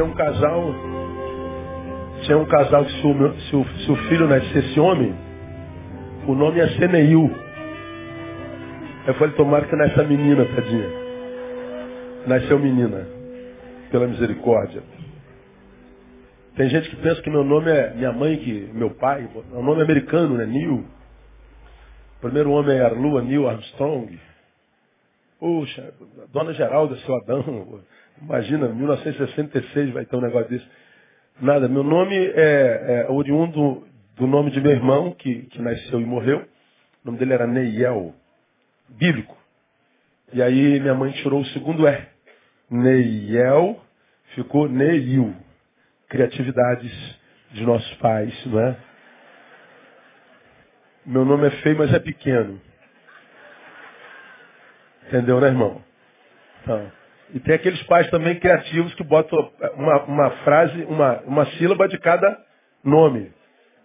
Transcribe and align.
Tinha 0.00 0.10
um 0.10 0.14
casal, 0.14 0.74
tinha 2.22 2.38
um 2.38 2.46
casal 2.46 2.86
que 2.86 2.92
se 2.92 3.06
o, 3.06 3.40
se 3.40 3.56
o, 3.56 3.64
se 3.80 3.92
o 3.92 3.96
filho 4.08 4.26
nascesse 4.26 4.80
homem, 4.80 5.14
o 6.26 6.34
nome 6.34 6.56
ia 6.56 6.68
ser 6.78 6.88
Neil. 6.88 7.30
Eu 9.06 9.12
falei, 9.12 9.34
tomara 9.34 9.66
que 9.66 9.76
nasça 9.76 10.02
menina, 10.04 10.46
tadinha. 10.46 10.88
Nasceu 12.26 12.58
menina, 12.58 13.06
pela 13.90 14.06
misericórdia. 14.06 14.82
Tem 16.56 16.70
gente 16.70 16.88
que 16.88 16.96
pensa 16.96 17.20
que 17.20 17.28
meu 17.28 17.44
nome 17.44 17.70
é 17.70 17.92
minha 17.92 18.12
mãe, 18.12 18.38
que 18.38 18.70
meu 18.72 18.94
pai, 18.94 19.28
é 19.52 19.54
um 19.54 19.62
nome 19.62 19.82
americano, 19.82 20.34
né? 20.38 20.46
Neil. 20.46 20.82
O 22.16 22.20
primeiro 22.22 22.52
homem 22.52 22.74
é 22.74 22.86
Arlua 22.86 23.20
Neil 23.20 23.46
Armstrong. 23.46 24.18
Poxa, 25.38 25.92
Dona 26.32 26.54
Geralda, 26.54 26.96
seu 26.96 27.14
Adão. 27.16 27.80
Imagina, 28.20 28.68
1966 28.68 29.92
vai 29.92 30.04
ter 30.04 30.16
um 30.16 30.20
negócio 30.20 30.48
desse. 30.48 30.66
Nada, 31.40 31.68
meu 31.68 31.82
nome 31.82 32.16
é, 32.16 33.06
é 33.06 33.10
oriundo 33.10 33.86
do 34.16 34.26
nome 34.26 34.50
de 34.50 34.60
meu 34.60 34.72
irmão, 34.72 35.12
que, 35.12 35.42
que 35.46 35.62
nasceu 35.62 36.00
e 36.00 36.04
morreu. 36.04 36.40
O 37.02 37.06
nome 37.06 37.18
dele 37.18 37.32
era 37.32 37.46
Neiel, 37.46 38.14
bíblico. 38.88 39.36
E 40.32 40.42
aí 40.42 40.78
minha 40.78 40.94
mãe 40.94 41.12
tirou 41.12 41.40
o 41.40 41.46
segundo 41.46 41.88
E. 41.88 42.08
Neiel 42.70 43.80
ficou 44.34 44.68
Neil. 44.68 45.34
Criatividades 46.08 47.18
de 47.52 47.64
nossos 47.64 47.94
pais, 47.94 48.46
não 48.46 48.60
é? 48.60 48.76
Meu 51.06 51.24
nome 51.24 51.46
é 51.46 51.50
feio, 51.62 51.78
mas 51.78 51.92
é 51.92 51.98
pequeno. 51.98 52.60
Entendeu, 55.06 55.40
né, 55.40 55.48
irmão? 55.48 55.82
Então, 56.62 56.92
e 57.32 57.40
tem 57.40 57.54
aqueles 57.54 57.82
pais 57.84 58.08
também 58.10 58.38
criativos 58.38 58.94
que 58.94 59.04
botam 59.04 59.50
uma, 59.76 60.02
uma 60.04 60.30
frase, 60.42 60.82
uma, 60.84 61.20
uma 61.20 61.46
sílaba 61.52 61.88
de 61.88 61.98
cada 61.98 62.38
nome. 62.84 63.32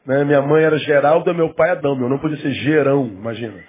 Né? 0.06 0.24
Minha 0.24 0.42
mãe 0.42 0.64
era 0.64 0.78
Geralda, 0.80 1.34
meu 1.34 1.54
pai 1.54 1.72
Adão. 1.72 1.96
Meu 1.96 2.10
nome 2.10 2.22
podia 2.22 2.38
ser 2.38 2.52
Gerão, 2.52 3.08
imagina. 3.08 3.62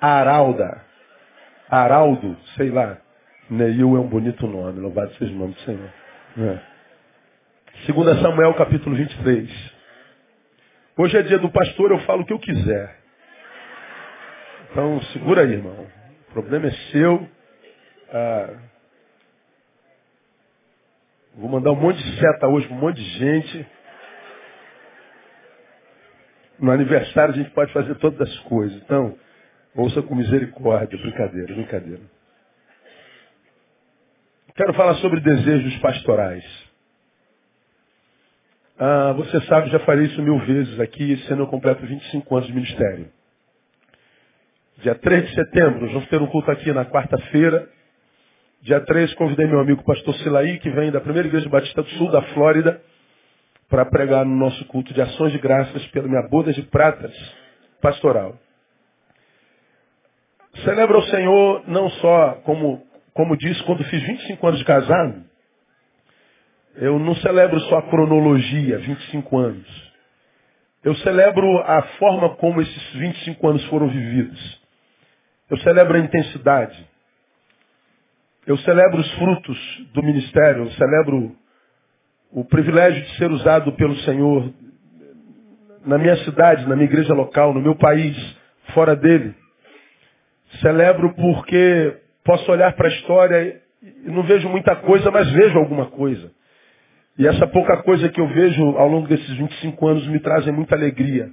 Aralda. 0.00 0.82
Araldo, 1.68 2.36
sei 2.56 2.70
lá. 2.70 2.98
Neil 3.50 3.96
é 3.96 4.00
um 4.00 4.08
bonito 4.08 4.46
nome, 4.46 4.80
louvado 4.80 5.12
seja 5.14 5.32
o 5.32 5.36
nome 5.36 5.54
do 5.54 5.60
Senhor. 5.60 5.90
É. 6.38 6.58
Segundo 7.84 8.14
Samuel 8.20 8.54
capítulo 8.54 8.94
23. 8.94 9.80
Hoje 10.96 11.16
é 11.16 11.22
dia 11.22 11.38
do 11.38 11.50
pastor, 11.50 11.90
eu 11.90 11.98
falo 12.00 12.22
o 12.22 12.26
que 12.26 12.32
eu 12.32 12.38
quiser. 12.38 12.96
Então 14.70 15.02
segura 15.12 15.42
aí, 15.42 15.52
irmão. 15.52 15.86
O 16.28 16.32
problema 16.32 16.68
é 16.68 16.70
seu. 16.92 17.28
Ah, 18.12 18.69
vou 21.40 21.48
mandar 21.48 21.72
um 21.72 21.80
monte 21.80 22.02
de 22.02 22.20
seta 22.20 22.46
hoje 22.46 22.66
para 22.68 22.76
um 22.76 22.80
monte 22.80 22.96
de 22.96 23.18
gente. 23.18 23.66
No 26.58 26.70
aniversário 26.70 27.34
a 27.34 27.36
gente 27.36 27.50
pode 27.50 27.72
fazer 27.72 27.94
todas 27.96 28.28
as 28.28 28.38
coisas. 28.40 28.76
Então, 28.82 29.16
ouça 29.74 30.02
com 30.02 30.14
misericórdia. 30.14 30.98
Brincadeira, 30.98 31.54
brincadeira. 31.54 32.02
Quero 34.54 34.74
falar 34.74 34.94
sobre 34.96 35.20
desejos 35.20 35.78
pastorais. 35.78 36.44
Ah, 38.78 39.12
você 39.12 39.40
sabe, 39.42 39.70
já 39.70 39.78
falei 39.80 40.06
isso 40.06 40.22
mil 40.22 40.38
vezes 40.40 40.78
aqui, 40.80 41.12
ano 41.30 41.42
eu 41.42 41.46
completo 41.46 41.84
25 41.86 42.36
anos 42.36 42.48
de 42.48 42.54
ministério. 42.54 43.10
Dia 44.78 44.94
3 44.94 45.28
de 45.28 45.34
setembro, 45.34 45.82
nós 45.82 45.92
vamos 45.92 46.08
ter 46.08 46.20
um 46.20 46.26
culto 46.26 46.50
aqui 46.50 46.72
na 46.72 46.84
quarta-feira. 46.86 47.68
Dia 48.62 48.78
3, 48.78 49.14
convidei 49.14 49.46
meu 49.46 49.58
amigo 49.58 49.82
pastor 49.84 50.14
Silaí, 50.16 50.58
que 50.58 50.68
vem 50.68 50.90
da 50.90 51.00
primeira 51.00 51.26
igreja 51.26 51.48
batista 51.48 51.82
do 51.82 51.88
sul 51.92 52.10
da 52.10 52.20
Flórida, 52.34 52.78
para 53.70 53.86
pregar 53.86 54.22
no 54.26 54.36
nosso 54.36 54.62
culto 54.66 54.92
de 54.92 55.00
ações 55.00 55.32
de 55.32 55.38
graças 55.38 55.86
pela 55.86 56.06
minha 56.06 56.28
boda 56.28 56.52
de 56.52 56.60
pratas 56.64 57.10
pastoral. 57.80 58.38
Celebra 60.62 60.98
o 60.98 61.02
Senhor 61.04 61.62
não 61.68 61.88
só, 61.88 62.32
como, 62.44 62.86
como 63.14 63.34
disse, 63.34 63.62
quando 63.62 63.82
fiz 63.84 64.02
25 64.02 64.46
anos 64.46 64.58
de 64.58 64.66
casado, 64.66 65.24
eu 66.76 66.98
não 66.98 67.14
celebro 67.16 67.58
só 67.60 67.78
a 67.78 67.88
cronologia, 67.88 68.76
25 68.76 69.38
anos. 69.38 69.92
Eu 70.84 70.94
celebro 70.96 71.60
a 71.60 71.80
forma 71.98 72.36
como 72.36 72.60
esses 72.60 72.92
25 72.92 73.48
anos 73.48 73.64
foram 73.68 73.88
vividos. 73.88 74.60
Eu 75.48 75.56
celebro 75.60 75.96
a 75.96 76.00
intensidade. 76.00 76.89
Eu 78.46 78.56
celebro 78.58 79.00
os 79.00 79.12
frutos 79.14 79.58
do 79.92 80.02
ministério. 80.02 80.64
Eu 80.64 80.70
celebro 80.72 81.36
o 82.32 82.44
privilégio 82.44 83.02
de 83.02 83.16
ser 83.16 83.30
usado 83.30 83.72
pelo 83.72 83.96
Senhor 83.98 84.52
na 85.84 85.98
minha 85.98 86.16
cidade, 86.24 86.68
na 86.68 86.76
minha 86.76 86.88
igreja 86.88 87.14
local, 87.14 87.54
no 87.54 87.60
meu 87.60 87.74
país, 87.74 88.16
fora 88.74 88.94
dele. 88.94 89.34
Celebro 90.60 91.14
porque 91.14 91.96
posso 92.24 92.50
olhar 92.50 92.74
para 92.74 92.88
a 92.88 92.92
história 92.92 93.60
e 93.82 94.10
não 94.10 94.22
vejo 94.24 94.48
muita 94.48 94.76
coisa, 94.76 95.10
mas 95.10 95.30
vejo 95.30 95.58
alguma 95.58 95.86
coisa. 95.86 96.30
E 97.18 97.26
essa 97.26 97.46
pouca 97.46 97.82
coisa 97.82 98.08
que 98.08 98.20
eu 98.20 98.28
vejo 98.28 98.62
ao 98.76 98.88
longo 98.88 99.06
desses 99.06 99.28
25 99.36 99.88
anos 99.88 100.06
me 100.06 100.20
trazem 100.20 100.52
muita 100.52 100.74
alegria. 100.74 101.30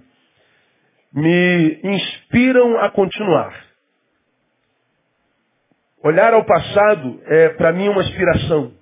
Me 1.13 1.79
inspiram 1.83 2.79
a 2.79 2.89
continuar. 2.89 3.66
Olhar 6.03 6.33
ao 6.33 6.45
passado 6.45 7.21
é 7.25 7.49
para 7.49 7.73
mim 7.73 7.87
uma 7.89 8.01
inspiração. 8.01 8.73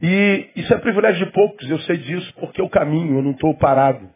E 0.00 0.50
isso 0.54 0.72
é 0.72 0.78
privilégio 0.78 1.26
de 1.26 1.32
poucos, 1.32 1.68
eu 1.68 1.78
sei 1.80 1.96
disso, 1.96 2.32
porque 2.38 2.60
eu 2.60 2.68
caminho, 2.68 3.18
eu 3.18 3.22
não 3.22 3.32
estou 3.32 3.56
parado. 3.56 4.08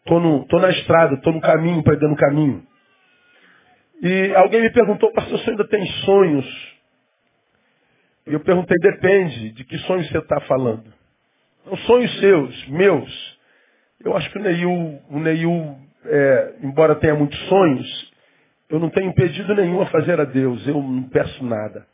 Estou 0.00 0.60
na 0.60 0.70
estrada, 0.70 1.14
estou 1.14 1.32
no 1.32 1.40
caminho, 1.40 1.82
pregando 1.82 2.14
o 2.14 2.18
caminho. 2.18 2.62
E 4.02 4.34
alguém 4.36 4.60
me 4.60 4.70
perguntou, 4.70 5.10
pastor, 5.12 5.38
você 5.38 5.50
ainda 5.50 5.66
tem 5.66 5.84
sonhos? 6.04 6.76
E 8.26 8.32
eu 8.34 8.40
perguntei, 8.40 8.76
depende 8.78 9.52
de 9.52 9.64
que 9.64 9.78
sonhos 9.78 10.08
você 10.08 10.18
está 10.18 10.40
falando. 10.42 10.92
São 11.64 11.76
sonhos 11.78 12.20
seus, 12.20 12.68
meus. 12.68 13.38
Eu 14.04 14.16
acho 14.16 14.30
que 14.30 14.38
o 14.38 14.42
Neil, 14.42 15.00
o 15.08 15.18
Neil 15.18 15.78
é, 16.04 16.54
embora 16.62 16.94
tenha 16.96 17.14
muitos 17.14 17.38
sonhos, 17.48 18.12
eu 18.68 18.78
não 18.78 18.90
tenho 18.90 19.10
impedido 19.10 19.54
nenhum 19.54 19.80
a 19.80 19.86
fazer 19.86 20.20
a 20.20 20.24
Deus, 20.24 20.66
eu 20.66 20.82
não 20.82 21.04
peço 21.04 21.44
nada. 21.44 21.86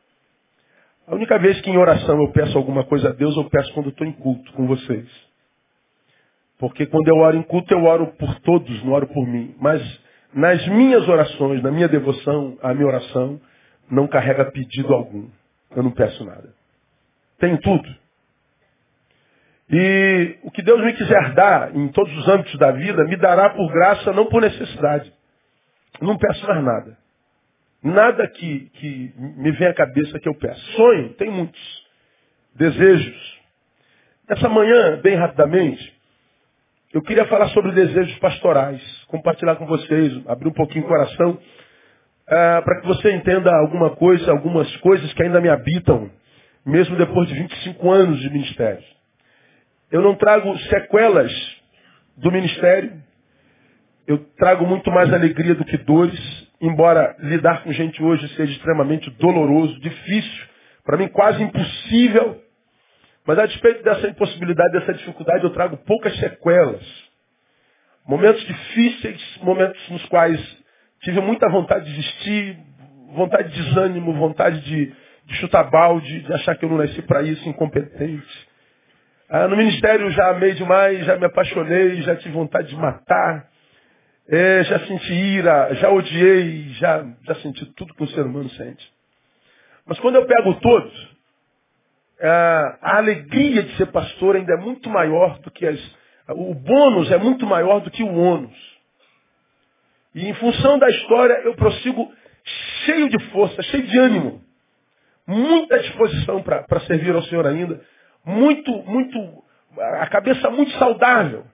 A 1.06 1.14
única 1.14 1.38
vez 1.38 1.60
que 1.60 1.70
em 1.70 1.76
oração 1.76 2.20
eu 2.20 2.32
peço 2.32 2.56
alguma 2.56 2.84
coisa 2.84 3.08
a 3.08 3.12
Deus, 3.12 3.36
eu 3.36 3.44
peço 3.50 3.72
quando 3.74 3.90
estou 3.90 4.06
em 4.06 4.12
culto 4.12 4.52
com 4.52 4.66
vocês. 4.66 5.08
Porque 6.58 6.86
quando 6.86 7.08
eu 7.08 7.16
oro 7.16 7.36
em 7.36 7.42
culto, 7.42 7.74
eu 7.74 7.84
oro 7.84 8.06
por 8.18 8.38
todos, 8.40 8.84
não 8.84 8.92
oro 8.92 9.08
por 9.08 9.26
mim. 9.26 9.54
Mas 9.60 9.82
nas 10.32 10.66
minhas 10.68 11.06
orações, 11.08 11.62
na 11.62 11.70
minha 11.70 11.88
devoção, 11.88 12.56
a 12.62 12.72
minha 12.72 12.86
oração 12.86 13.40
não 13.90 14.06
carrega 14.06 14.44
pedido 14.50 14.94
algum. 14.94 15.28
Eu 15.74 15.82
não 15.82 15.90
peço 15.90 16.24
nada. 16.24 16.54
Tenho 17.38 17.58
tudo. 17.60 18.02
E 19.70 20.36
o 20.42 20.50
que 20.50 20.62
Deus 20.62 20.82
me 20.84 20.92
quiser 20.92 21.34
dar 21.34 21.74
em 21.74 21.88
todos 21.88 22.16
os 22.16 22.28
âmbitos 22.28 22.58
da 22.58 22.70
vida, 22.70 23.04
me 23.04 23.16
dará 23.16 23.50
por 23.50 23.72
graça, 23.72 24.12
não 24.12 24.26
por 24.26 24.40
necessidade. 24.40 25.12
Não 26.00 26.16
peço 26.16 26.46
mais 26.46 26.64
nada. 26.64 26.98
Nada 27.82 28.28
que, 28.28 28.70
que 28.74 29.12
me 29.18 29.50
vem 29.52 29.68
à 29.68 29.74
cabeça 29.74 30.18
que 30.20 30.28
eu 30.28 30.34
peço. 30.34 30.60
Sonho, 30.72 31.14
tem 31.14 31.30
muitos. 31.30 31.86
Desejos. 32.54 33.40
Essa 34.28 34.48
manhã, 34.48 35.00
bem 35.02 35.16
rapidamente, 35.16 35.92
eu 36.92 37.02
queria 37.02 37.26
falar 37.26 37.48
sobre 37.48 37.72
desejos 37.72 38.16
pastorais. 38.18 38.80
Compartilhar 39.08 39.56
com 39.56 39.66
vocês, 39.66 40.22
abrir 40.26 40.48
um 40.48 40.52
pouquinho 40.52 40.84
o 40.84 40.88
coração, 40.88 41.30
uh, 41.32 41.38
para 42.62 42.80
que 42.80 42.86
você 42.86 43.12
entenda 43.12 43.50
alguma 43.56 43.96
coisa, 43.96 44.30
algumas 44.30 44.74
coisas 44.76 45.12
que 45.14 45.22
ainda 45.22 45.40
me 45.40 45.48
habitam, 45.48 46.10
mesmo 46.64 46.96
depois 46.96 47.28
de 47.28 47.34
25 47.34 47.90
anos 47.90 48.20
de 48.20 48.30
ministério. 48.30 48.84
Eu 49.90 50.02
não 50.02 50.14
trago 50.14 50.56
sequelas 50.58 51.32
do 52.16 52.30
ministério, 52.30 53.02
eu 54.06 54.18
trago 54.36 54.66
muito 54.66 54.90
mais 54.90 55.12
alegria 55.12 55.54
do 55.54 55.64
que 55.64 55.76
dores, 55.78 56.48
embora 56.60 57.16
lidar 57.20 57.62
com 57.62 57.72
gente 57.72 58.02
hoje 58.02 58.28
seja 58.34 58.52
extremamente 58.52 59.10
doloroso, 59.10 59.78
difícil, 59.80 60.46
para 60.84 60.96
mim 60.96 61.08
quase 61.08 61.42
impossível, 61.42 62.40
mas 63.26 63.38
a 63.38 63.46
despeito 63.46 63.82
dessa 63.84 64.08
impossibilidade, 64.08 64.72
dessa 64.72 64.94
dificuldade, 64.94 65.44
eu 65.44 65.50
trago 65.50 65.76
poucas 65.78 66.16
sequelas. 66.16 66.82
Momentos 68.06 68.44
difíceis, 68.44 69.38
momentos 69.42 69.88
nos 69.90 70.04
quais 70.06 70.40
tive 71.02 71.20
muita 71.20 71.48
vontade 71.48 71.84
de 71.84 71.92
desistir, 71.92 72.58
vontade 73.14 73.50
de 73.50 73.62
desânimo, 73.62 74.12
vontade 74.14 74.60
de, 74.60 74.92
de 75.24 75.34
chutar 75.36 75.70
balde, 75.70 76.20
de 76.22 76.32
achar 76.32 76.56
que 76.56 76.64
eu 76.64 76.68
não 76.68 76.78
nasci 76.78 77.00
para 77.02 77.22
isso, 77.22 77.48
incompetente. 77.48 78.48
Ah, 79.28 79.46
no 79.46 79.56
ministério 79.56 80.10
já 80.10 80.30
amei 80.30 80.54
demais, 80.54 81.06
já 81.06 81.16
me 81.16 81.26
apaixonei, 81.26 82.02
já 82.02 82.16
tive 82.16 82.34
vontade 82.34 82.68
de 82.68 82.76
matar. 82.76 83.51
É, 84.28 84.64
já 84.64 84.78
senti 84.86 85.12
ira, 85.12 85.74
já 85.74 85.90
odiei, 85.90 86.68
já, 86.74 87.04
já 87.24 87.34
senti 87.36 87.66
tudo 87.74 87.94
que 87.94 88.04
o 88.04 88.08
ser 88.08 88.24
humano 88.24 88.48
sente. 88.50 88.92
Mas 89.84 89.98
quando 89.98 90.16
eu 90.16 90.26
pego 90.26 90.54
todos, 90.60 91.12
a, 92.20 92.78
a 92.80 92.96
alegria 92.98 93.62
de 93.62 93.76
ser 93.76 93.86
pastor 93.86 94.36
ainda 94.36 94.54
é 94.54 94.56
muito 94.56 94.88
maior 94.88 95.38
do 95.40 95.50
que 95.50 95.66
as. 95.66 95.80
O 96.28 96.54
bônus 96.54 97.10
é 97.10 97.18
muito 97.18 97.44
maior 97.46 97.80
do 97.80 97.90
que 97.90 98.02
o 98.02 98.14
ônus. 98.14 98.56
E 100.14 100.28
em 100.28 100.34
função 100.34 100.78
da 100.78 100.88
história, 100.88 101.34
eu 101.44 101.54
prossigo 101.54 102.12
cheio 102.84 103.08
de 103.08 103.18
força, 103.30 103.62
cheio 103.62 103.86
de 103.86 103.98
ânimo. 103.98 104.42
Muita 105.26 105.78
disposição 105.80 106.42
para 106.42 106.80
servir 106.86 107.14
ao 107.14 107.22
Senhor 107.24 107.46
ainda. 107.46 107.80
Muito, 108.24 108.70
muito, 108.84 109.44
a 109.78 110.06
cabeça 110.08 110.48
muito 110.50 110.70
saudável. 110.78 111.44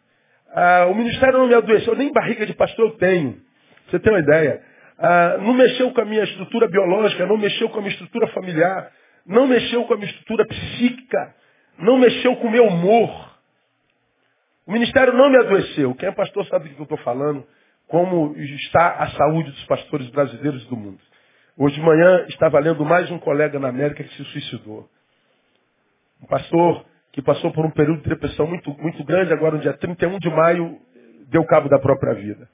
Ah, 0.51 0.87
o 0.91 0.95
ministério 0.95 1.39
não 1.39 1.47
me 1.47 1.55
adoeceu, 1.55 1.95
nem 1.95 2.13
barriga 2.13 2.47
de 2.47 2.55
pastor 2.55 2.87
eu 2.87 2.97
tenho. 2.97 3.41
Você 3.89 3.99
tem 3.99 4.13
uma 4.13 4.21
ideia? 4.21 4.63
Ah, 4.99 5.39
não 5.41 5.55
mexeu 5.55 5.93
com 5.93 6.01
a 6.01 6.05
minha 6.05 6.25
estrutura 6.25 6.69
biológica, 6.69 7.27
não 7.27 7.37
mexeu 7.37 7.69
com 7.69 7.79
a 7.79 7.81
minha 7.81 7.93
estrutura 7.93 8.27
familiar, 8.29 8.91
não 9.27 9.47
mexeu 9.47 9.85
com 9.85 9.95
a 9.95 9.97
minha 9.97 10.09
estrutura 10.09 10.47
psíquica, 10.47 11.35
não 11.79 11.99
mexeu 11.99 12.37
com 12.37 12.49
o 12.49 12.51
meu 12.51 12.67
humor. 12.67 13.39
O 14.67 14.73
ministério 14.73 15.15
não 15.15 15.31
me 15.31 15.39
adoeceu. 15.39 15.95
Quem 15.95 16.09
é 16.09 16.13
pastor 16.13 16.45
sabe 16.47 16.69
do 16.69 16.75
que 16.75 16.81
eu 16.81 16.85
estou 16.85 16.99
falando, 16.99 17.47
como 17.87 18.37
está 18.37 18.97
a 18.97 19.11
saúde 19.11 19.51
dos 19.51 19.65
pastores 19.65 20.09
brasileiros 20.11 20.65
do 20.67 20.77
mundo. 20.77 21.01
Hoje 21.57 21.75
de 21.75 21.81
manhã 21.81 22.27
estava 22.29 22.59
lendo 22.61 22.85
mais 22.85 23.11
um 23.11 23.19
colega 23.19 23.59
na 23.59 23.69
América 23.69 24.05
que 24.05 24.15
se 24.15 24.25
suicidou. 24.27 24.89
Um 26.23 26.27
pastor 26.27 26.85
que 27.13 27.23
passou 27.23 27.53
por 27.53 27.65
um 27.65 27.71
período 27.71 28.03
de 28.03 28.09
depressão 28.09 28.47
muito, 28.47 28.71
muito 28.81 29.03
grande, 29.05 29.33
agora 29.33 29.57
no 29.57 29.63
dia 29.63 29.73
31 29.73 30.19
de 30.19 30.31
maio, 30.31 30.79
deu 31.29 31.45
cabo 31.45 31.69
da 31.69 31.79
própria 31.79 32.15
vida. 32.15 32.49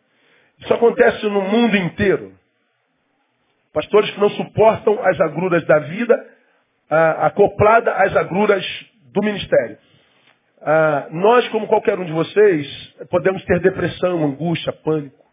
Isso 0.58 0.72
acontece 0.72 1.26
no 1.26 1.42
mundo 1.42 1.76
inteiro. 1.76 2.32
Pastores 3.72 4.10
que 4.10 4.20
não 4.20 4.30
suportam 4.30 4.98
as 5.04 5.20
agruras 5.20 5.64
da 5.66 5.80
vida, 5.80 6.26
ah, 6.88 7.26
acoplada 7.26 7.92
às 7.92 8.16
agruras 8.16 8.64
do 9.12 9.22
ministério. 9.22 9.78
Ah, 10.62 11.08
nós, 11.10 11.46
como 11.48 11.66
qualquer 11.66 11.98
um 11.98 12.04
de 12.04 12.12
vocês, 12.12 12.94
podemos 13.10 13.44
ter 13.44 13.60
depressão, 13.60 14.24
angústia, 14.24 14.72
pânico, 14.72 15.24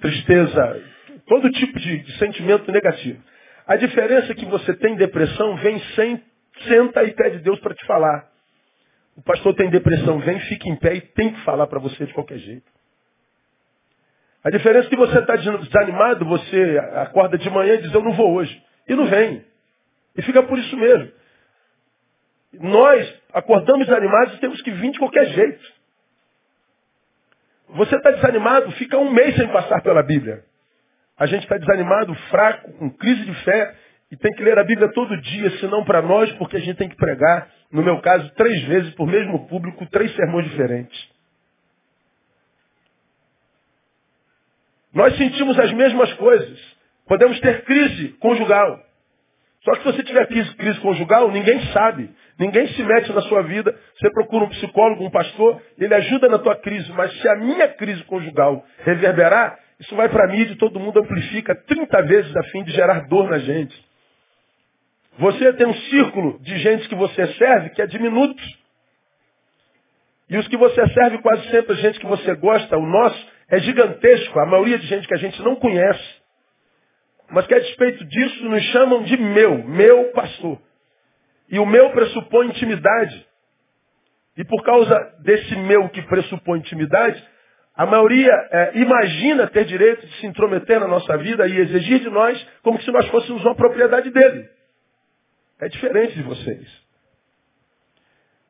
tristeza, 0.00 0.82
todo 1.26 1.50
tipo 1.50 1.78
de, 1.78 1.98
de 1.98 2.18
sentimento 2.18 2.70
negativo. 2.70 3.20
A 3.66 3.76
diferença 3.76 4.32
é 4.32 4.34
que 4.34 4.46
você 4.46 4.74
tem 4.74 4.96
depressão, 4.96 5.56
vem 5.56 5.78
sem, 5.94 6.22
senta 6.64 7.04
e 7.04 7.12
pede 7.12 7.38
Deus 7.38 7.58
para 7.60 7.74
te 7.74 7.84
falar. 7.86 8.28
O 9.16 9.22
pastor 9.22 9.54
tem 9.54 9.68
depressão, 9.68 10.18
vem, 10.20 10.38
fica 10.40 10.68
em 10.68 10.76
pé 10.76 10.94
e 10.94 11.00
tem 11.00 11.32
que 11.32 11.40
falar 11.40 11.66
para 11.66 11.80
você 11.80 12.06
de 12.06 12.14
qualquer 12.14 12.38
jeito. 12.38 12.70
A 14.44 14.50
diferença 14.50 14.86
é 14.86 14.90
que 14.90 14.96
você 14.96 15.18
está 15.18 15.34
desanimado, 15.36 16.24
você 16.24 16.78
acorda 16.94 17.36
de 17.36 17.50
manhã 17.50 17.74
e 17.74 17.82
diz, 17.82 17.92
eu 17.92 18.02
não 18.02 18.12
vou 18.12 18.32
hoje. 18.34 18.62
E 18.88 18.94
não 18.94 19.06
vem. 19.06 19.44
E 20.16 20.22
fica 20.22 20.42
por 20.42 20.58
isso 20.58 20.76
mesmo. 20.76 21.10
Nós 22.54 23.14
acordamos 23.32 23.86
desanimados 23.86 24.34
e 24.34 24.40
temos 24.40 24.62
que 24.62 24.70
vir 24.70 24.92
de 24.92 24.98
qualquer 24.98 25.26
jeito. 25.26 25.72
Você 27.70 27.96
está 27.96 28.10
desanimado, 28.12 28.70
fica 28.72 28.96
um 28.96 29.10
mês 29.12 29.36
sem 29.36 29.48
passar 29.48 29.82
pela 29.82 30.02
Bíblia. 30.02 30.44
A 31.18 31.26
gente 31.26 31.42
está 31.42 31.58
desanimado, 31.58 32.14
fraco, 32.30 32.72
com 32.74 32.90
crise 32.90 33.24
de 33.24 33.34
fé, 33.44 33.74
e 34.10 34.16
tem 34.16 34.32
que 34.32 34.42
ler 34.42 34.58
a 34.58 34.64
Bíblia 34.64 34.88
todo 34.92 35.20
dia, 35.20 35.50
senão 35.58 35.84
para 35.84 36.00
nós, 36.00 36.32
porque 36.32 36.56
a 36.56 36.60
gente 36.60 36.76
tem 36.76 36.88
que 36.88 36.96
pregar, 36.96 37.48
no 37.70 37.82
meu 37.82 38.00
caso, 38.00 38.30
três 38.34 38.64
vezes 38.64 38.94
por 38.94 39.06
mesmo 39.06 39.46
público, 39.48 39.84
três 39.86 40.14
sermões 40.14 40.48
diferentes. 40.48 41.08
Nós 44.94 45.16
sentimos 45.16 45.58
as 45.58 45.72
mesmas 45.72 46.12
coisas. 46.14 46.76
Podemos 47.06 47.38
ter 47.40 47.64
crise 47.64 48.08
conjugal. 48.20 48.80
Só 49.62 49.72
que 49.72 49.78
se 49.78 49.84
você 49.84 50.02
tiver 50.02 50.26
crise, 50.26 50.54
crise 50.56 50.80
conjugal, 50.80 51.30
ninguém 51.30 51.60
sabe. 51.72 52.10
Ninguém 52.38 52.66
se 52.68 52.82
mete 52.82 53.12
na 53.12 53.20
sua 53.22 53.42
vida. 53.42 53.78
Você 53.98 54.10
procura 54.10 54.44
um 54.44 54.48
psicólogo, 54.48 55.04
um 55.04 55.10
pastor, 55.10 55.60
ele 55.76 55.94
ajuda 55.94 56.28
na 56.28 56.38
tua 56.38 56.56
crise. 56.56 56.90
Mas 56.92 57.12
se 57.20 57.28
a 57.28 57.36
minha 57.36 57.68
crise 57.68 58.02
conjugal 58.04 58.64
reverberar, 58.84 59.58
isso 59.80 59.94
vai 59.94 60.08
para 60.08 60.28
mídia 60.28 60.54
e 60.54 60.58
todo 60.58 60.80
mundo 60.80 61.00
amplifica 61.00 61.54
30 61.54 62.02
vezes 62.02 62.36
a 62.36 62.42
fim 62.44 62.64
de 62.64 62.72
gerar 62.72 63.06
dor 63.08 63.28
na 63.28 63.38
gente. 63.38 63.87
Você 65.18 65.52
tem 65.54 65.66
um 65.66 65.74
círculo 65.74 66.38
de 66.40 66.56
gente 66.58 66.88
que 66.88 66.94
você 66.94 67.26
serve 67.34 67.70
que 67.70 67.82
é 67.82 67.86
diminuto. 67.86 68.42
E 70.30 70.36
os 70.36 70.46
que 70.46 70.56
você 70.56 70.86
serve 70.88 71.18
quase 71.18 71.50
sempre 71.50 71.72
é 71.72 71.76
gente 71.76 71.98
que 71.98 72.06
você 72.06 72.34
gosta. 72.36 72.78
O 72.78 72.86
nosso 72.86 73.26
é 73.48 73.58
gigantesco. 73.58 74.38
A 74.38 74.46
maioria 74.46 74.78
de 74.78 74.86
gente 74.86 75.08
que 75.08 75.14
a 75.14 75.18
gente 75.18 75.42
não 75.42 75.56
conhece. 75.56 76.18
Mas 77.30 77.46
que 77.46 77.54
a 77.54 77.58
despeito 77.58 78.04
disso 78.04 78.44
nos 78.44 78.62
chamam 78.64 79.02
de 79.02 79.16
meu, 79.16 79.64
meu 79.64 80.12
pastor. 80.12 80.58
E 81.50 81.58
o 81.58 81.66
meu 81.66 81.90
pressupõe 81.90 82.46
intimidade. 82.46 83.26
E 84.36 84.44
por 84.44 84.62
causa 84.62 85.14
desse 85.20 85.56
meu 85.56 85.88
que 85.88 86.02
pressupõe 86.02 86.60
intimidade, 86.60 87.20
a 87.74 87.84
maioria 87.86 88.32
é, 88.52 88.78
imagina 88.78 89.48
ter 89.48 89.64
direito 89.64 90.06
de 90.06 90.14
se 90.20 90.26
intrometer 90.26 90.78
na 90.78 90.86
nossa 90.86 91.18
vida 91.18 91.46
e 91.48 91.58
exigir 91.58 91.98
de 92.00 92.08
nós 92.08 92.40
como 92.62 92.80
se 92.82 92.90
nós 92.92 93.08
fôssemos 93.08 93.44
uma 93.44 93.56
propriedade 93.56 94.10
dele. 94.10 94.57
É 95.60 95.68
diferente 95.68 96.14
de 96.14 96.22
vocês. 96.22 96.88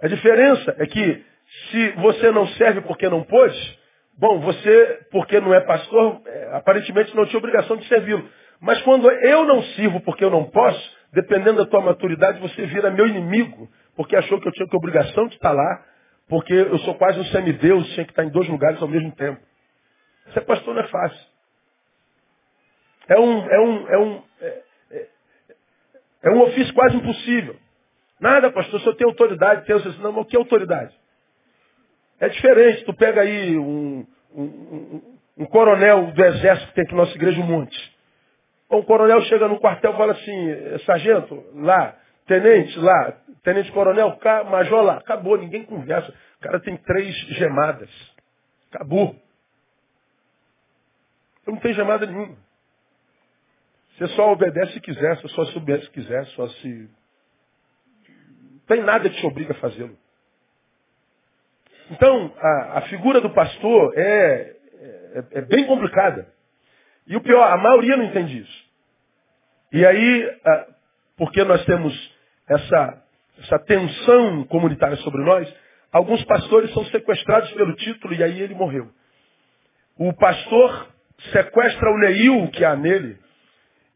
A 0.01 0.09
diferença 0.09 0.77
é 0.79 0.87
que 0.87 1.25
se 1.71 1.91
você 1.93 2.31
não 2.31 2.47
serve 2.49 2.83
porque 2.83 3.09
não 3.09 3.25
pôde, 3.25 3.79
bom, 4.17 4.41
você, 4.41 5.07
porque 5.11 5.41
não 5.41 5.53
é 5.55 5.61
pastor, 5.61 6.21
é, 6.27 6.51
aparentemente 6.53 7.15
não 7.17 7.27
tinha 7.27 7.39
obrigação 7.39 7.77
de 7.77 7.87
servi-lo. 7.89 8.29
Mas 8.61 8.81
quando 8.83 9.11
eu 9.11 9.45
não 9.45 9.63
sirvo 9.63 10.01
porque 10.01 10.25
eu 10.25 10.31
não 10.31 10.45
posso, 10.45 10.99
dependendo 11.13 11.65
da 11.65 11.67
tua 11.67 11.81
maturidade, 11.81 12.41
você 12.41 12.67
vira 12.67 12.91
meu 12.91 13.07
inimigo, 13.07 13.69
porque 13.97 14.17
achou 14.17 14.41
que 14.41 14.49
eu 14.49 14.53
tinha 14.53 14.69
que 14.69 14.77
obrigação 14.77 15.27
de 15.27 15.35
estar 15.35 15.53
lá, 15.53 15.85
porque 16.29 16.53
eu 16.53 16.79
sou 16.81 16.95
quase 16.95 17.19
um 17.19 17.25
semideus, 17.27 17.89
tinha 17.95 18.05
que 18.05 18.13
estar 18.13 18.25
em 18.25 18.31
dois 18.31 18.49
lugares 18.49 18.81
ao 18.83 18.89
mesmo 18.89 19.11
tempo. 19.13 19.41
Ser 20.35 20.43
pastor 20.43 20.75
não 20.75 20.83
é 20.83 20.89
fácil. 20.89 21.27
É 23.09 23.19
um, 23.19 23.51
é 23.51 23.61
um, 23.61 23.89
é 23.89 23.99
um, 23.99 24.23
é, 24.43 24.63
é, 26.23 26.29
é 26.29 26.33
um 26.33 26.43
ofício 26.43 26.73
quase 26.75 26.97
impossível. 26.97 27.57
Nada, 28.21 28.51
pastor, 28.51 28.83
eu 28.85 28.95
tenho 28.95 29.11
autoridade, 29.11 29.65
tenho 29.67 29.79
não, 30.01 30.13
mas 30.13 30.25
o 30.25 30.25
que 30.27 30.37
é 30.37 30.39
autoridade? 30.39 30.95
É 32.21 32.29
diferente, 32.29 32.85
tu 32.85 32.93
pega 32.95 33.21
aí 33.21 33.57
um, 33.57 34.05
um, 34.35 34.43
um, 34.43 35.19
um 35.39 35.47
coronel 35.47 36.11
do 36.11 36.25
exército 36.25 36.69
que 36.69 36.75
tem 36.75 36.85
aqui 36.85 36.95
na 36.95 37.03
nossa 37.03 37.15
igreja 37.15 37.41
um 37.41 37.47
monte. 37.47 37.97
O 38.69 38.83
coronel 38.83 39.23
chega 39.23 39.49
no 39.49 39.61
quartel 39.61 39.93
e 39.93 39.97
fala 39.97 40.13
assim, 40.13 40.79
sargento, 40.85 41.45
lá, 41.55 41.97
tenente, 42.27 42.79
lá, 42.79 43.13
tenente 43.43 43.73
coronel, 43.73 44.17
cá, 44.19 44.45
major 44.45 44.83
lá. 44.83 44.97
Acabou, 44.99 45.39
ninguém 45.39 45.65
conversa. 45.65 46.13
O 46.39 46.41
cara 46.41 46.61
tem 46.61 46.77
três 46.77 47.15
gemadas. 47.39 47.89
Acabou. 48.71 49.17
Então 51.41 51.55
não 51.55 51.61
tem 51.61 51.73
gemada 51.73 52.05
nenhuma. 52.05 52.37
Você 53.99 54.07
só 54.15 54.31
obedece 54.31 54.75
se 54.75 54.81
quiser, 54.81 55.17
você 55.17 55.29
só 55.29 55.45
se 55.47 55.59
obedece 55.59 55.87
se 55.87 55.91
quiser, 55.91 56.25
só 56.27 56.47
se. 56.49 56.89
Não 58.09 58.61
tem 58.69 58.81
nada 58.83 59.11
que 59.11 59.17
te 59.17 59.27
obriga 59.27 59.53
a 59.53 59.57
fazê-lo. 59.57 59.99
Então, 61.91 62.33
a, 62.39 62.79
a, 62.79 62.83
figura 62.83 63.21
do 63.21 63.31
pastor 63.31 63.93
é, 63.97 64.57
é, 65.13 65.25
é 65.33 65.41
bem 65.41 65.67
complicada. 65.67 66.33
E 67.09 67.17
o 67.17 67.21
pior, 67.21 67.43
a 67.43 67.57
maioria 67.57 67.97
não 67.97 68.05
entende 68.05 68.39
isso. 68.39 68.69
E 69.73 69.85
aí, 69.85 70.41
porque 71.17 71.43
nós 71.43 71.65
temos 71.65 72.17
essa, 72.49 73.03
essa 73.41 73.59
tensão 73.61 74.45
comunitária 74.45 74.97
sobre 74.99 75.25
nós, 75.25 75.53
alguns 75.91 76.23
pastores 76.25 76.73
são 76.73 76.85
sequestrados 76.87 77.51
pelo 77.53 77.75
título 77.75 78.15
e 78.15 78.23
aí 78.23 78.41
ele 78.41 78.55
morreu. 78.55 78.93
O 79.97 80.13
pastor 80.13 80.89
sequestra 81.33 81.91
o 81.91 81.99
Neil 81.99 82.49
que 82.53 82.65
há 82.65 82.77
nele, 82.77 83.19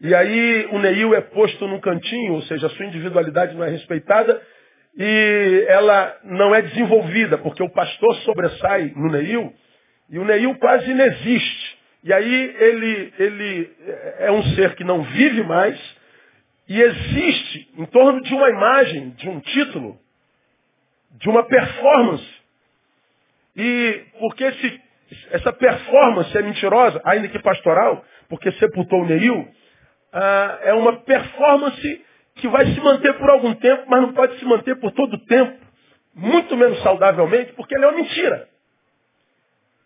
e 0.02 0.12
aí 0.12 0.66
o 0.72 0.80
Neil 0.80 1.14
é 1.14 1.20
posto 1.20 1.68
num 1.68 1.78
cantinho, 1.78 2.34
ou 2.34 2.42
seja, 2.42 2.66
a 2.66 2.70
sua 2.70 2.86
individualidade 2.86 3.54
não 3.54 3.62
é 3.62 3.70
respeitada, 3.70 4.42
e 4.98 5.64
ela 5.68 6.18
não 6.24 6.52
é 6.52 6.60
desenvolvida, 6.60 7.38
porque 7.38 7.62
o 7.62 7.70
pastor 7.70 8.16
sobressai 8.16 8.92
no 8.96 9.12
Neil, 9.12 9.54
e 10.10 10.18
o 10.18 10.24
Neil 10.24 10.56
quase 10.58 10.90
inexiste. 10.90 11.78
E 12.02 12.12
aí 12.12 12.56
ele, 12.58 13.12
ele 13.16 13.70
é 14.18 14.32
um 14.32 14.42
ser 14.54 14.74
que 14.74 14.82
não 14.82 15.04
vive 15.04 15.44
mais 15.44 15.80
e 16.68 16.80
existe 16.80 17.68
em 17.78 17.84
torno 17.86 18.20
de 18.22 18.34
uma 18.34 18.50
imagem, 18.50 19.10
de 19.10 19.28
um 19.28 19.38
título, 19.38 19.96
de 21.12 21.28
uma 21.28 21.44
performance. 21.44 22.26
E 23.56 24.02
porque 24.18 24.42
esse, 24.42 24.80
essa 25.30 25.52
performance 25.52 26.36
é 26.36 26.42
mentirosa, 26.42 27.00
ainda 27.04 27.28
que 27.28 27.38
pastoral, 27.38 28.04
porque 28.28 28.50
sepultou 28.52 29.02
o 29.02 29.06
Neil, 29.06 29.48
ah, 30.12 30.58
é 30.62 30.74
uma 30.74 30.98
performance 31.00 32.04
que 32.36 32.48
vai 32.48 32.66
se 32.66 32.80
manter 32.80 33.14
por 33.14 33.30
algum 33.30 33.54
tempo, 33.54 33.84
mas 33.88 34.02
não 34.02 34.12
pode 34.12 34.38
se 34.38 34.44
manter 34.44 34.76
por 34.76 34.92
todo 34.92 35.14
o 35.14 35.26
tempo, 35.26 35.58
muito 36.14 36.56
menos 36.56 36.82
saudavelmente, 36.82 37.52
porque 37.52 37.74
ele 37.74 37.84
é 37.84 37.88
uma 37.88 37.96
mentira. 37.96 38.48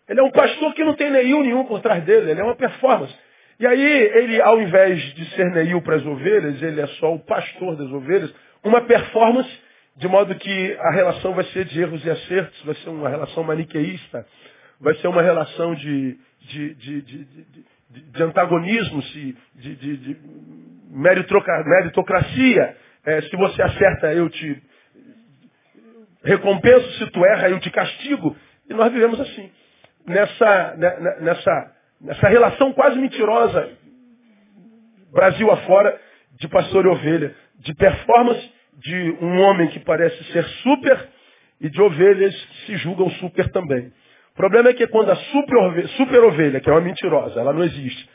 Ele 0.07 0.19
é 0.19 0.23
um 0.23 0.31
pastor 0.31 0.73
que 0.73 0.83
não 0.83 0.93
tem 0.93 1.09
nenhum 1.09 1.43
nenhum 1.43 1.65
por 1.65 1.81
trás 1.81 2.03
dele, 2.03 2.31
ele 2.31 2.41
é 2.41 2.43
uma 2.43 2.55
performance. 2.55 3.13
E 3.59 3.65
aí, 3.65 3.81
ele, 3.81 4.41
ao 4.41 4.61
invés 4.61 5.01
de 5.15 5.25
ser 5.31 5.49
Neil 5.51 5.81
para 5.81 5.95
as 5.95 6.05
ovelhas, 6.05 6.61
ele 6.61 6.79
é 6.79 6.87
só 6.99 7.13
o 7.13 7.19
pastor 7.19 7.75
das 7.75 7.91
ovelhas, 7.91 8.33
uma 8.63 8.81
performance, 8.81 9.49
de 9.95 10.07
modo 10.07 10.35
que 10.35 10.77
a 10.79 10.91
relação 10.91 11.33
vai 11.33 11.43
ser 11.45 11.65
de 11.65 11.81
erros 11.81 12.05
e 12.05 12.09
acertos, 12.09 12.61
vai 12.63 12.75
ser 12.75 12.89
uma 12.89 13.09
relação 13.09 13.43
maniqueísta, 13.43 14.25
vai 14.79 14.93
ser 14.95 15.07
uma 15.07 15.23
relação 15.23 15.73
de, 15.73 16.17
de, 16.41 16.75
de, 16.75 17.01
de, 17.01 17.25
de, 17.89 18.01
de 18.01 18.23
antagonismos, 18.23 19.05
de, 19.11 19.35
de, 19.55 19.97
de 19.97 20.17
meritocracia. 20.89 22.77
É, 23.05 23.21
se 23.21 23.35
você 23.35 23.61
acerta, 23.61 24.13
eu 24.13 24.29
te 24.29 24.61
recompenso, 26.23 26.91
se 26.97 27.11
tu 27.11 27.25
erra, 27.25 27.49
eu 27.49 27.59
te 27.59 27.69
castigo. 27.71 28.35
E 28.69 28.73
nós 28.73 28.91
vivemos 28.91 29.19
assim, 29.19 29.49
nessa, 30.05 30.75
né, 30.75 30.99
né, 30.99 31.17
nessa, 31.21 31.75
nessa 32.01 32.27
relação 32.27 32.73
quase 32.73 32.99
mentirosa, 32.99 33.69
Brasil 35.13 35.49
afora, 35.51 35.99
de 36.39 36.47
pastor 36.49 36.85
e 36.85 36.89
ovelha, 36.89 37.35
de 37.59 37.73
performance 37.73 38.51
de 38.77 39.17
um 39.21 39.39
homem 39.41 39.69
que 39.69 39.79
parece 39.79 40.23
ser 40.31 40.43
super 40.61 41.09
e 41.59 41.69
de 41.69 41.81
ovelhas 41.81 42.35
que 42.35 42.65
se 42.67 42.77
julgam 42.77 43.09
super 43.11 43.49
também. 43.51 43.91
O 44.37 44.39
problema 44.39 44.69
é 44.69 44.73
que 44.75 44.85
quando 44.85 45.09
a 45.09 45.15
super 45.15 45.57
ovelha, 45.57 45.87
super 45.87 46.23
ovelha, 46.25 46.59
que 46.59 46.69
é 46.69 46.71
uma 46.71 46.79
mentirosa, 46.79 47.39
ela 47.39 47.51
não 47.51 47.63
existe, 47.63 48.07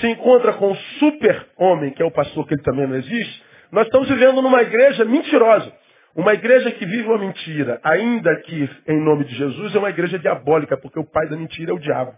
se 0.00 0.08
encontra 0.08 0.54
com 0.54 0.72
o 0.72 0.76
super 0.98 1.46
homem, 1.58 1.92
que 1.92 2.02
é 2.02 2.06
o 2.06 2.10
pastor 2.10 2.46
que 2.46 2.54
ele 2.54 2.62
também 2.62 2.86
não 2.86 2.96
existe, 2.96 3.44
nós 3.70 3.84
estamos 3.84 4.08
vivendo 4.08 4.40
numa 4.40 4.62
igreja 4.62 5.04
mentirosa. 5.04 5.70
Uma 6.16 6.32
igreja 6.32 6.70
que 6.70 6.86
vive 6.86 7.06
uma 7.06 7.18
mentira, 7.18 7.78
ainda 7.84 8.34
que 8.36 8.70
em 8.88 9.04
nome 9.04 9.26
de 9.26 9.34
Jesus, 9.34 9.74
é 9.74 9.78
uma 9.78 9.90
igreja 9.90 10.18
diabólica, 10.18 10.74
porque 10.78 10.98
o 10.98 11.04
pai 11.04 11.28
da 11.28 11.36
mentira 11.36 11.70
é 11.70 11.74
o 11.74 11.78
diabo. 11.78 12.14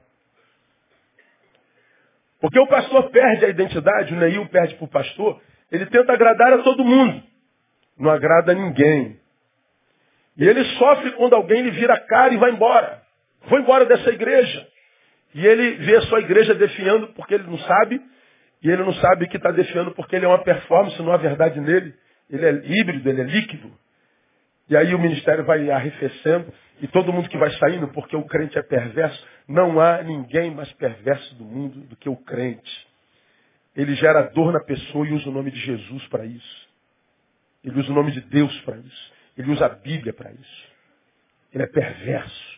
Porque 2.41 2.61
o 2.61 2.69
pastor 2.69 3.11
perde 3.11 3.47
a 3.47 3.49
identidade, 3.49 4.15
o 4.15 4.17
Neil 4.17 4.47
perde 4.47 4.77
para 4.77 4.85
o 4.85 4.89
pastor, 4.89 5.43
ele 5.73 5.87
tenta 5.87 6.13
agradar 6.13 6.53
a 6.53 6.59
todo 6.59 6.85
mundo. 6.85 7.21
Não 7.99 8.13
agrada 8.13 8.53
a 8.53 8.55
ninguém. 8.55 9.19
E 10.37 10.47
ele 10.47 10.65
sofre 10.77 11.11
quando 11.15 11.35
alguém 11.35 11.63
lhe 11.63 11.73
vira 11.73 11.95
a 11.95 12.01
cara 12.01 12.33
e 12.33 12.37
vai 12.37 12.53
embora. 12.53 13.00
Vou 13.49 13.59
embora 13.59 13.85
dessa 13.87 14.11
igreja. 14.11 14.67
E 15.35 15.47
ele 15.47 15.77
vê 15.85 15.97
a 15.97 16.03
sua 16.03 16.21
igreja 16.21 16.55
defiando 16.55 17.09
porque 17.15 17.35
ele 17.35 17.45
não 17.45 17.59
sabe. 17.59 18.01
E 18.63 18.69
ele 18.69 18.83
não 18.83 18.93
sabe 18.95 19.29
que 19.29 19.37
está 19.37 19.51
defiando 19.51 19.93
porque 19.93 20.17
ele 20.17 20.27
é 20.27 20.29
uma 20.29 20.43
performance, 20.43 21.01
não 21.03 21.13
há 21.13 21.17
verdade 21.17 21.61
nele. 21.61 21.95
Ele 22.29 22.47
é 22.47 22.53
híbrido, 22.53 23.09
ele 23.09 23.23
é 23.23 23.25
líquido. 23.25 23.73
E 24.69 24.77
aí 24.77 24.95
o 24.95 24.99
ministério 24.99 25.45
vai 25.45 25.69
arrefecendo 25.71 26.53
e 26.81 26.87
todo 26.89 27.13
mundo 27.13 27.29
que 27.29 27.37
vai 27.37 27.51
saindo, 27.53 27.89
porque 27.89 28.17
o 28.17 28.25
crente 28.25 28.59
é 28.59 28.63
perverso, 28.63 29.27
não 29.47 29.81
há 29.81 30.03
ninguém 30.03 30.51
mais 30.55 30.73
perverso 30.75 31.35
do 31.35 31.45
mundo 31.45 31.81
do 31.81 31.97
que 31.97 32.09
o 32.09 32.17
crente. 32.17 32.89
Ele 33.77 33.95
gera 33.95 34.23
dor 34.23 34.53
na 34.53 34.61
pessoa 34.61 35.07
e 35.07 35.13
usa 35.13 35.29
o 35.29 35.33
nome 35.33 35.51
de 35.51 35.61
Jesus 35.61 36.07
para 36.09 36.25
isso. 36.25 36.69
Ele 37.65 37.79
usa 37.79 37.91
o 37.91 37.95
nome 37.95 38.13
de 38.13 38.21
Deus 38.23 38.59
para 38.63 38.77
isso. 38.79 39.13
Ele 39.37 39.51
usa 39.51 39.67
a 39.67 39.69
Bíblia 39.69 40.13
para 40.13 40.33
isso. 40.33 40.69
Ele 41.53 41.65
é 41.65 41.67
perverso. 41.67 42.50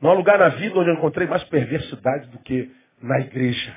Não 0.00 0.10
há 0.10 0.14
lugar 0.14 0.38
na 0.38 0.48
vida 0.50 0.78
onde 0.78 0.90
eu 0.90 0.94
encontrei 0.94 1.26
mais 1.26 1.42
perversidade 1.44 2.28
do 2.28 2.38
que 2.38 2.70
na 3.02 3.20
igreja. 3.20 3.76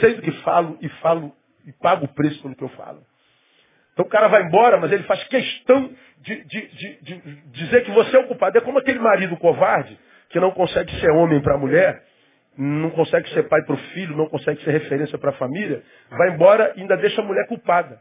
Sei 0.00 0.14
do 0.14 0.22
que 0.22 0.32
falo 0.42 0.78
e 0.80 0.88
falo 0.88 1.34
e 1.66 1.72
pago 1.72 2.04
o 2.06 2.08
preço 2.08 2.40
pelo 2.42 2.54
que 2.54 2.62
eu 2.62 2.68
falo. 2.70 3.04
Então 3.92 4.06
o 4.06 4.08
cara 4.08 4.28
vai 4.28 4.42
embora, 4.42 4.78
mas 4.78 4.90
ele 4.90 5.02
faz 5.04 5.22
questão 5.24 5.90
de, 6.20 6.44
de, 6.44 6.68
de, 6.68 7.00
de 7.02 7.20
dizer 7.50 7.84
que 7.84 7.90
você 7.90 8.16
é 8.16 8.20
o 8.20 8.26
culpado. 8.26 8.56
É 8.56 8.60
como 8.60 8.78
aquele 8.78 8.98
marido 8.98 9.36
covarde 9.36 9.98
que 10.30 10.40
não 10.40 10.50
consegue 10.52 10.90
ser 10.98 11.10
homem 11.10 11.42
para 11.42 11.54
a 11.54 11.58
mulher, 11.58 12.02
não 12.56 12.90
consegue 12.90 13.28
ser 13.30 13.48
pai 13.48 13.62
para 13.64 13.74
o 13.74 13.78
filho, 13.78 14.16
não 14.16 14.28
consegue 14.28 14.62
ser 14.64 14.70
referência 14.70 15.18
para 15.18 15.30
a 15.30 15.34
família, 15.34 15.82
vai 16.10 16.30
embora 16.30 16.72
e 16.76 16.80
ainda 16.80 16.96
deixa 16.96 17.20
a 17.20 17.24
mulher 17.24 17.46
culpada. 17.48 18.00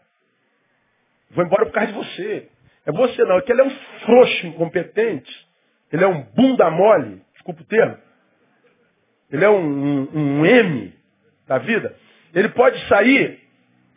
Vou 1.32 1.46
embora 1.46 1.66
por 1.66 1.74
causa 1.74 1.92
de 1.92 1.98
você. 1.98 2.50
É 2.86 2.92
você 2.92 3.24
não, 3.26 3.38
é 3.38 3.42
que 3.42 3.52
ele 3.52 3.62
é 3.62 3.66
um 3.66 3.70
frouxo 4.06 4.48
incompetente. 4.48 5.51
Ele 5.92 6.04
é 6.04 6.08
um 6.08 6.22
bunda 6.22 6.70
mole, 6.70 7.22
desculpa 7.34 7.62
o 7.62 7.66
termo. 7.66 7.98
Ele 9.32 9.46
é 9.46 9.50
um, 9.50 9.60
um, 9.60 10.10
um 10.14 10.46
M 10.46 10.94
da 11.48 11.58
vida. 11.58 11.96
Ele 12.34 12.50
pode 12.50 12.80
sair 12.88 13.40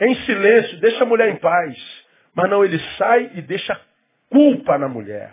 em 0.01 0.15
silêncio, 0.27 0.81
deixa 0.81 1.05
a 1.05 1.07
mulher 1.07 1.29
em 1.29 1.37
paz. 1.37 2.05
Mas 2.35 2.51
não, 2.51 2.65
ele 2.65 2.79
sai 2.99 3.31
e 3.35 3.43
deixa 3.43 3.81
culpa 4.29 4.77
na 4.79 4.89
mulher. 4.89 5.33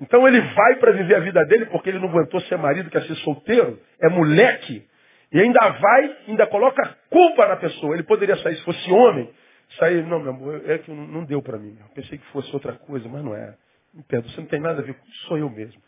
Então 0.00 0.26
ele 0.26 0.40
vai 0.40 0.76
para 0.76 0.92
viver 0.92 1.16
a 1.16 1.20
vida 1.20 1.44
dele 1.46 1.66
porque 1.66 1.88
ele 1.88 1.98
não 1.98 2.08
aguentou 2.08 2.40
ser 2.42 2.58
marido, 2.58 2.90
quer 2.90 3.02
ser 3.04 3.14
solteiro, 3.16 3.80
é 4.00 4.08
moleque. 4.08 4.86
E 5.32 5.40
ainda 5.40 5.68
vai, 5.68 6.16
ainda 6.28 6.46
coloca 6.46 6.96
culpa 7.10 7.46
na 7.48 7.56
pessoa. 7.56 7.94
Ele 7.94 8.02
poderia 8.02 8.36
sair 8.36 8.56
se 8.56 8.64
fosse 8.64 8.90
homem. 8.92 9.30
Sair, 9.78 10.04
não, 10.04 10.20
meu 10.20 10.30
amor, 10.30 10.70
é 10.70 10.78
que 10.78 10.90
não 10.90 11.24
deu 11.24 11.42
para 11.42 11.58
mim. 11.58 11.76
Eu 11.80 11.88
pensei 11.94 12.18
que 12.18 12.26
fosse 12.26 12.52
outra 12.52 12.74
coisa, 12.74 13.08
mas 13.08 13.24
não 13.24 13.34
é. 13.34 13.54
Me 13.94 14.02
perdoa, 14.02 14.30
você 14.30 14.40
não 14.40 14.48
tem 14.48 14.60
nada 14.60 14.80
a 14.80 14.84
ver 14.84 14.94
com 14.94 15.06
isso, 15.06 15.26
sou 15.26 15.38
eu 15.38 15.48
mesmo. 15.48 15.80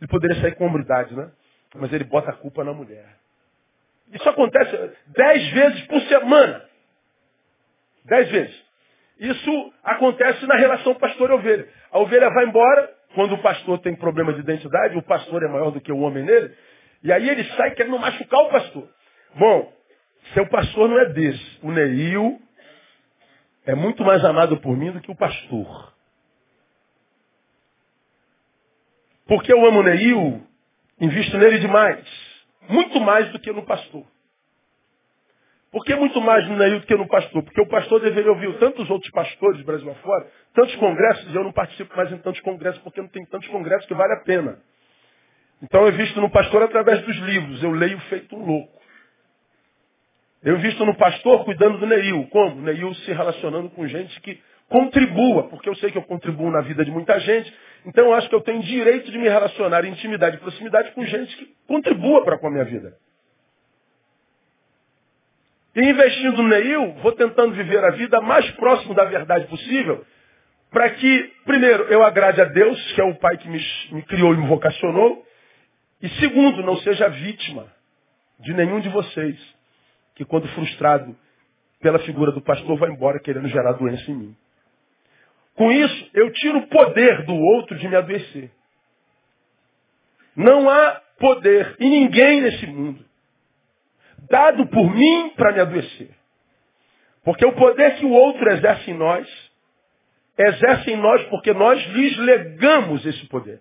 Ele 0.00 0.08
poderia 0.08 0.40
sair 0.40 0.54
com 0.56 0.66
hombridade, 0.66 1.14
né? 1.14 1.30
Mas 1.76 1.92
ele 1.92 2.04
bota 2.04 2.30
a 2.30 2.34
culpa 2.34 2.64
na 2.64 2.72
mulher. 2.72 3.16
Isso 4.12 4.28
acontece 4.28 4.92
dez 5.06 5.48
vezes 5.52 5.86
por 5.86 6.00
semana. 6.02 6.62
Dez 8.04 8.30
vezes. 8.30 8.64
Isso 9.18 9.72
acontece 9.84 10.44
na 10.46 10.56
relação 10.56 10.94
pastor 10.96 11.30
e 11.30 11.32
ovelha. 11.34 11.68
A 11.92 11.98
ovelha 12.00 12.28
vai 12.30 12.44
embora, 12.46 12.92
quando 13.14 13.34
o 13.34 13.42
pastor 13.42 13.78
tem 13.78 13.94
problema 13.94 14.32
de 14.32 14.40
identidade, 14.40 14.98
o 14.98 15.02
pastor 15.02 15.42
é 15.44 15.48
maior 15.48 15.70
do 15.70 15.80
que 15.80 15.92
o 15.92 15.98
homem 16.00 16.24
nele, 16.24 16.54
e 17.04 17.12
aí 17.12 17.28
ele 17.28 17.44
sai 17.56 17.70
querendo 17.72 17.98
machucar 17.98 18.40
o 18.40 18.50
pastor. 18.50 18.88
Bom, 19.36 19.72
seu 20.34 20.46
pastor 20.48 20.88
não 20.88 20.98
é 20.98 21.06
desse. 21.06 21.58
O 21.62 21.70
Neil 21.70 22.40
é 23.64 23.74
muito 23.74 24.04
mais 24.04 24.24
amado 24.24 24.56
por 24.58 24.76
mim 24.76 24.90
do 24.90 25.00
que 25.00 25.10
o 25.10 25.16
pastor. 25.16 25.91
Porque 29.26 29.52
eu 29.52 29.64
amo 29.66 29.80
o 29.80 29.82
Neil, 29.82 30.42
invisto 31.00 31.38
nele 31.38 31.58
demais. 31.58 32.06
Muito 32.68 33.00
mais 33.00 33.30
do 33.30 33.38
que 33.38 33.52
no 33.52 33.64
pastor. 33.64 34.04
Por 35.70 35.84
que 35.84 35.94
muito 35.94 36.20
mais 36.20 36.46
no 36.48 36.56
Neil 36.56 36.80
do 36.80 36.86
que 36.86 36.94
no 36.94 37.08
pastor? 37.08 37.42
Porque 37.42 37.60
o 37.60 37.66
pastor 37.66 38.00
deveria 38.00 38.30
ouvir 38.30 38.58
tantos 38.58 38.90
outros 38.90 39.10
pastores 39.10 39.62
Brasil 39.62 39.90
afora, 39.90 40.30
tantos 40.54 40.76
congressos, 40.76 41.34
eu 41.34 41.42
não 41.42 41.52
participo 41.52 41.96
mais 41.96 42.12
em 42.12 42.18
tantos 42.18 42.42
congressos, 42.42 42.82
porque 42.82 43.00
não 43.00 43.08
tem 43.08 43.24
tantos 43.24 43.48
congressos 43.48 43.86
que 43.86 43.94
vale 43.94 44.12
a 44.12 44.20
pena. 44.20 44.58
Então 45.62 45.86
eu 45.86 45.92
visto 45.92 46.20
no 46.20 46.28
pastor 46.28 46.62
através 46.62 47.00
dos 47.02 47.16
livros, 47.16 47.62
eu 47.62 47.70
leio 47.70 47.98
feito 48.00 48.36
um 48.36 48.44
louco. 48.44 48.82
Eu 50.42 50.58
visto 50.58 50.84
no 50.84 50.94
pastor 50.96 51.44
cuidando 51.44 51.78
do 51.78 51.86
Neil. 51.86 52.26
Como? 52.30 52.60
Neil 52.60 52.92
se 52.96 53.12
relacionando 53.12 53.70
com 53.70 53.86
gente 53.86 54.20
que 54.20 54.40
contribua, 54.68 55.44
porque 55.48 55.68
eu 55.68 55.74
sei 55.76 55.90
que 55.90 55.98
eu 55.98 56.02
contribuo 56.02 56.50
na 56.50 56.62
vida 56.62 56.84
de 56.84 56.90
muita 56.90 57.18
gente, 57.20 57.54
então 57.84 58.06
eu 58.06 58.14
acho 58.14 58.28
que 58.28 58.34
eu 58.34 58.40
tenho 58.40 58.62
direito 58.62 59.10
de 59.10 59.18
me 59.18 59.28
relacionar 59.28 59.84
em 59.84 59.90
intimidade 59.90 60.36
e 60.36 60.40
proximidade 60.40 60.92
com 60.92 61.04
gente 61.04 61.36
que 61.36 61.54
contribua 61.66 62.24
para 62.24 62.38
com 62.38 62.46
a 62.46 62.50
minha 62.50 62.64
vida. 62.64 62.96
E 65.74 65.80
investindo 65.80 66.42
no 66.42 66.48
Neil, 66.48 66.92
vou 67.02 67.12
tentando 67.12 67.54
viver 67.54 67.82
a 67.82 67.90
vida 67.92 68.20
mais 68.20 68.48
próximo 68.52 68.94
da 68.94 69.04
verdade 69.04 69.46
possível, 69.46 70.04
para 70.70 70.90
que, 70.90 71.32
primeiro, 71.44 71.84
eu 71.84 72.02
agrade 72.02 72.40
a 72.40 72.44
Deus, 72.44 72.92
que 72.92 73.00
é 73.00 73.04
o 73.04 73.14
Pai 73.16 73.36
que 73.38 73.48
me, 73.48 73.60
me 73.92 74.02
criou 74.02 74.34
e 74.34 74.36
me 74.36 74.46
vocacionou, 74.46 75.24
e 76.00 76.08
segundo, 76.20 76.62
não 76.62 76.76
seja 76.78 77.08
vítima 77.08 77.66
de 78.40 78.52
nenhum 78.52 78.80
de 78.80 78.88
vocês, 78.88 79.38
que 80.14 80.24
quando 80.24 80.48
frustrado 80.48 81.16
pela 81.80 81.98
figura 82.00 82.32
do 82.32 82.40
pastor, 82.40 82.76
vai 82.78 82.90
embora 82.90 83.18
querendo 83.18 83.48
gerar 83.48 83.72
doença 83.72 84.10
em 84.10 84.14
mim. 84.14 84.36
Com 85.54 85.70
isso, 85.70 86.10
eu 86.14 86.32
tiro 86.32 86.58
o 86.58 86.66
poder 86.68 87.24
do 87.24 87.34
outro 87.34 87.78
de 87.78 87.88
me 87.88 87.96
adoecer. 87.96 88.50
Não 90.34 90.68
há 90.68 91.00
poder 91.18 91.76
em 91.78 91.90
ninguém 91.90 92.40
nesse 92.40 92.66
mundo 92.66 93.04
dado 94.32 94.66
por 94.68 94.94
mim 94.94 95.30
para 95.36 95.52
me 95.52 95.60
adoecer. 95.60 96.10
Porque 97.24 97.44
o 97.44 97.52
poder 97.52 97.96
que 97.96 98.06
o 98.06 98.10
outro 98.10 98.50
exerce 98.50 98.90
em 98.90 98.94
nós, 98.94 99.28
exerce 100.38 100.90
em 100.90 100.96
nós 100.96 101.22
porque 101.26 101.52
nós 101.52 101.78
lhes 101.88 102.16
legamos 102.16 103.04
esse 103.04 103.26
poder. 103.26 103.60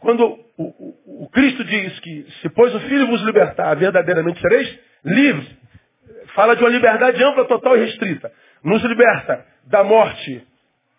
Quando 0.00 0.24
o, 0.56 0.64
o, 0.64 1.24
o 1.24 1.28
Cristo 1.30 1.62
diz 1.64 2.00
que 2.00 2.26
se 2.40 2.48
pois 2.50 2.74
o 2.74 2.80
Filho 2.80 3.06
vos 3.06 3.22
libertar, 3.22 3.74
verdadeiramente 3.74 4.40
sereis 4.40 4.80
livres, 5.04 5.48
fala 6.34 6.56
de 6.56 6.62
uma 6.62 6.70
liberdade 6.70 7.22
ampla, 7.22 7.44
total 7.44 7.76
e 7.76 7.84
restrita. 7.84 8.32
Nos 8.64 8.82
liberta 8.82 9.44
da 9.66 9.82
morte 9.82 10.46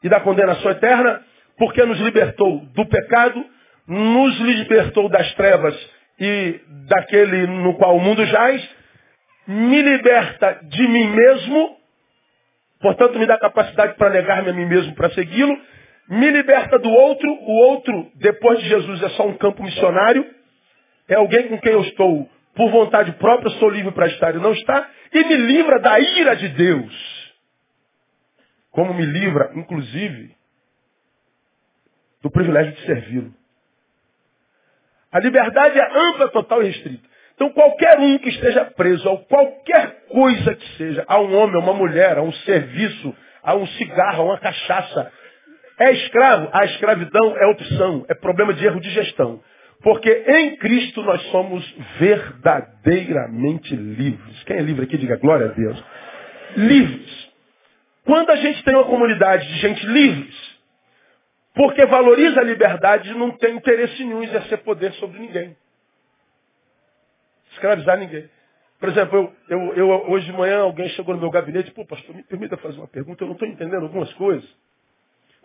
e 0.04 0.10
da 0.10 0.20
condenação 0.20 0.72
eterna, 0.72 1.22
porque 1.58 1.84
nos 1.86 2.00
libertou 2.00 2.60
do 2.74 2.86
pecado, 2.88 3.46
nos 3.88 4.40
libertou 4.40 5.10
das 5.10 5.34
trevas 5.36 5.76
e 6.20 6.60
daquele 6.88 7.48
no 7.48 7.76
qual 7.76 7.96
o 7.96 8.00
mundo 8.00 8.26
jaz, 8.26 8.70
me 9.48 9.82
liberta 9.82 10.60
de 10.64 10.88
mim 10.88 11.08
mesmo, 11.08 11.78
portanto 12.82 13.20
me 13.20 13.26
dá 13.26 13.38
capacidade 13.38 13.96
para 13.96 14.10
negar-me 14.10 14.50
a 14.50 14.54
mim 14.54 14.66
mesmo 14.66 14.96
para 14.96 15.10
segui-lo, 15.12 15.58
me 16.10 16.30
liberta 16.32 16.78
do 16.80 16.90
outro, 16.90 17.30
o 17.30 17.52
outro, 17.70 18.12
depois 18.16 18.60
de 18.60 18.70
Jesus, 18.70 19.04
é 19.04 19.10
só 19.10 19.26
um 19.26 19.38
campo 19.38 19.64
missionário, 19.64 20.26
é 21.08 21.16
alguém 21.16 21.48
com 21.48 21.60
quem 21.60 21.74
eu 21.74 21.82
estou, 21.82 22.30
por 22.56 22.70
vontade 22.70 23.12
própria, 23.14 23.50
sou 23.52 23.70
livre 23.70 23.92
para 23.92 24.08
estar 24.08 24.36
e 24.36 24.40
não 24.40 24.54
estar, 24.54 24.90
e 25.14 25.24
me 25.24 25.36
livra 25.36 25.80
da 25.80 26.00
ira 26.00 26.36
de 26.36 26.50
Deus. 26.50 27.23
Como 28.74 28.94
me 28.94 29.06
livra, 29.06 29.52
inclusive, 29.56 30.36
do 32.22 32.32
privilégio 32.32 32.74
de 32.74 32.86
servi-lo. 32.86 33.34
A 35.12 35.20
liberdade 35.20 35.80
é 35.80 35.98
ampla, 35.98 36.30
total 36.30 36.64
e 36.64 36.68
restrita. 36.68 37.08
Então 37.36 37.52
qualquer 37.52 38.00
um 38.00 38.18
que 38.18 38.30
esteja 38.30 38.66
preso 38.66 39.08
a 39.10 39.18
qualquer 39.26 40.06
coisa 40.08 40.56
que 40.56 40.78
seja, 40.78 41.06
a 41.08 41.20
um 41.20 41.36
homem, 41.36 41.56
a 41.56 41.60
uma 41.60 41.74
mulher, 41.74 42.18
a 42.18 42.24
um 42.24 42.32
serviço, 42.32 43.16
a 43.44 43.56
um 43.56 43.66
cigarro, 43.68 44.24
a 44.24 44.26
uma 44.26 44.40
cachaça, 44.40 45.12
é 45.80 45.92
escravo? 45.92 46.50
A 46.52 46.66
escravidão 46.66 47.38
é 47.38 47.46
opção, 47.48 48.06
é 48.10 48.16
problema 48.16 48.54
de 48.54 48.66
erro 48.66 48.80
de 48.80 48.90
gestão. 48.90 49.42
Porque 49.84 50.10
em 50.10 50.56
Cristo 50.58 51.04
nós 51.04 51.22
somos 51.30 51.76
verdadeiramente 52.00 53.76
livres. 53.76 54.44
Quem 54.46 54.58
é 54.58 54.62
livre 54.62 54.86
aqui, 54.86 54.98
diga 54.98 55.18
glória 55.18 55.48
a 55.48 55.50
Deus. 55.50 55.84
Livres. 56.56 57.23
Quando 58.06 58.30
a 58.32 58.36
gente 58.36 58.64
tem 58.64 58.76
uma 58.76 58.86
comunidade 58.86 59.48
de 59.48 59.60
gente 59.60 59.86
livres, 59.86 60.54
porque 61.54 61.86
valoriza 61.86 62.40
a 62.40 62.44
liberdade, 62.44 63.14
não 63.14 63.32
tem 63.32 63.56
interesse 63.56 64.04
nenhum 64.04 64.24
em 64.24 64.26
exercer 64.26 64.60
poder 64.60 64.92
sobre 64.94 65.20
ninguém. 65.20 65.56
Escravizar 67.52 67.98
ninguém. 67.98 68.30
Por 68.80 68.90
exemplo, 68.90 69.34
eu, 69.48 69.58
eu, 69.58 69.74
eu, 69.76 69.90
hoje 70.12 70.26
de 70.26 70.34
manhã 70.34 70.62
alguém 70.62 70.90
chegou 70.90 71.16
no 71.16 71.22
meu 71.22 71.30
gabinete, 71.30 71.72
pô, 71.72 71.86
pastor, 71.86 72.14
me 72.16 72.24
permita 72.24 72.58
fazer 72.58 72.78
uma 72.78 72.88
pergunta, 72.88 73.24
eu 73.24 73.28
não 73.28 73.34
estou 73.34 73.48
entendendo 73.48 73.84
algumas 73.84 74.12
coisas. 74.16 74.44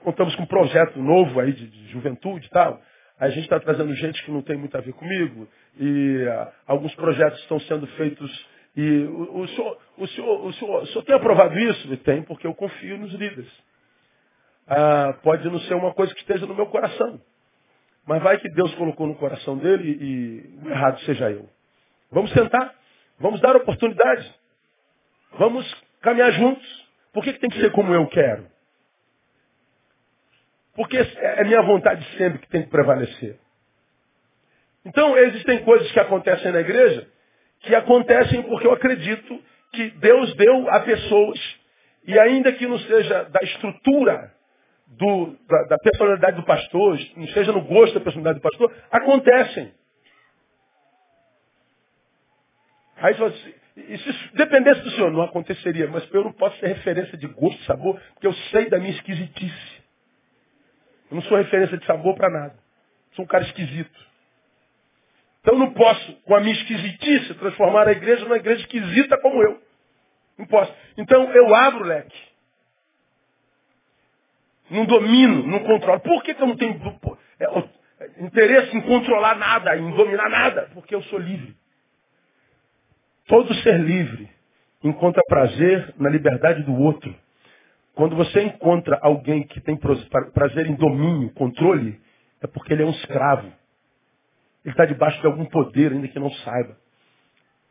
Contamos 0.03 0.35
com 0.35 0.43
um 0.43 0.47
projeto 0.47 0.99
novo 0.99 1.39
aí 1.39 1.53
de, 1.53 1.67
de 1.67 1.89
juventude 1.89 2.47
e 2.47 2.51
tal. 2.51 2.81
A 3.19 3.29
gente 3.29 3.45
está 3.45 3.59
trazendo 3.59 3.93
gente 3.95 4.25
que 4.25 4.31
não 4.31 4.43
tem 4.43 4.57
muito 4.57 4.77
a 4.77 4.81
ver 4.81 4.93
comigo. 4.93 5.49
E 5.79 6.25
uh, 6.25 6.53
alguns 6.67 6.95
projetos 6.95 7.39
estão 7.41 7.59
sendo 7.61 7.87
feitos. 7.89 8.49
E 8.77 9.03
o, 9.05 9.41
o, 9.41 9.49
senhor, 9.49 9.79
o, 9.97 10.07
senhor, 10.07 10.45
o, 10.47 10.53
senhor, 10.53 10.83
o 10.83 10.87
senhor 10.87 11.05
tem 11.05 11.15
aprovado 11.15 11.59
isso? 11.59 11.97
Tem, 11.99 12.23
porque 12.23 12.47
eu 12.47 12.55
confio 12.55 12.99
nos 12.99 13.13
líderes. 13.13 13.51
Ah, 14.67 15.15
pode 15.23 15.49
não 15.49 15.59
ser 15.61 15.75
uma 15.75 15.95
coisa 15.95 16.15
que 16.15 16.21
esteja 16.21 16.47
no 16.47 16.55
meu 16.55 16.67
coração. 16.67 17.21
Mas 18.07 18.23
vai 18.23 18.39
que 18.39 18.49
Deus 18.51 18.75
colocou 18.75 19.07
no 19.07 19.17
coração 19.17 19.59
dele 19.59 19.99
e 20.01 20.65
o 20.65 20.71
errado 20.71 21.01
seja 21.01 21.31
eu. 21.31 21.49
Vamos 22.11 22.31
sentar, 22.33 22.75
vamos 23.19 23.41
dar 23.41 23.55
oportunidade, 23.57 24.35
vamos 25.39 25.85
caminhar 26.01 26.33
juntos. 26.33 26.89
Por 27.13 27.23
que, 27.23 27.33
que 27.33 27.41
tem 27.41 27.51
que 27.51 27.61
ser 27.61 27.71
como 27.73 27.93
eu 27.93 28.07
quero? 28.07 28.47
Porque 30.75 30.97
é 30.97 31.45
minha 31.45 31.61
vontade 31.63 32.03
sempre 32.17 32.39
que 32.39 32.49
tem 32.49 32.63
que 32.63 32.71
prevalecer. 32.71 33.39
Então, 34.85 35.17
existem 35.19 35.65
coisas 35.65 35.91
que 35.91 36.01
acontecem 36.01 36.53
na 36.53 36.61
igreja 36.61 37.07
que 37.61 37.75
acontecem 37.75 38.43
porque 38.43 38.67
eu 38.67 38.73
acredito 38.73 39.43
que 39.73 39.91
Deus 39.91 40.35
deu 40.37 40.71
a 40.71 40.81
pessoas, 40.81 41.39
e 42.07 42.19
ainda 42.19 42.53
que 42.53 42.67
não 42.67 42.79
seja 42.79 43.25
da 43.25 43.41
estrutura 43.43 44.33
do, 44.87 45.37
da, 45.47 45.63
da, 45.65 45.79
personalidade 45.79 46.37
do 46.37 46.45
pastor, 46.45 46.99
não 47.17 47.25
esteja 47.25 47.53
no 47.53 47.63
gosto 47.63 47.95
da 47.95 48.01
personalidade 48.01 48.39
do 48.39 48.43
pastor, 48.43 48.73
acontecem. 48.91 49.73
Aí 52.97 53.15
você 53.15 53.25
assim, 53.25 53.55
e 53.77 53.99
se 53.99 54.35
dependesse 54.35 54.81
do 54.81 54.91
senhor, 54.91 55.13
não 55.13 55.23
aconteceria, 55.23 55.87
mas 55.89 56.09
eu 56.13 56.25
não 56.25 56.33
posso 56.33 56.59
ser 56.59 56.67
referência 56.69 57.17
de 57.17 57.27
gosto, 57.29 57.63
sabor, 57.65 58.01
porque 58.15 58.27
eu 58.27 58.33
sei 58.51 58.69
da 58.69 58.79
minha 58.79 58.91
esquisitice. 58.91 59.83
Eu 61.11 61.17
não 61.17 61.23
sou 61.23 61.39
referência 61.39 61.79
de 61.79 61.87
sabor 61.87 62.17
para 62.17 62.29
nada. 62.29 62.55
Sou 63.13 63.25
um 63.25 63.29
cara 63.29 63.45
esquisito. 63.45 64.08
Então 65.41 65.59
não 65.59 65.73
posso, 65.73 66.13
com 66.23 66.35
a 66.35 66.41
minha 66.41 66.55
esquisitice, 66.55 67.35
transformar 67.35 67.89
a 67.89 67.93
igreja 67.93 68.25
numa 68.25 68.37
igreja 68.37 68.61
esquisita 68.63 69.19
como 69.21 69.43
eu. 69.43 69.61
Não 70.39 70.47
posso. 70.47 70.73
Então 70.97 71.31
eu 71.33 71.55
abro 71.55 71.85
o 71.85 71.87
leque. 71.87 72.29
Não 74.71 74.85
domino, 74.85 75.47
não 75.47 75.61
controlo. 75.61 76.01
Por 76.01 76.23
que, 76.23 76.35
que 76.35 76.43
eu 76.43 76.47
não 76.47 76.57
tenho 76.57 76.79
é, 77.41 77.45
é, 77.45 78.25
interesse 78.25 78.77
em 78.77 78.83
controlar 78.83 79.37
nada, 79.37 79.77
em 79.77 79.91
dominar 79.93 80.29
nada? 80.29 80.71
Porque 80.75 80.95
eu 80.95 81.03
sou 81.05 81.19
livre. 81.19 81.57
Todo 83.27 83.53
ser 83.57 83.79
livre 83.81 84.29
encontra 84.83 85.23
prazer 85.27 85.95
na 85.99 86.09
liberdade 86.09 86.63
do 86.63 86.75
outro. 86.75 87.15
Quando 87.95 88.15
você 88.15 88.43
encontra 88.43 88.99
alguém 89.03 89.47
que 89.47 89.61
tem 89.61 89.77
prazer 89.77 90.67
em 90.67 90.75
domínio, 90.75 91.31
controle, 91.31 92.01
é 92.41 92.47
porque 92.47 92.73
ele 92.73 92.83
é 92.83 92.87
um 92.87 92.91
escravo. 92.91 93.53
Ele 94.69 94.75
está 94.75 94.85
debaixo 94.85 95.19
de 95.23 95.27
algum 95.27 95.47
poder, 95.47 95.93
ainda 95.93 96.09
que 96.09 96.19
não 96.19 96.31
saiba. 96.31 96.77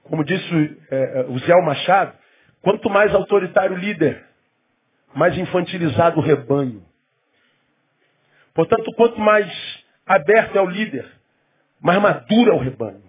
Como 0.05 0.23
disse 0.23 0.81
é, 0.89 1.25
o 1.29 1.38
Zé 1.38 1.53
Machado, 1.62 2.17
quanto 2.63 2.89
mais 2.89 3.13
autoritário 3.13 3.75
o 3.75 3.79
líder, 3.79 4.25
mais 5.13 5.38
infantilizado 5.38 6.19
o 6.19 6.23
rebanho. 6.23 6.83
Portanto, 8.51 8.91
quanto 8.95 9.21
mais 9.21 9.47
aberto 10.07 10.57
é 10.57 10.62
o 10.62 10.65
líder, 10.65 11.07
mais 11.79 12.01
maduro 12.01 12.51
é 12.51 12.55
o 12.55 12.60
rebanho. 12.60 13.03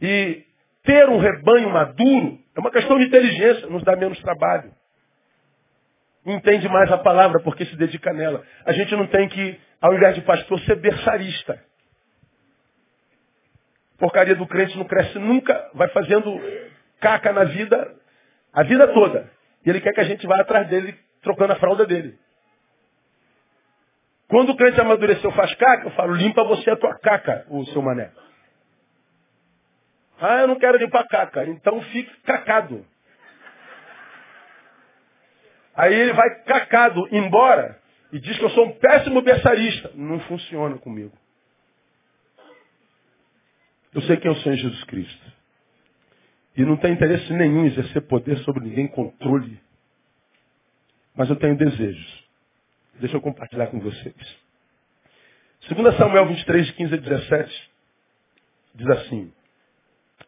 E 0.00 0.44
ter 0.84 1.08
um 1.08 1.18
rebanho 1.18 1.70
maduro 1.70 2.38
é 2.54 2.60
uma 2.60 2.70
questão 2.70 2.96
de 3.00 3.06
inteligência, 3.06 3.66
nos 3.66 3.82
dá 3.82 3.96
menos 3.96 4.20
trabalho. 4.20 4.70
Entende 6.24 6.68
mais 6.68 6.92
a 6.92 6.98
palavra 6.98 7.42
porque 7.42 7.66
se 7.66 7.74
dedica 7.74 8.12
nela. 8.12 8.44
A 8.64 8.70
gente 8.70 8.94
não 8.94 9.08
tem 9.08 9.28
que, 9.28 9.60
ao 9.80 9.92
invés 9.92 10.14
de 10.14 10.20
pastor, 10.20 10.60
ser 10.60 10.76
berçarista. 10.76 11.60
Porcaria 14.04 14.34
do 14.34 14.46
crente 14.46 14.76
não 14.76 14.84
cresce 14.84 15.18
nunca, 15.18 15.70
vai 15.72 15.88
fazendo 15.88 16.38
caca 17.00 17.32
na 17.32 17.44
vida, 17.44 17.96
a 18.52 18.62
vida 18.62 18.86
toda. 18.88 19.30
E 19.64 19.70
ele 19.70 19.80
quer 19.80 19.94
que 19.94 20.00
a 20.00 20.04
gente 20.04 20.26
vá 20.26 20.42
atrás 20.42 20.68
dele, 20.68 20.94
trocando 21.22 21.54
a 21.54 21.56
fralda 21.56 21.86
dele. 21.86 22.18
Quando 24.28 24.50
o 24.50 24.56
crente 24.58 24.78
amadureceu 24.78 25.32
faz 25.32 25.54
caca, 25.54 25.86
eu 25.86 25.90
falo, 25.92 26.12
limpa 26.12 26.44
você 26.44 26.68
a 26.68 26.76
tua 26.76 26.98
caca, 26.98 27.46
o 27.48 27.64
seu 27.68 27.80
mané. 27.80 28.10
Ah, 30.20 30.42
eu 30.42 30.48
não 30.48 30.58
quero 30.58 30.76
limpar 30.76 31.08
caca. 31.08 31.46
Então 31.46 31.80
fique 31.84 32.14
cacado. 32.24 32.84
Aí 35.74 35.94
ele 35.94 36.12
vai 36.12 36.42
cacado 36.42 37.08
embora 37.10 37.80
e 38.12 38.20
diz 38.20 38.36
que 38.36 38.44
eu 38.44 38.50
sou 38.50 38.66
um 38.66 38.72
péssimo 38.72 39.22
berçarista. 39.22 39.92
Não 39.94 40.20
funciona 40.20 40.76
comigo. 40.76 41.23
Eu 43.94 44.02
sei 44.02 44.16
quem 44.16 44.30
eu 44.30 44.36
sou 44.38 44.52
em 44.52 44.56
Jesus 44.56 44.84
Cristo. 44.84 45.32
E 46.56 46.64
não 46.64 46.76
tenho 46.76 46.94
interesse 46.94 47.32
nenhum 47.32 47.64
em 47.64 47.66
exercer 47.68 48.02
poder 48.02 48.36
sobre 48.38 48.64
ninguém, 48.64 48.88
controle. 48.88 49.60
Mas 51.16 51.30
eu 51.30 51.36
tenho 51.36 51.56
desejos. 51.56 52.24
Deixa 53.00 53.16
eu 53.16 53.20
compartilhar 53.20 53.68
com 53.68 53.80
vocês. 53.80 54.44
2 55.68 55.96
Samuel 55.96 56.26
23, 56.26 56.70
15 56.72 56.94
a 56.94 56.96
17, 56.96 57.70
diz 58.74 58.88
assim. 58.88 59.32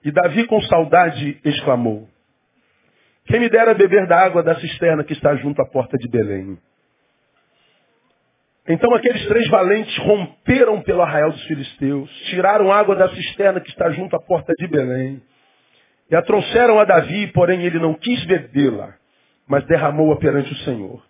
E 0.04 0.10
Davi 0.10 0.46
com 0.46 0.60
saudade 0.62 1.40
exclamou, 1.44 2.08
quem 3.26 3.40
me 3.40 3.48
dera 3.48 3.74
beber 3.74 4.06
da 4.06 4.24
água 4.24 4.42
da 4.42 4.58
cisterna 4.60 5.02
que 5.02 5.12
está 5.12 5.34
junto 5.36 5.60
à 5.60 5.66
porta 5.66 5.98
de 5.98 6.08
Belém. 6.08 6.58
Então 8.68 8.92
aqueles 8.94 9.24
três 9.26 9.48
valentes 9.48 9.96
romperam 9.98 10.82
pelo 10.82 11.02
arraial 11.02 11.30
dos 11.30 11.44
filisteus, 11.44 12.10
tiraram 12.30 12.72
água 12.72 12.96
da 12.96 13.08
cisterna 13.10 13.60
que 13.60 13.70
está 13.70 13.90
junto 13.90 14.16
à 14.16 14.20
porta 14.20 14.52
de 14.58 14.66
Belém, 14.66 15.22
e 16.10 16.16
a 16.16 16.22
trouxeram 16.22 16.78
a 16.78 16.84
Davi, 16.84 17.28
porém 17.28 17.64
ele 17.64 17.78
não 17.78 17.94
quis 17.94 18.24
bebê-la, 18.24 18.94
mas 19.48 19.64
derramou-a 19.66 20.16
perante 20.16 20.52
o 20.52 20.56
Senhor. 20.58 21.02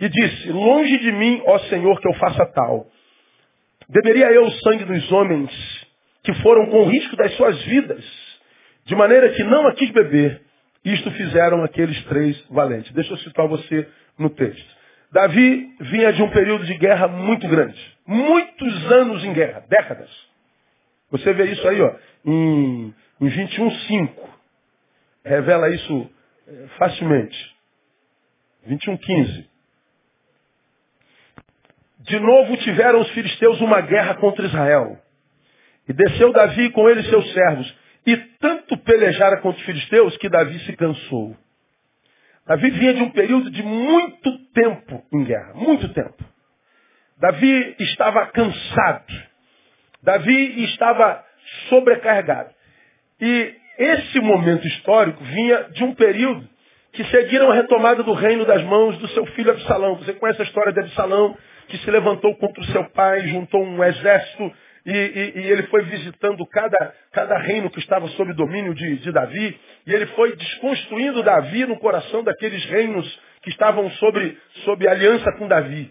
E 0.00 0.08
disse, 0.08 0.50
longe 0.50 0.98
de 0.98 1.12
mim, 1.12 1.42
ó 1.46 1.58
Senhor, 1.60 2.00
que 2.00 2.08
eu 2.08 2.14
faça 2.14 2.44
tal. 2.46 2.86
Deveria 3.88 4.32
eu 4.32 4.44
o 4.44 4.50
sangue 4.50 4.84
dos 4.84 5.12
homens 5.12 5.50
que 6.24 6.34
foram 6.42 6.66
com 6.66 6.84
risco 6.84 7.14
das 7.16 7.34
suas 7.36 7.62
vidas, 7.64 8.04
de 8.86 8.96
maneira 8.96 9.30
que 9.30 9.44
não 9.44 9.66
a 9.68 9.74
quis 9.74 9.90
beber. 9.90 10.42
Isto 10.84 11.10
fizeram 11.12 11.62
aqueles 11.62 12.02
três 12.04 12.38
valentes. 12.50 12.92
Deixa 12.92 13.12
eu 13.12 13.16
citar 13.18 13.46
você 13.46 13.88
no 14.18 14.30
texto. 14.30 14.73
Davi 15.14 15.76
vinha 15.78 16.12
de 16.12 16.24
um 16.24 16.30
período 16.30 16.66
de 16.66 16.74
guerra 16.74 17.06
muito 17.06 17.46
grande. 17.46 17.80
Muitos 18.04 18.90
anos 18.90 19.24
em 19.24 19.32
guerra, 19.32 19.64
décadas. 19.68 20.10
Você 21.08 21.32
vê 21.32 21.52
isso 21.52 21.68
aí, 21.68 21.80
ó, 21.80 21.94
em, 22.26 22.92
em 23.20 23.28
21.5. 23.28 24.10
Revela 25.24 25.70
isso 25.70 26.10
é, 26.48 26.66
facilmente. 26.78 27.56
21.15. 28.68 29.46
De 32.00 32.18
novo 32.18 32.56
tiveram 32.56 33.00
os 33.00 33.10
filisteus 33.10 33.60
uma 33.60 33.80
guerra 33.82 34.16
contra 34.16 34.44
Israel. 34.44 34.98
E 35.88 35.92
desceu 35.92 36.32
Davi 36.32 36.70
com 36.70 36.90
ele 36.90 37.04
seus 37.04 37.32
servos. 37.32 37.72
E 38.04 38.16
tanto 38.40 38.76
pelejara 38.78 39.40
contra 39.40 39.60
os 39.60 39.64
filisteus 39.64 40.16
que 40.16 40.28
Davi 40.28 40.58
se 40.66 40.72
cansou. 40.72 41.36
Davi 42.46 42.70
vinha 42.70 42.94
de 42.94 43.02
um 43.02 43.10
período 43.10 43.50
de 43.50 43.62
muito 43.62 44.38
tempo 44.52 45.02
em 45.12 45.24
guerra. 45.24 45.54
Muito 45.54 45.88
tempo. 45.94 46.22
Davi 47.18 47.76
estava 47.80 48.26
cansado. 48.26 49.14
Davi 50.02 50.64
estava 50.64 51.24
sobrecarregado. 51.68 52.50
E 53.20 53.54
esse 53.78 54.20
momento 54.20 54.66
histórico 54.66 55.24
vinha 55.24 55.64
de 55.70 55.84
um 55.84 55.94
período 55.94 56.46
que 56.92 57.04
seguiram 57.04 57.50
a 57.50 57.54
retomada 57.54 58.02
do 58.02 58.12
reino 58.12 58.44
das 58.44 58.62
mãos 58.62 58.96
do 58.98 59.08
seu 59.08 59.26
filho 59.26 59.50
Absalão. 59.50 59.96
Você 59.96 60.12
conhece 60.12 60.42
a 60.42 60.44
história 60.44 60.72
de 60.72 60.80
Absalão, 60.80 61.36
que 61.68 61.78
se 61.78 61.90
levantou 61.90 62.36
contra 62.36 62.62
o 62.62 62.66
seu 62.66 62.84
pai, 62.90 63.26
juntou 63.28 63.64
um 63.64 63.82
exército 63.82 64.52
e, 64.86 64.90
e, 64.90 65.40
e, 65.40 65.50
ele 65.50 65.62
foi 65.64 65.82
visitando 65.84 66.44
cada, 66.46 66.94
cada 67.12 67.38
reino 67.38 67.70
que 67.70 67.78
estava 67.78 68.06
sob 68.08 68.34
domínio 68.34 68.74
de, 68.74 68.98
de, 68.98 69.12
Davi, 69.12 69.58
e 69.86 69.94
ele 69.94 70.06
foi 70.08 70.36
desconstruindo 70.36 71.22
Davi 71.22 71.64
no 71.64 71.78
coração 71.78 72.22
daqueles 72.22 72.62
reinos 72.66 73.20
que 73.42 73.48
estavam 73.48 73.90
sob, 73.92 74.38
sob 74.64 74.86
aliança 74.86 75.32
com 75.38 75.48
Davi. 75.48 75.90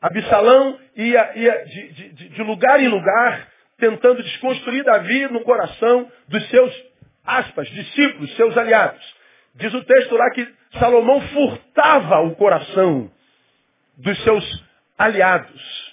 Absalão 0.00 0.78
ia, 0.96 1.32
ia 1.38 1.64
de, 1.64 1.88
de, 1.92 2.28
de 2.30 2.42
lugar 2.42 2.80
em 2.80 2.88
lugar, 2.88 3.48
tentando 3.78 4.22
desconstruir 4.22 4.84
Davi 4.84 5.28
no 5.28 5.40
coração 5.42 6.10
dos 6.28 6.48
seus, 6.50 6.84
aspas, 7.24 7.68
discípulos, 7.68 8.34
seus 8.34 8.56
aliados. 8.56 9.14
Diz 9.54 9.72
o 9.72 9.84
texto 9.84 10.16
lá 10.16 10.30
que 10.30 10.46
Salomão 10.78 11.20
furtava 11.28 12.20
o 12.22 12.34
coração 12.34 13.10
dos 13.96 14.20
seus 14.24 14.64
aliados. 14.98 15.83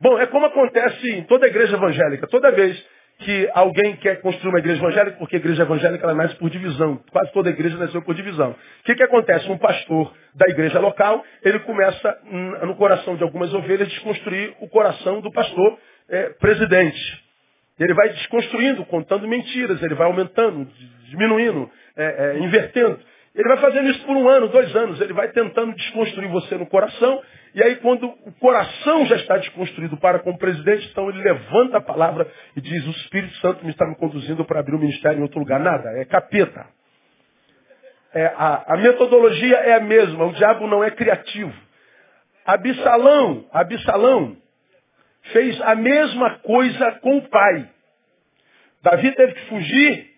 Bom, 0.00 0.18
é 0.18 0.26
como 0.26 0.46
acontece 0.46 1.10
em 1.10 1.22
toda 1.24 1.46
igreja 1.46 1.76
evangélica. 1.76 2.26
Toda 2.26 2.52
vez 2.52 2.82
que 3.18 3.48
alguém 3.54 3.96
quer 3.96 4.20
construir 4.20 4.50
uma 4.50 4.58
igreja 4.58 4.80
evangélica, 4.80 5.16
porque 5.16 5.36
a 5.36 5.38
igreja 5.38 5.62
evangélica 5.62 6.04
ela 6.04 6.14
nasce 6.14 6.34
por 6.36 6.50
divisão. 6.50 7.00
Quase 7.10 7.32
toda 7.32 7.48
igreja 7.48 7.76
nasceu 7.78 8.02
por 8.02 8.14
divisão. 8.14 8.50
O 8.50 8.84
que, 8.84 8.94
que 8.94 9.02
acontece? 9.02 9.50
Um 9.50 9.56
pastor 9.56 10.12
da 10.34 10.46
igreja 10.50 10.78
local, 10.78 11.24
ele 11.42 11.58
começa 11.60 12.18
no 12.62 12.76
coração 12.76 13.16
de 13.16 13.22
algumas 13.22 13.52
ovelhas 13.54 13.88
desconstruir 13.88 14.54
o 14.60 14.68
coração 14.68 15.20
do 15.20 15.32
pastor 15.32 15.78
é, 16.08 16.30
presidente. 16.30 17.24
Ele 17.78 17.94
vai 17.94 18.08
desconstruindo, 18.10 18.84
contando 18.86 19.26
mentiras, 19.28 19.82
ele 19.82 19.94
vai 19.94 20.06
aumentando, 20.06 20.66
diminuindo, 21.08 21.70
é, 21.96 22.04
é, 22.04 22.38
invertendo. 22.38 22.98
Ele 23.36 23.48
vai 23.48 23.58
fazendo 23.58 23.90
isso 23.90 24.02
por 24.06 24.16
um 24.16 24.26
ano, 24.28 24.48
dois 24.48 24.74
anos. 24.74 24.98
Ele 24.98 25.12
vai 25.12 25.28
tentando 25.28 25.74
desconstruir 25.74 26.28
você 26.30 26.56
no 26.56 26.66
coração. 26.66 27.22
E 27.54 27.62
aí, 27.62 27.76
quando 27.76 28.06
o 28.06 28.32
coração 28.40 29.04
já 29.04 29.16
está 29.16 29.36
desconstruído 29.36 29.98
para 29.98 30.20
com 30.20 30.30
o 30.30 30.38
presidente, 30.38 30.88
então 30.90 31.10
ele 31.10 31.22
levanta 31.22 31.76
a 31.76 31.82
palavra 31.82 32.26
e 32.56 32.62
diz: 32.62 32.86
O 32.86 32.90
Espírito 32.90 33.34
Santo 33.36 33.62
me 33.62 33.70
está 33.70 33.86
me 33.86 33.94
conduzindo 33.96 34.42
para 34.46 34.60
abrir 34.60 34.74
o 34.74 34.78
um 34.78 34.80
ministério 34.80 35.18
em 35.18 35.22
outro 35.22 35.38
lugar. 35.38 35.60
Nada, 35.60 35.86
é 36.00 36.04
capeta. 36.06 36.66
É, 38.14 38.24
a, 38.24 38.74
a, 38.74 38.76
metodologia 38.78 39.56
é 39.56 39.74
a 39.74 39.80
mesma. 39.80 40.24
O 40.24 40.32
diabo 40.32 40.66
não 40.66 40.82
é 40.82 40.90
criativo. 40.90 41.52
Absalão, 42.46 43.44
Absalão 43.52 44.36
fez 45.32 45.60
a 45.60 45.74
mesma 45.74 46.38
coisa 46.38 46.92
com 47.02 47.18
o 47.18 47.28
pai. 47.28 47.68
Davi 48.82 49.12
teve 49.12 49.34
que 49.34 49.48
fugir 49.48 50.10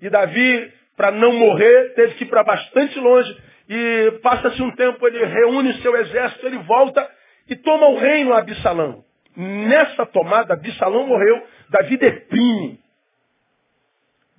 e 0.00 0.08
Davi 0.08 0.79
para 1.00 1.12
não 1.12 1.32
morrer, 1.32 1.94
teve 1.94 2.12
que 2.16 2.24
ir 2.24 2.26
para 2.26 2.44
bastante 2.44 3.00
longe. 3.00 3.34
E 3.70 4.18
passa-se 4.22 4.62
um 4.62 4.70
tempo, 4.72 5.06
ele 5.06 5.24
reúne 5.24 5.72
seu 5.80 5.96
exército, 5.96 6.46
ele 6.46 6.58
volta 6.58 7.10
e 7.48 7.56
toma 7.56 7.88
o 7.88 7.96
reino 7.96 8.34
a 8.34 8.40
Absalão. 8.40 9.02
Nessa 9.34 10.04
tomada, 10.04 10.52
Absalão 10.52 11.06
morreu, 11.06 11.42
Davi 11.70 11.96
deprime. 11.96 12.80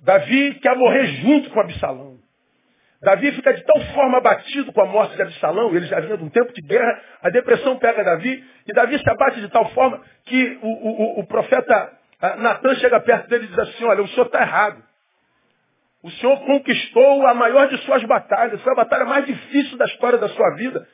Davi 0.04 0.54
quer 0.60 0.76
morrer 0.76 1.04
junto 1.06 1.50
com 1.50 1.58
Absalão. 1.58 2.18
Davi 3.02 3.32
fica 3.32 3.52
de 3.54 3.64
tal 3.64 3.80
forma 3.86 4.18
abatido 4.18 4.72
com 4.72 4.82
a 4.82 4.86
morte 4.86 5.16
de 5.16 5.22
Absalão, 5.22 5.74
ele 5.74 5.86
já 5.86 5.98
vinha 5.98 6.16
de 6.16 6.22
um 6.22 6.30
tempo 6.30 6.52
de 6.52 6.62
guerra, 6.62 7.02
a 7.22 7.30
depressão 7.30 7.76
pega 7.76 8.04
Davi, 8.04 8.44
e 8.68 8.72
Davi 8.72 9.00
se 9.00 9.10
abate 9.10 9.40
de 9.40 9.48
tal 9.48 9.68
forma 9.70 10.00
que 10.26 10.60
o, 10.62 10.68
o, 10.68 11.20
o 11.22 11.26
profeta 11.26 11.92
ah, 12.20 12.36
Natan 12.36 12.76
chega 12.76 13.00
perto 13.00 13.28
dele 13.28 13.46
e 13.46 13.48
diz 13.48 13.58
assim, 13.58 13.84
olha, 13.84 14.04
o 14.04 14.06
senhor 14.06 14.26
está 14.26 14.42
errado. 14.42 14.91
O 16.02 16.10
Senhor 16.10 16.36
conquistou 16.44 17.26
a 17.26 17.34
maior 17.34 17.68
de 17.68 17.78
suas 17.84 18.02
batalhas. 18.04 18.60
Foi 18.62 18.72
a 18.72 18.76
batalha 18.76 19.04
mais 19.04 19.24
difícil 19.24 19.78
da 19.78 19.84
história 19.84 20.18
da 20.18 20.28
sua 20.28 20.56
vida. 20.56 20.86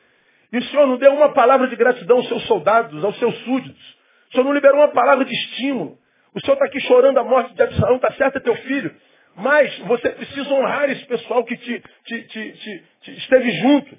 E 0.51 0.57
o 0.57 0.63
Senhor 0.63 0.87
não 0.87 0.97
deu 0.97 1.13
uma 1.13 1.29
palavra 1.33 1.67
de 1.67 1.75
gratidão 1.75 2.17
aos 2.17 2.27
seus 2.27 2.45
soldados, 2.45 3.03
aos 3.03 3.17
seus 3.17 3.35
súditos. 3.43 3.97
O 4.29 4.31
Senhor 4.33 4.43
não 4.43 4.53
liberou 4.53 4.79
uma 4.79 4.89
palavra 4.89 5.25
de 5.25 5.33
estímulo. 5.33 5.97
O 6.33 6.39
Senhor 6.39 6.53
está 6.53 6.65
aqui 6.65 6.79
chorando 6.81 7.17
a 7.17 7.23
morte 7.23 7.53
de 7.53 7.61
Absalão, 7.61 7.95
está 7.95 8.11
certo, 8.13 8.37
é 8.37 8.41
teu 8.41 8.55
filho. 8.55 8.95
Mas 9.35 9.77
você 9.79 10.09
precisa 10.09 10.53
honrar 10.53 10.89
esse 10.89 11.05
pessoal 11.05 11.43
que 11.43 11.57
te, 11.57 11.83
te, 12.05 12.23
te, 12.23 12.83
te 13.01 13.11
esteve 13.17 13.51
junto. 13.51 13.97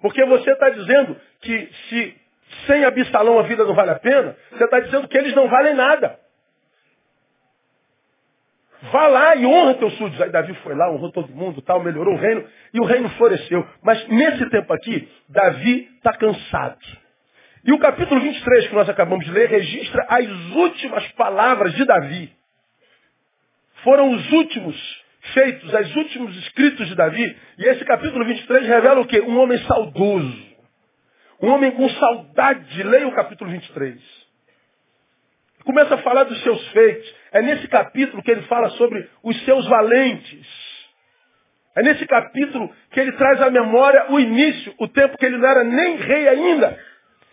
Porque 0.00 0.22
você 0.24 0.50
está 0.50 0.68
dizendo 0.68 1.16
que 1.40 1.68
se 1.88 2.22
sem 2.66 2.84
Absalão 2.84 3.38
a 3.38 3.42
vida 3.42 3.64
não 3.64 3.74
vale 3.74 3.92
a 3.92 3.98
pena, 3.98 4.36
você 4.50 4.64
está 4.64 4.80
dizendo 4.80 5.08
que 5.08 5.16
eles 5.16 5.34
não 5.34 5.48
valem 5.48 5.74
nada. 5.74 6.18
Vá 8.90 9.06
lá 9.06 9.36
e 9.36 9.46
honra 9.46 9.74
teus 9.74 9.96
súditos. 9.96 10.20
Aí 10.20 10.30
Davi 10.30 10.54
foi 10.62 10.74
lá, 10.74 10.90
honrou 10.90 11.12
todo 11.12 11.32
mundo, 11.32 11.62
tal, 11.62 11.82
melhorou 11.82 12.14
o 12.14 12.18
reino, 12.18 12.44
e 12.74 12.80
o 12.80 12.84
reino 12.84 13.08
floresceu. 13.10 13.64
Mas 13.82 14.06
nesse 14.08 14.48
tempo 14.50 14.72
aqui, 14.72 15.08
Davi 15.28 15.88
está 15.96 16.12
cansado. 16.14 16.78
E 17.64 17.72
o 17.72 17.78
capítulo 17.78 18.20
23 18.20 18.68
que 18.68 18.74
nós 18.74 18.88
acabamos 18.88 19.24
de 19.24 19.30
ler 19.30 19.48
registra 19.48 20.04
as 20.08 20.26
últimas 20.56 21.06
palavras 21.12 21.72
de 21.74 21.84
Davi. 21.84 22.32
Foram 23.84 24.10
os 24.10 24.32
últimos 24.32 25.02
feitos, 25.32 25.72
os 25.72 25.96
últimos 25.96 26.36
escritos 26.38 26.88
de 26.88 26.96
Davi. 26.96 27.36
E 27.58 27.64
esse 27.64 27.84
capítulo 27.84 28.24
23 28.24 28.66
revela 28.66 29.00
o 29.00 29.06
quê? 29.06 29.20
Um 29.20 29.38
homem 29.38 29.58
saudoso. 29.58 30.42
Um 31.40 31.50
homem 31.50 31.70
com 31.70 31.88
saudade. 31.88 32.82
Leia 32.82 33.06
o 33.06 33.14
capítulo 33.14 33.48
23. 33.50 34.00
Começa 35.64 35.94
a 35.94 35.98
falar 35.98 36.24
dos 36.24 36.42
seus 36.42 36.66
feitos. 36.68 37.21
É 37.32 37.40
nesse 37.40 37.66
capítulo 37.68 38.22
que 38.22 38.30
ele 38.30 38.42
fala 38.42 38.68
sobre 38.70 39.08
os 39.22 39.44
seus 39.44 39.66
valentes. 39.66 40.46
É 41.74 41.82
nesse 41.82 42.06
capítulo 42.06 42.70
que 42.90 43.00
ele 43.00 43.12
traz 43.12 43.40
à 43.40 43.50
memória 43.50 44.12
o 44.12 44.20
início, 44.20 44.74
o 44.78 44.86
tempo 44.86 45.16
que 45.16 45.24
ele 45.24 45.38
não 45.38 45.48
era 45.48 45.64
nem 45.64 45.96
rei 45.96 46.28
ainda. 46.28 46.78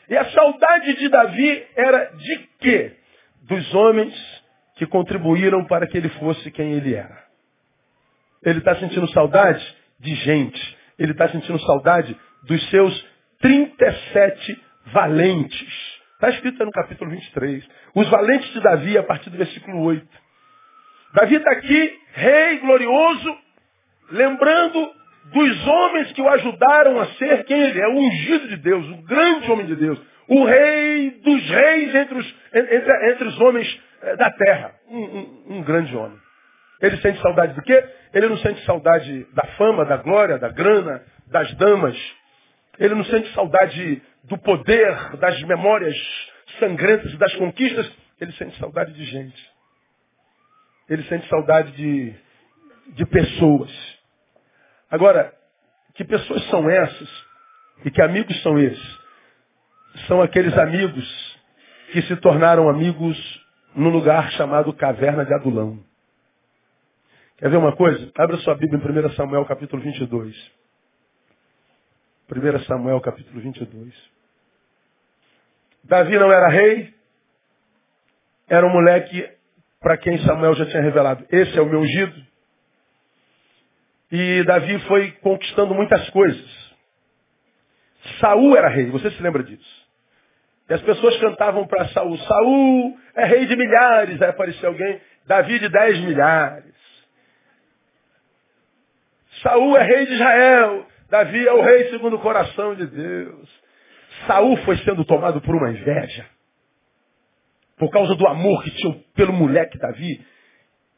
E 0.09 0.17
a 0.17 0.25
saudade 0.31 0.95
de 0.95 1.09
Davi 1.09 1.67
era 1.75 2.05
de 2.15 2.49
quê? 2.59 2.95
Dos 3.43 3.73
homens 3.75 4.15
que 4.75 4.85
contribuíram 4.85 5.65
para 5.65 5.85
que 5.85 5.97
ele 5.97 6.09
fosse 6.09 6.49
quem 6.51 6.73
ele 6.73 6.95
era. 6.95 7.25
Ele 8.43 8.59
está 8.59 8.75
sentindo 8.77 9.11
saudade 9.11 9.63
de 9.99 10.15
gente. 10.15 10.77
Ele 10.97 11.11
está 11.11 11.27
sentindo 11.27 11.59
saudade 11.59 12.17
dos 12.43 12.69
seus 12.69 13.07
37 13.41 14.63
valentes. 14.93 15.88
Está 16.19 16.31
escrito 16.31 16.65
no 16.65 16.71
capítulo 16.71 17.09
23. 17.11 17.65
Os 17.95 18.09
valentes 18.09 18.51
de 18.51 18.59
Davi, 18.59 18.97
a 18.97 19.03
partir 19.03 19.29
do 19.29 19.37
versículo 19.37 19.81
8. 19.83 20.05
Davi 21.13 21.35
está 21.35 21.49
aqui, 21.51 21.99
rei 22.11 22.57
glorioso, 22.57 23.37
lembrando 24.11 24.91
dos 25.31 25.67
homens 25.67 26.11
que 26.11 26.21
o 26.21 26.27
ajudaram 26.27 26.99
a 26.99 27.05
ser 27.13 27.45
quem 27.45 27.61
ele 27.61 27.79
é, 27.79 27.87
o 27.87 27.97
ungido 27.97 28.49
de 28.49 28.57
Deus, 28.57 28.85
o 28.85 29.01
grande 29.03 29.49
homem 29.49 29.65
de 29.65 29.77
Deus, 29.77 29.97
o 30.27 30.43
rei 30.43 31.11
dos 31.23 31.49
reis 31.49 31.95
entre 31.95 32.17
os, 32.17 32.35
entre, 32.53 33.11
entre 33.13 33.27
os 33.29 33.39
homens 33.39 33.81
eh, 34.01 34.15
da 34.17 34.29
terra. 34.29 34.73
Um, 34.89 34.99
um, 34.99 35.43
um 35.51 35.63
grande 35.63 35.95
homem. 35.95 36.19
Ele 36.81 36.97
sente 36.97 37.21
saudade 37.21 37.53
do 37.53 37.61
quê? 37.61 37.81
Ele 38.13 38.27
não 38.27 38.37
sente 38.39 38.61
saudade 38.65 39.25
da 39.33 39.47
fama, 39.57 39.85
da 39.85 39.95
glória, 39.95 40.37
da 40.37 40.49
grana, 40.49 41.01
das 41.31 41.53
damas. 41.55 41.97
Ele 42.77 42.93
não 42.93 43.05
sente 43.05 43.33
saudade 43.33 44.01
do 44.23 44.37
poder, 44.37 45.17
das 45.17 45.41
memórias 45.43 45.95
sangrentas, 46.59 47.17
das 47.17 47.33
conquistas, 47.35 47.91
ele 48.19 48.31
sente 48.33 48.57
saudade 48.57 48.93
de 48.93 49.03
gente. 49.05 49.51
Ele 50.89 51.03
sente 51.03 51.27
saudade 51.27 51.71
de, 51.71 52.13
de 52.95 53.05
pessoas. 53.05 53.71
Agora, 54.89 55.33
que 55.93 56.03
pessoas 56.03 56.43
são 56.49 56.69
essas? 56.69 57.25
E 57.85 57.91
que 57.91 58.01
amigos 58.01 58.41
são 58.41 58.59
esses? 58.59 58.99
São 60.07 60.21
aqueles 60.21 60.57
amigos 60.57 61.39
que 61.91 62.01
se 62.03 62.15
tornaram 62.17 62.69
amigos 62.69 63.17
no 63.75 63.89
lugar 63.89 64.31
chamado 64.31 64.73
Caverna 64.73 65.25
de 65.25 65.33
Adulão. 65.33 65.79
Quer 67.37 67.49
ver 67.49 67.57
uma 67.57 67.75
coisa? 67.75 68.11
Abra 68.17 68.37
sua 68.37 68.55
Bíblia 68.55 68.81
em 68.83 69.07
1 69.07 69.11
Samuel 69.13 69.45
capítulo 69.45 69.81
22. 69.81 70.58
1 72.31 72.59
Samuel 72.65 73.01
capítulo 73.01 73.41
22. 73.41 73.93
Davi 75.83 76.15
não 76.19 76.31
era 76.31 76.47
rei, 76.47 76.93
era 78.47 78.65
um 78.67 78.69
moleque 78.69 79.27
para 79.79 79.97
quem 79.97 80.19
Samuel 80.19 80.53
já 80.53 80.67
tinha 80.67 80.81
revelado. 80.81 81.25
Esse 81.31 81.57
é 81.57 81.61
o 81.61 81.65
meu 81.65 81.79
ungido. 81.79 82.29
E 84.11 84.43
Davi 84.43 84.77
foi 84.81 85.11
conquistando 85.13 85.73
muitas 85.73 86.07
coisas. 86.11 86.69
Saul 88.19 88.55
era 88.55 88.69
rei, 88.69 88.91
você 88.91 89.09
se 89.09 89.21
lembra 89.23 89.43
disso? 89.43 89.87
E 90.69 90.73
as 90.73 90.81
pessoas 90.81 91.19
cantavam 91.19 91.65
para 91.65 91.87
Saul, 91.89 92.15
Saul 92.19 92.97
é 93.15 93.25
rei 93.25 93.47
de 93.47 93.55
milhares, 93.55 94.21
aí 94.21 94.29
aparecia 94.29 94.69
alguém, 94.69 95.01
Davi 95.25 95.57
de 95.57 95.67
dez 95.67 95.99
milhares. 96.01 96.75
Saul 99.41 99.75
é 99.77 99.83
rei 99.83 100.05
de 100.05 100.13
Israel, 100.13 100.88
Davi 101.09 101.47
é 101.47 101.53
o 101.53 101.61
rei 101.61 101.89
segundo 101.89 102.15
o 102.15 102.19
coração 102.19 102.75
de 102.75 102.85
Deus. 102.85 103.49
Saul 104.27 104.57
foi 104.57 104.77
sendo 104.79 105.03
tomado 105.05 105.41
por 105.41 105.55
uma 105.55 105.71
inveja. 105.71 106.25
por 107.77 107.89
causa 107.89 108.13
do 108.13 108.27
amor 108.27 108.61
que 108.61 108.71
tinha 108.71 108.93
pelo 109.15 109.31
moleque 109.31 109.77
Davi, 109.77 110.21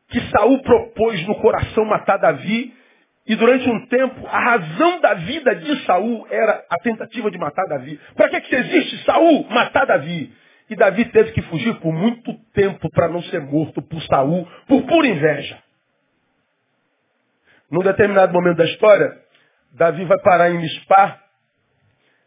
que 0.09 0.19
Saul 0.31 0.61
propôs 0.63 1.25
no 1.27 1.35
coração 1.35 1.85
matar 1.85 2.17
Davi, 2.17 2.73
e 3.27 3.35
durante 3.35 3.69
um 3.69 3.85
tempo 3.85 4.27
a 4.27 4.39
razão 4.39 4.99
da 4.99 5.13
vida 5.13 5.55
de 5.55 5.85
Saul 5.85 6.25
era 6.29 6.65
a 6.67 6.77
tentativa 6.79 7.29
de 7.29 7.37
matar 7.37 7.67
Davi. 7.67 7.99
Para 8.15 8.29
que, 8.29 8.41
que 8.41 8.55
existe 8.55 9.05
Saul? 9.05 9.47
Matar 9.49 9.85
Davi. 9.85 10.33
E 10.69 10.75
Davi 10.75 11.05
teve 11.05 11.31
que 11.33 11.41
fugir 11.43 11.75
por 11.75 11.93
muito 11.93 12.33
tempo 12.53 12.89
para 12.89 13.07
não 13.07 13.21
ser 13.23 13.41
morto 13.41 13.81
por 13.81 14.01
Saul, 14.03 14.47
por 14.67 14.81
pura 14.83 15.07
inveja. 15.07 15.59
Num 17.69 17.83
determinado 17.83 18.33
momento 18.33 18.57
da 18.57 18.65
história, 18.65 19.20
Davi 19.73 20.05
vai 20.05 20.19
parar 20.19 20.51
em 20.51 20.59
Mispá. 20.59 21.19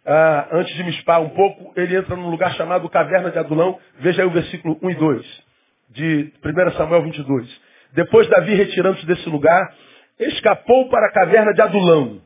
Ah, 0.07 0.49
antes 0.53 0.75
de 0.75 0.85
Mispá 0.85 1.19
um 1.19 1.31
pouco, 1.31 1.73
ele 1.77 1.97
entra 1.97 2.15
num 2.17 2.29
lugar 2.31 2.55
chamado 2.55 2.89
Caverna 2.89 3.31
de 3.31 3.39
Adulão. 3.39 3.79
Veja 4.01 4.23
aí 4.23 4.29
o 4.29 4.33
versículo 4.33 4.79
1 4.83 4.91
e 4.91 4.95
2, 4.95 5.45
de 5.91 6.33
1 6.45 6.71
Samuel 6.73 7.03
22. 7.03 7.61
Depois 7.93 8.29
Davi, 8.29 8.55
retirando-se 8.55 9.07
desse 9.07 9.29
lugar, 9.29 9.73
escapou 10.19 10.89
para 10.89 11.07
a 11.07 11.13
caverna 11.13 11.53
de 11.53 11.63
Adulão. 11.63 12.21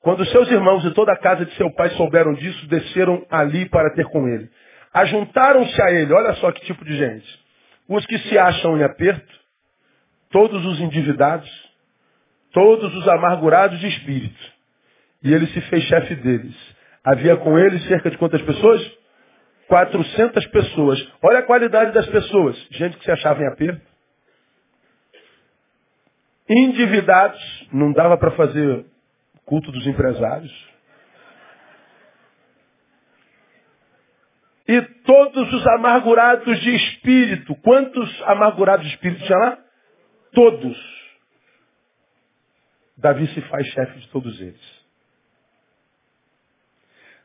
Quando 0.00 0.24
seus 0.26 0.48
irmãos 0.50 0.84
e 0.84 0.90
toda 0.92 1.12
a 1.12 1.16
casa 1.16 1.44
de 1.44 1.54
seu 1.54 1.70
pai 1.72 1.90
souberam 1.90 2.34
disso, 2.34 2.66
desceram 2.68 3.26
ali 3.30 3.68
para 3.68 3.90
ter 3.94 4.04
com 4.06 4.28
ele. 4.28 4.48
Ajuntaram-se 4.92 5.82
a 5.82 5.90
ele, 5.90 6.12
olha 6.12 6.34
só 6.34 6.52
que 6.52 6.64
tipo 6.64 6.84
de 6.84 6.96
gente. 6.96 7.40
Os 7.88 8.04
que 8.06 8.18
se 8.18 8.38
acham 8.38 8.78
em 8.78 8.84
aperto, 8.84 9.34
todos 10.30 10.64
os 10.64 10.80
endividados, 10.80 11.48
todos 12.52 12.94
os 12.94 13.08
amargurados 13.08 13.78
de 13.78 13.88
espírito. 13.88 14.52
E 15.22 15.32
ele 15.32 15.46
se 15.48 15.60
fez 15.62 15.84
chefe 15.84 16.14
deles. 16.16 16.56
Havia 17.04 17.36
com 17.36 17.58
ele 17.58 17.78
cerca 17.80 18.10
de 18.10 18.18
quantas 18.18 18.42
pessoas? 18.42 18.98
400 19.68 20.46
pessoas. 20.46 21.12
Olha 21.22 21.40
a 21.40 21.42
qualidade 21.42 21.92
das 21.92 22.06
pessoas. 22.06 22.56
Gente 22.70 22.96
que 22.96 23.04
se 23.04 23.10
achava 23.10 23.42
em 23.42 23.46
aperto. 23.46 23.86
Endividados. 26.48 27.68
Não 27.72 27.92
dava 27.92 28.16
para 28.16 28.30
fazer 28.32 28.86
culto 29.44 29.70
dos 29.72 29.86
empresários. 29.86 30.68
E 34.66 34.82
todos 34.82 35.52
os 35.52 35.66
amargurados 35.68 36.60
de 36.60 36.76
espírito. 36.76 37.54
Quantos 37.56 38.22
amargurados 38.26 38.86
de 38.86 38.94
espírito 38.94 39.24
tinha 39.24 39.38
lá? 39.38 39.58
Todos. 40.32 40.97
Davi 42.98 43.28
se 43.28 43.40
faz 43.42 43.66
chefe 43.68 44.00
de 44.00 44.08
todos 44.08 44.40
eles. 44.40 44.78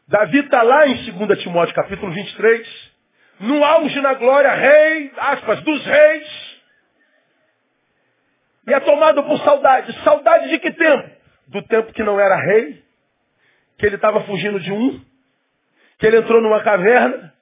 Davi 0.07 0.39
está 0.39 0.61
lá 0.61 0.87
em 0.87 1.11
2 1.11 1.41
Timóteo 1.41 1.73
capítulo 1.73 2.13
23, 2.13 2.91
no 3.39 3.63
auge 3.63 3.99
na 3.99 4.13
glória, 4.13 4.53
rei, 4.53 5.11
aspas, 5.17 5.61
dos 5.63 5.83
reis, 5.83 6.61
e 8.67 8.73
é 8.73 8.79
tomado 8.81 9.23
por 9.23 9.39
saudade. 9.39 9.91
Saudade 10.03 10.49
de 10.49 10.59
que 10.59 10.71
tempo? 10.71 11.09
Do 11.47 11.61
tempo 11.63 11.91
que 11.91 12.03
não 12.03 12.19
era 12.19 12.35
rei, 12.35 12.83
que 13.77 13.85
ele 13.87 13.95
estava 13.95 14.23
fugindo 14.25 14.59
de 14.59 14.71
um, 14.71 15.03
que 15.97 16.05
ele 16.05 16.17
entrou 16.17 16.39
numa 16.41 16.61
caverna, 16.61 17.33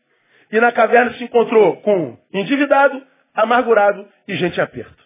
e 0.52 0.60
na 0.60 0.72
caverna 0.72 1.14
se 1.14 1.24
encontrou 1.24 1.82
com 1.82 2.18
endividado, 2.34 3.06
amargurado 3.34 4.08
e 4.28 4.36
gente 4.36 4.58
em 4.58 4.64
aperto. 4.64 5.01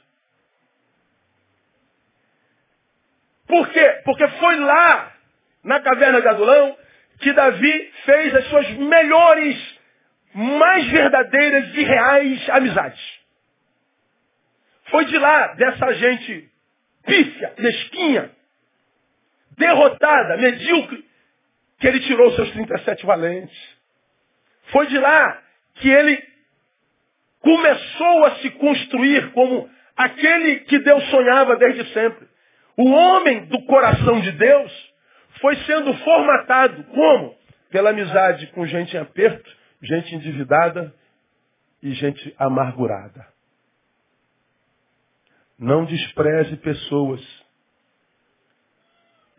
Por 3.55 3.69
quê? 3.69 4.01
Porque 4.03 4.27
foi 4.27 4.59
lá, 4.59 5.13
na 5.63 5.79
caverna 5.79 6.19
de 6.19 6.27
Adulão, 6.27 6.77
que 7.21 7.31
Davi 7.31 7.93
fez 8.03 8.35
as 8.35 8.49
suas 8.49 8.69
melhores, 8.71 9.79
mais 10.33 10.85
verdadeiras 10.89 11.73
e 11.73 11.83
reais 11.85 12.49
amizades. 12.49 13.19
Foi 14.87 15.05
de 15.05 15.17
lá, 15.17 15.53
dessa 15.53 15.93
gente 15.93 16.51
pífia, 17.05 17.53
mesquinha, 17.57 18.29
derrotada, 19.57 20.35
medíocre, 20.35 21.05
que 21.79 21.87
ele 21.87 22.01
tirou 22.01 22.35
seus 22.35 22.51
37 22.51 23.05
valentes. 23.05 23.57
Foi 24.65 24.85
de 24.87 24.97
lá 24.97 25.41
que 25.75 25.89
ele 25.89 26.21
começou 27.39 28.25
a 28.25 28.35
se 28.35 28.49
construir 28.49 29.31
como 29.31 29.69
aquele 29.95 30.59
que 30.65 30.77
Deus 30.79 31.05
sonhava 31.09 31.55
desde 31.55 31.93
sempre. 31.93 32.35
O 32.77 32.89
homem 32.89 33.45
do 33.45 33.61
coração 33.65 34.19
de 34.21 34.31
Deus 34.33 34.93
foi 35.39 35.55
sendo 35.63 35.93
formatado. 35.97 36.83
Como? 36.85 37.35
Pela 37.69 37.89
amizade 37.89 38.47
com 38.47 38.65
gente 38.65 38.95
em 38.95 38.99
aperto, 38.99 39.49
gente 39.81 40.13
endividada 40.15 40.93
e 41.81 41.91
gente 41.93 42.33
amargurada. 42.38 43.27
Não 45.57 45.85
despreze 45.85 46.57
pessoas 46.57 47.21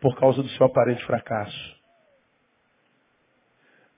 por 0.01 0.17
causa 0.19 0.41
do 0.41 0.49
seu 0.49 0.65
aparente 0.65 1.03
fracasso. 1.05 1.77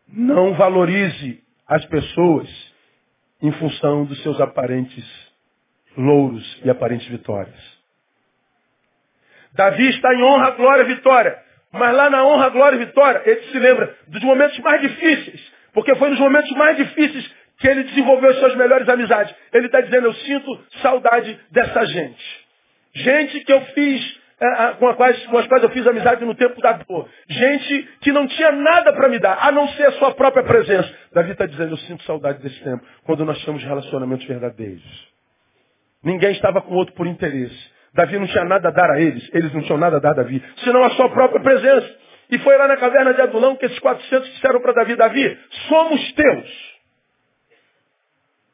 Não 0.07 0.53
valorize 0.55 1.43
as 1.67 1.85
pessoas 1.85 2.49
em 3.41 3.51
função 3.53 4.05
dos 4.05 4.21
seus 4.23 4.39
aparentes 4.41 5.05
louros 5.95 6.61
e 6.63 6.69
aparentes 6.69 7.07
vitórias. 7.07 7.78
Davi 9.53 9.89
está 9.89 10.13
em 10.13 10.23
honra, 10.23 10.51
glória, 10.51 10.83
vitória. 10.85 11.37
Mas 11.71 11.95
lá 11.95 12.09
na 12.09 12.25
honra, 12.25 12.49
glória 12.49 12.75
e 12.75 12.85
vitória, 12.85 13.21
ele 13.25 13.41
se 13.41 13.59
lembra 13.59 13.95
dos 14.07 14.23
momentos 14.23 14.57
mais 14.59 14.81
difíceis. 14.81 15.41
Porque 15.73 15.93
foi 15.95 16.09
nos 16.09 16.19
momentos 16.19 16.51
mais 16.51 16.77
difíceis 16.77 17.31
que 17.59 17.67
ele 17.67 17.83
desenvolveu 17.83 18.31
as 18.31 18.39
suas 18.39 18.55
melhores 18.55 18.87
amizades. 18.87 19.35
Ele 19.53 19.67
está 19.67 19.81
dizendo, 19.81 20.07
eu 20.07 20.13
sinto 20.13 20.63
saudade 20.81 21.39
dessa 21.51 21.85
gente. 21.85 22.47
Gente 22.93 23.41
que 23.41 23.53
eu 23.53 23.61
fiz, 23.61 24.19
é, 24.41 24.67
com, 24.79 24.93
quais, 24.95 25.25
com 25.27 25.37
as 25.37 25.47
quais 25.47 25.63
eu 25.63 25.69
fiz 25.69 25.85
amizade 25.85 26.25
no 26.25 26.33
tempo 26.33 26.59
da 26.61 26.73
dor. 26.73 27.07
Gente 27.29 27.83
que 28.01 28.11
não 28.11 28.27
tinha 28.27 28.51
nada 28.51 28.93
para 28.93 29.09
me 29.09 29.19
dar, 29.19 29.37
a 29.41 29.51
não 29.51 29.67
ser 29.69 29.87
a 29.87 29.91
sua 29.93 30.13
própria 30.15 30.43
presença. 30.43 30.89
Davi 31.13 31.31
está 31.31 31.45
dizendo, 31.45 31.73
eu 31.73 31.77
sinto 31.77 32.03
saudade 32.03 32.41
desse 32.41 32.63
tempo, 32.63 32.83
quando 33.03 33.25
nós 33.25 33.37
tínhamos 33.39 33.63
relacionamentos 33.63 34.25
verdadeiros. 34.25 35.09
Ninguém 36.03 36.31
estava 36.31 36.61
com 36.61 36.73
o 36.73 36.77
outro 36.77 36.95
por 36.95 37.05
interesse. 37.05 37.78
Davi 37.93 38.19
não 38.19 38.27
tinha 38.27 38.45
nada 38.45 38.69
a 38.69 38.71
dar 38.71 38.91
a 38.91 39.01
eles, 39.01 39.29
eles 39.33 39.53
não 39.53 39.61
tinham 39.61 39.77
nada 39.77 39.97
a 39.97 39.99
dar 39.99 40.11
a 40.11 40.13
Davi, 40.13 40.43
senão 40.63 40.83
a 40.83 40.91
sua 40.91 41.09
própria 41.09 41.41
presença. 41.41 41.97
E 42.31 42.37
foi 42.39 42.57
lá 42.57 42.67
na 42.67 42.77
caverna 42.77 43.13
de 43.13 43.21
Adulão 43.21 43.55
que 43.55 43.65
esses 43.65 43.79
400 43.79 44.31
disseram 44.33 44.61
para 44.61 44.73
Davi, 44.73 44.95
Davi, 44.95 45.39
somos 45.67 46.13
teus. 46.13 46.79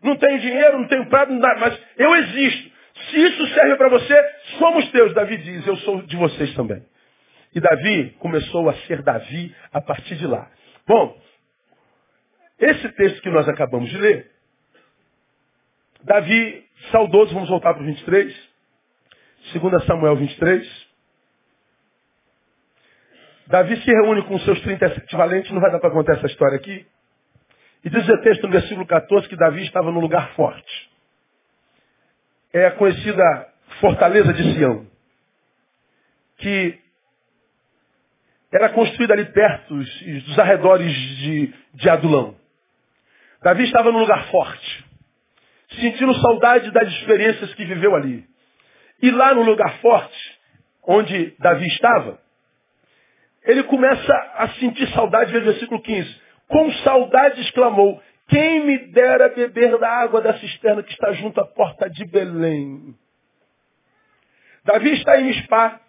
Não 0.02 0.15
tenho 0.15 0.39
dinheiro, 0.39 0.80
não 0.80 0.88
tenho 0.88 1.06
prato, 1.08 1.34
mas 1.34 1.80
eu 1.98 2.15
existo. 2.15 2.71
Se 3.10 3.17
isso 3.17 3.48
serve 3.48 3.76
para 3.76 3.89
você, 3.89 4.26
somos 4.60 4.89
teus. 4.91 5.13
Davi 5.13 5.38
diz, 5.38 5.67
eu 5.67 5.76
sou 5.78 6.02
de 6.04 6.15
vocês 6.15 6.54
também. 6.54 6.82
E 7.54 7.60
Davi 7.60 8.15
começou 8.19 8.69
a 8.69 8.74
ser 8.86 9.02
Davi 9.02 9.54
a 9.74 9.82
partir 9.82 10.15
de 10.15 10.28
lá. 10.28 10.50
Bom, 10.88 11.17
esse 12.60 12.88
texto 12.89 13.21
que 13.21 13.30
nós 13.30 13.48
acabamos 13.50 13.89
de 13.89 13.98
ler, 13.98 14.32
Davi, 16.04 16.63
saudoso, 16.91 17.34
vamos 17.34 17.50
voltar 17.50 17.74
para 17.74 17.82
o 17.82 17.86
23, 17.86 18.45
2 19.54 19.86
Samuel 19.86 20.16
23. 20.16 20.86
Davi 23.48 23.78
se 23.82 23.92
reúne 23.92 24.24
com 24.24 24.40
seus 24.40 24.60
37 24.62 25.16
valentes, 25.16 25.52
não 25.52 25.62
vai 25.62 25.72
dar 25.72 25.80
para 25.80 25.92
contar 25.92 26.14
essa 26.14 26.26
história 26.26 26.58
aqui. 26.58 26.86
E 27.84 27.90
diz 27.90 28.08
o 28.10 28.22
texto 28.22 28.44
no 28.48 28.52
versículo 28.52 28.86
14 28.88 29.28
que 29.30 29.36
Davi 29.36 29.64
estava 29.64 29.92
num 29.92 30.00
lugar 30.00 30.34
forte. 30.34 30.90
É 32.52 32.66
a 32.66 32.72
conhecida 32.72 33.24
fortaleza 33.80 34.34
de 34.34 34.56
Sião, 34.56 34.88
que 36.38 36.80
era 38.52 38.70
construída 38.70 39.14
ali 39.14 39.26
perto 39.26 39.76
dos 39.76 40.40
arredores 40.40 40.92
de, 40.92 41.54
de 41.74 41.90
Adulão. 41.90 42.36
Davi 43.44 43.66
estava 43.66 43.92
num 43.92 44.00
lugar 44.00 44.32
forte, 44.32 44.86
sentindo 45.80 46.16
saudade 46.16 46.72
das 46.72 46.88
experiências 46.88 47.54
que 47.54 47.66
viveu 47.66 47.96
ali. 47.96 48.26
E 49.02 49.12
lá 49.12 49.34
no 49.34 49.44
lugar 49.44 49.80
forte, 49.80 50.40
onde 50.84 51.36
Davi 51.40 51.68
estava, 51.68 52.20
ele 53.44 53.64
começa 53.64 54.14
a 54.36 54.50
sentir 54.60 54.88
saudade, 54.90 55.32
veja 55.32 55.44
o 55.44 55.52
versículo 55.52 55.82
15. 55.82 56.22
Com 56.48 56.72
saudade 56.84 57.42
exclamou, 57.42 58.02
quem 58.28 58.66
me 58.66 58.78
dera 58.92 59.30
beber 59.30 59.78
da 59.78 59.90
água 59.90 60.22
da 60.22 60.38
cisterna 60.40 60.82
que 60.82 60.92
está 60.92 61.12
junto 61.14 61.40
à 61.40 61.46
porta 61.46 61.90
de 61.90 62.06
Belém. 62.06 62.96
Davi 64.64 64.94
está 64.94 65.20
em 65.20 65.26
Mispá, 65.26 65.80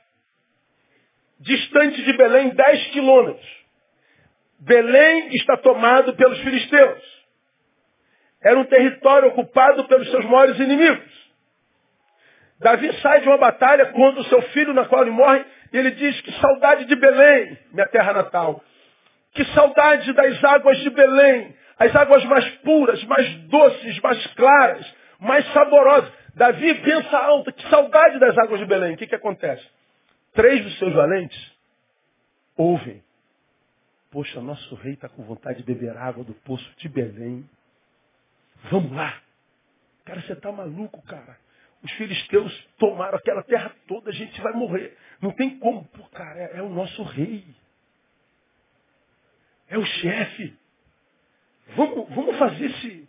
distante 1.40 2.03
de 2.03 2.12
Belém 2.14 2.51
10 2.51 2.87
quilômetros. 2.88 3.66
Belém 4.59 5.29
está 5.35 5.57
tomado 5.57 6.14
pelos 6.14 6.38
filisteus. 6.40 7.16
Era 8.42 8.59
um 8.59 8.64
território 8.64 9.29
ocupado 9.29 9.85
pelos 9.88 10.11
seus 10.11 10.25
maiores 10.27 10.59
inimigos. 10.59 11.25
Davi 12.61 12.92
sai 13.01 13.21
de 13.21 13.29
uma 13.29 13.38
batalha 13.38 13.87
contra 13.87 14.21
o 14.21 14.25
seu 14.25 14.42
filho 14.42 14.73
na 14.73 14.87
qual 14.87 15.03
ele 15.03 15.11
morre 15.11 15.45
ele 15.73 15.90
diz 15.92 16.21
que 16.21 16.33
saudade 16.40 16.85
de 16.85 16.97
Belém, 16.97 17.59
minha 17.73 17.87
terra 17.88 18.12
natal. 18.12 18.62
Que 19.33 19.45
saudade 19.47 20.12
das 20.12 20.42
águas 20.45 20.79
de 20.79 20.90
Belém, 20.90 21.55
as 21.79 21.95
águas 21.95 22.25
mais 22.25 22.49
puras, 22.59 23.03
mais 23.05 23.35
doces, 23.49 24.01
mais 24.01 24.27
claras, 24.29 24.95
mais 25.21 25.47
saborosas. 25.53 26.11
Davi 26.35 26.75
pensa 26.83 27.19
alto, 27.19 27.53
que 27.53 27.69
saudade 27.69 28.19
das 28.19 28.37
águas 28.38 28.61
de 28.61 28.66
Belém. 28.66 28.95
O 28.95 28.97
que, 28.97 29.07
que 29.07 29.14
acontece? 29.14 29.64
Três 30.33 30.62
dos 30.62 30.79
seus 30.79 30.92
valentes 30.95 31.53
ouvem. 32.57 33.03
Poxa, 34.11 34.40
nosso 34.40 34.75
rei 34.77 34.95
está 34.95 35.09
com 35.09 35.23
vontade 35.25 35.59
de 35.59 35.64
beber 35.64 35.97
água 35.97 36.25
do 36.25 36.33
poço 36.33 36.71
de 36.79 36.88
Belém. 36.88 37.49
Vamos 38.71 38.92
lá. 38.92 39.21
Cara, 40.05 40.23
você 40.23 40.33
está 40.33 40.51
maluco, 40.53 41.03
cara. 41.03 41.37
Os 41.87 41.92
filisteus 41.92 42.68
tomaram 42.79 43.16
aquela 43.16 43.44
terra 43.44 43.72
toda, 43.87 44.11
a 44.11 44.12
gente 44.12 44.40
vai 44.40 44.53
morrer. 44.55 44.96
Não 45.22 45.31
tem 45.31 45.57
como. 45.61 45.85
Pô, 45.85 46.03
cara, 46.09 46.37
é, 46.37 46.59
é 46.59 46.62
o 46.62 46.68
nosso 46.68 47.01
rei. 47.05 47.44
É 49.68 49.79
o 49.79 49.85
chefe. 49.85 50.59
Vamos, 51.77 52.09
vamos 52.12 52.37
fazer 52.38 52.64
esse, 52.64 53.09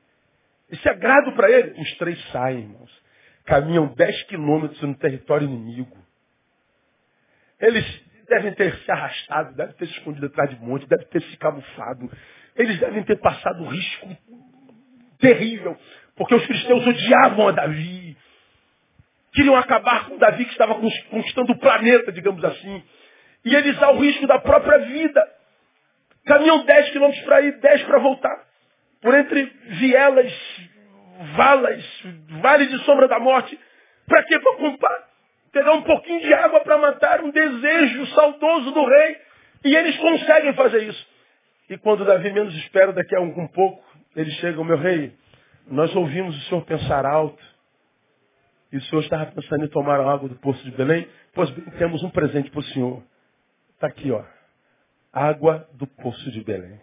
esse 0.70 0.88
agrado 0.88 1.32
para 1.34 1.50
ele. 1.50 1.82
Os 1.82 1.98
três 1.98 2.24
saem, 2.32 2.60
irmãos. 2.60 3.04
Caminham 3.46 3.88
10 3.88 4.24
quilômetros 4.26 4.80
no 4.84 4.96
território 4.96 5.48
inimigo. 5.48 5.98
Eles 7.60 7.84
devem 8.30 8.54
ter 8.54 8.76
se 8.78 8.92
arrastado, 8.92 9.56
devem 9.56 9.74
ter 9.74 9.88
se 9.88 9.94
escondido 9.94 10.28
atrás 10.28 10.52
de 10.52 10.64
monte, 10.64 10.86
devem 10.86 11.08
ter 11.08 11.24
se 11.24 11.38
camuflado. 11.38 12.12
Eles 12.56 12.80
devem 12.80 13.04
ter 13.04 13.20
passado 13.20 13.68
risco 13.70 14.16
terrível, 15.18 15.76
porque 16.16 16.36
os 16.36 16.46
filisteus 16.46 16.86
odiavam 16.86 17.48
a 17.48 17.52
Davi. 17.54 18.07
Queriam 19.38 19.56
acabar 19.56 20.06
com 20.08 20.18
Davi 20.18 20.46
que 20.46 20.52
estava 20.52 20.74
conquistando 20.74 21.52
o 21.52 21.60
planeta, 21.60 22.12
digamos 22.12 22.44
assim. 22.44 22.84
E 23.46 23.54
eles 23.54 23.80
ao 23.84 23.96
risco 23.96 24.26
da 24.26 24.40
própria 24.40 24.80
vida. 24.80 25.24
Caminham 26.26 26.66
10 26.66 26.90
quilômetros 26.90 27.24
para 27.24 27.42
ir, 27.42 27.52
10 27.60 27.84
para 27.84 28.00
voltar. 28.00 28.36
Por 29.00 29.14
entre 29.14 29.46
vielas, 29.80 30.34
valas, 31.36 31.86
vales 32.42 32.68
de 32.72 32.84
sombra 32.84 33.08
da 33.08 33.20
morte. 33.20 33.60
Para 34.08 34.24
quê? 34.24 34.40
Para 34.40 34.56
comprar 34.56 35.08
pegar 35.52 35.74
um 35.74 35.84
pouquinho 35.84 36.20
de 36.20 36.34
água 36.34 36.62
para 36.62 36.80
matar 36.80 37.24
um 37.24 37.30
desejo 37.30 38.08
saudoso 38.08 38.72
do 38.72 38.86
rei. 38.88 39.18
E 39.66 39.76
eles 39.76 39.98
conseguem 39.98 40.54
fazer 40.54 40.82
isso. 40.82 41.08
E 41.70 41.78
quando 41.78 42.06
Davi 42.06 42.34
menos 42.34 42.56
espera, 42.56 42.92
daqui 42.92 43.16
a 43.16 43.22
um, 43.22 43.40
um 43.40 43.48
pouco, 43.50 43.84
eles 44.16 44.34
chegam, 44.38 44.64
meu 44.64 44.78
rei, 44.78 45.14
nós 45.68 45.96
ouvimos 45.96 46.36
o 46.36 46.50
senhor 46.50 46.66
pensar 46.66 47.06
alto. 47.06 47.47
E 48.72 48.78
o 48.78 48.82
senhor 48.84 49.02
estava 49.02 49.32
pensando 49.32 49.66
em 49.66 49.70
tomar 49.70 50.00
água 50.00 50.28
do 50.28 50.36
poço 50.36 50.64
de 50.64 50.72
Belém. 50.72 51.08
Pois 51.34 51.50
bem, 51.52 51.66
temos 51.78 52.04
um 52.04 52.10
presente 52.10 52.50
para 52.50 52.60
o 52.60 52.64
senhor. 52.64 53.04
Está 53.74 53.88
aqui, 53.88 54.12
ó. 54.12 54.24
Água 55.14 55.68
do 55.74 55.88
poço 55.88 56.32
de 56.32 56.44
Belém. 56.44 56.80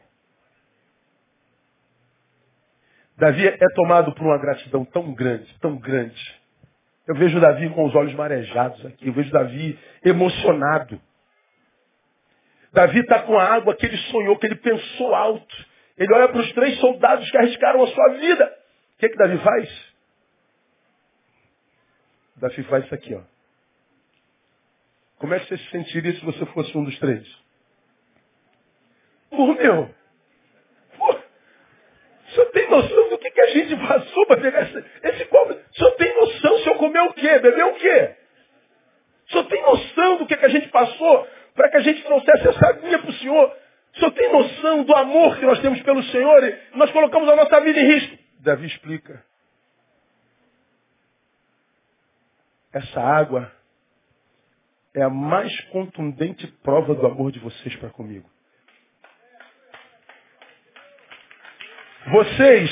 Davi 3.16 3.46
é 3.46 3.68
tomado 3.74 4.12
por 4.12 4.26
uma 4.26 4.38
gratidão 4.38 4.84
tão 4.84 5.12
grande, 5.14 5.56
tão 5.60 5.76
grande, 5.76 6.42
eu 7.06 7.14
vejo 7.14 7.38
Davi 7.38 7.68
com 7.70 7.84
os 7.84 7.94
olhos 7.94 8.14
marejados 8.14 8.84
aqui. 8.86 9.08
Eu 9.08 9.12
vejo 9.12 9.30
Davi 9.30 9.78
emocionado. 10.04 11.00
Davi 12.72 13.00
está 13.00 13.20
com 13.20 13.38
a 13.38 13.44
água 13.44 13.76
que 13.76 13.86
ele 13.86 13.96
sonhou, 13.96 14.38
que 14.38 14.46
ele 14.46 14.56
pensou 14.56 15.14
alto. 15.14 15.66
Ele 15.98 16.12
olha 16.12 16.28
para 16.28 16.40
os 16.40 16.52
três 16.52 16.78
soldados 16.80 17.30
que 17.30 17.36
arriscaram 17.36 17.82
a 17.82 17.86
sua 17.88 18.08
vida. 18.14 18.46
O 18.96 18.98
que, 18.98 19.08
que 19.10 19.16
Davi 19.16 19.38
faz? 19.38 19.93
Davi 22.44 22.62
faz 22.64 22.84
isso 22.84 22.94
aqui, 22.94 23.14
ó. 23.14 23.22
Como 25.16 25.32
é 25.32 25.40
que 25.40 25.48
você 25.48 25.56
se 25.56 25.70
sentiria 25.70 26.12
se 26.12 26.22
você 26.22 26.44
fosse 26.46 26.76
um 26.76 26.84
dos 26.84 26.98
três? 26.98 27.26
Por 29.30 29.56
meu, 29.56 29.94
o 30.98 32.30
senhor 32.34 32.50
tem 32.52 32.68
noção 32.68 33.08
do 33.08 33.18
que, 33.18 33.30
que 33.30 33.40
a 33.40 33.46
gente 33.46 33.74
passou 33.76 34.26
para 34.26 34.42
pegar 34.42 34.62
esse, 34.62 34.84
esse 35.04 35.24
copo? 35.24 35.54
O 35.54 35.74
senhor 35.74 35.90
tem 35.92 36.14
noção 36.20 36.58
se 36.58 36.68
eu 36.68 36.74
comer 36.74 37.00
o 37.00 37.14
quê? 37.14 37.38
Beber 37.38 37.64
o 37.64 37.74
quê? 37.76 38.14
O 39.26 39.30
senhor 39.32 39.44
tem 39.44 39.62
noção 39.62 40.18
do 40.18 40.26
que, 40.26 40.36
que 40.36 40.44
a 40.44 40.50
gente 40.50 40.68
passou 40.68 41.26
para 41.54 41.70
que 41.70 41.78
a 41.78 41.80
gente 41.80 42.02
trouxesse 42.02 42.46
essa 42.46 42.66
aguinha 42.68 42.98
para 42.98 43.08
o 43.08 43.14
senhor? 43.14 43.56
O 43.94 43.98
senhor 43.98 44.10
tem 44.10 44.30
noção 44.30 44.84
do 44.84 44.94
amor 44.94 45.38
que 45.38 45.46
nós 45.46 45.60
temos 45.60 45.80
pelo 45.80 46.02
Senhor 46.02 46.44
e 46.44 46.58
nós 46.74 46.90
colocamos 46.90 47.26
a 47.26 47.36
nossa 47.36 47.58
vida 47.60 47.80
em 47.80 47.86
risco? 47.86 48.18
Davi 48.40 48.66
explica. 48.66 49.24
Essa 52.74 53.00
água 53.00 53.52
é 54.92 55.00
a 55.00 55.08
mais 55.08 55.60
contundente 55.66 56.44
prova 56.64 56.92
do 56.92 57.06
amor 57.06 57.30
de 57.30 57.38
vocês 57.38 57.76
para 57.76 57.88
comigo. 57.90 58.28
Vocês 62.08 62.70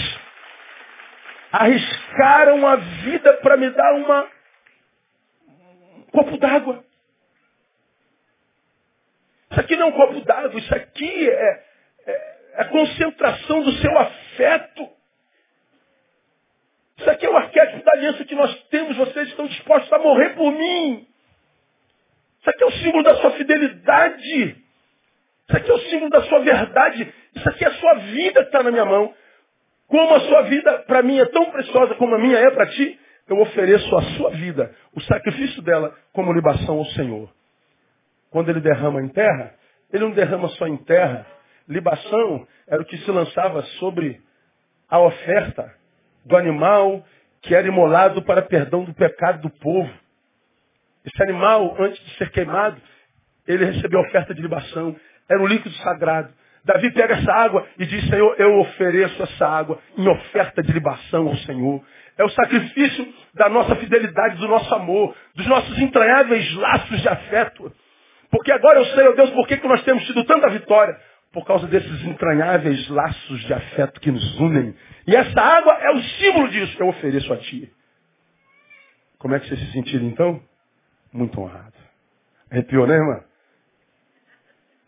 arriscaram 1.53 2.67
a 2.67 2.77
vida 2.77 3.35
para 3.35 3.57
me 3.57 3.71
dar 3.71 3.95
uma, 3.95 4.31
um 5.97 6.03
copo 6.11 6.37
d'água. 6.37 6.85
Isso 9.53 9.61
aqui 9.61 9.77
não 9.77 9.87
é 9.87 9.91
um 9.91 9.93
copo 9.93 10.21
d'água, 10.25 10.59
isso 10.59 10.75
aqui 10.75 11.31
é, 11.31 11.65
é, 12.07 12.13
é 12.55 12.63
a 12.63 12.65
concentração 12.65 13.63
do 13.63 13.73
seu 13.75 13.97
afeto. 13.97 15.02
Isso 16.99 17.11
aqui 17.11 17.27
é 17.27 17.31
o 17.31 17.37
arquétipo 17.37 17.85
da 17.85 17.93
aliança 17.93 18.25
que 18.25 18.35
nós 18.35 18.55
temos. 18.65 18.97
Vocês 18.97 19.29
estão 19.29 19.47
dispostos 19.47 19.93
a 19.93 19.99
morrer 19.99 20.31
por 20.31 20.53
mim. 20.53 21.07
Isso 22.41 22.51
aqui 22.51 22.63
é 22.63 22.67
o 22.67 22.73
símbolo 22.73 23.03
da 23.03 23.17
sua 23.17 23.31
fidelidade. 23.33 24.57
Isso 25.49 25.57
aqui 25.57 25.71
é 25.71 25.75
o 25.75 25.79
símbolo 25.79 26.11
da 26.11 26.23
sua 26.23 26.41
verdade. 26.41 27.15
Isso 27.35 27.49
aqui 27.49 27.65
é 27.65 27.69
a 27.69 27.75
sua 27.75 27.95
vida 27.95 28.41
que 28.41 28.47
está 28.47 28.63
na 28.63 28.71
minha 28.71 28.85
mão. 28.85 29.15
Como 29.87 30.15
a 30.15 30.21
sua 30.21 30.43
vida 30.43 30.79
para 30.87 31.03
mim 31.03 31.19
é 31.19 31.27
tão 31.27 31.51
preciosa 31.51 31.95
como 31.97 32.15
a 32.15 32.19
minha 32.19 32.39
é 32.39 32.51
para 32.51 32.67
ti, 32.67 32.99
eu 33.29 33.39
ofereço 33.41 33.97
a 33.97 34.03
sua 34.17 34.31
vida, 34.31 34.75
o 34.95 35.01
sacrifício 35.03 35.63
dela, 35.63 35.95
como 36.13 36.33
libação 36.33 36.79
ao 36.79 36.85
Senhor. 36.87 37.31
Quando 38.31 38.49
ele 38.49 38.61
derrama 38.61 39.03
em 39.03 39.09
terra, 39.09 39.55
ele 39.93 40.05
não 40.05 40.13
derrama 40.13 40.49
só 40.49 40.67
em 40.67 40.77
terra. 40.79 41.27
Libação 41.69 42.47
era 42.67 42.83
o 42.83 42.85
que 42.85 42.97
se 42.99 43.11
lançava 43.11 43.63
sobre 43.79 44.21
a 44.89 44.99
oferta 44.99 45.73
do 46.25 46.37
animal 46.37 47.05
que 47.43 47.55
era 47.55 47.67
imolado 47.67 48.23
para 48.23 48.43
perdão 48.43 48.85
do 48.85 48.95
pecado 48.95 49.43
do 49.43 49.51
povo. 49.51 49.91
Esse 51.05 51.23
animal, 51.23 51.75
antes 51.81 52.03
de 52.05 52.17
ser 52.17 52.31
queimado, 52.31 52.81
ele 53.47 53.65
recebeu 53.65 53.99
a 54.01 54.03
oferta 54.05 54.33
de 54.33 54.41
libação. 54.41 54.95
Era 55.29 55.43
um 55.43 55.47
líquido 55.47 55.75
sagrado. 55.77 56.33
Davi 56.65 56.93
pega 56.93 57.15
essa 57.15 57.33
água 57.33 57.67
e 57.77 57.85
diz, 57.85 58.09
Senhor, 58.09 58.37
eu 58.39 58.61
ofereço 58.61 59.21
essa 59.21 59.49
água 59.49 59.81
em 59.99 60.09
oferta 60.09 60.63
de 60.63 60.73
libação 60.73 61.27
ao 61.27 61.37
Senhor. 61.39 61.83
É 62.17 62.23
o 62.23 62.29
sacrifício 62.29 63.13
da 63.35 63.49
nossa 63.49 63.75
fidelidade, 63.77 64.37
do 64.37 64.47
nosso 64.47 64.73
amor, 64.73 65.17
dos 65.35 65.47
nossos 65.47 65.77
entranháveis 65.81 66.55
laços 66.55 67.01
de 67.01 67.09
afeto. 67.09 67.73
Porque 68.31 68.53
agora 68.53 68.79
eu 68.79 68.85
sei, 68.87 69.09
ó 69.09 69.13
Deus, 69.13 69.31
por 69.31 69.47
que 69.49 69.57
nós 69.67 69.83
temos 69.83 70.05
tido 70.07 70.25
tanta 70.25 70.49
vitória? 70.51 70.97
Por 71.33 71.47
causa 71.47 71.67
desses 71.67 72.03
entranháveis 72.05 72.89
laços 72.89 73.41
de 73.41 73.55
afeto 73.55 74.01
que 74.01 74.11
nos 74.11 74.39
unem. 74.39 74.75
E 75.07 75.17
essa 75.17 75.41
água 75.41 75.73
é 75.81 75.91
o 75.91 76.03
símbolo 76.03 76.49
disso 76.51 76.77
que 76.77 76.83
eu 76.83 76.89
ofereço 76.89 77.33
a 77.33 77.39
Ti. 77.39 77.73
Como 79.19 79.35
é 79.35 79.41
que 79.41 79.49
você 79.49 79.57
se 79.57 79.73
sentiu 79.73 80.03
então? 80.03 80.43
Muito 81.13 81.41
honrado. 81.41 81.75
Arrepiou, 82.51 82.87
né, 82.87 82.95
irmã? 82.95 83.25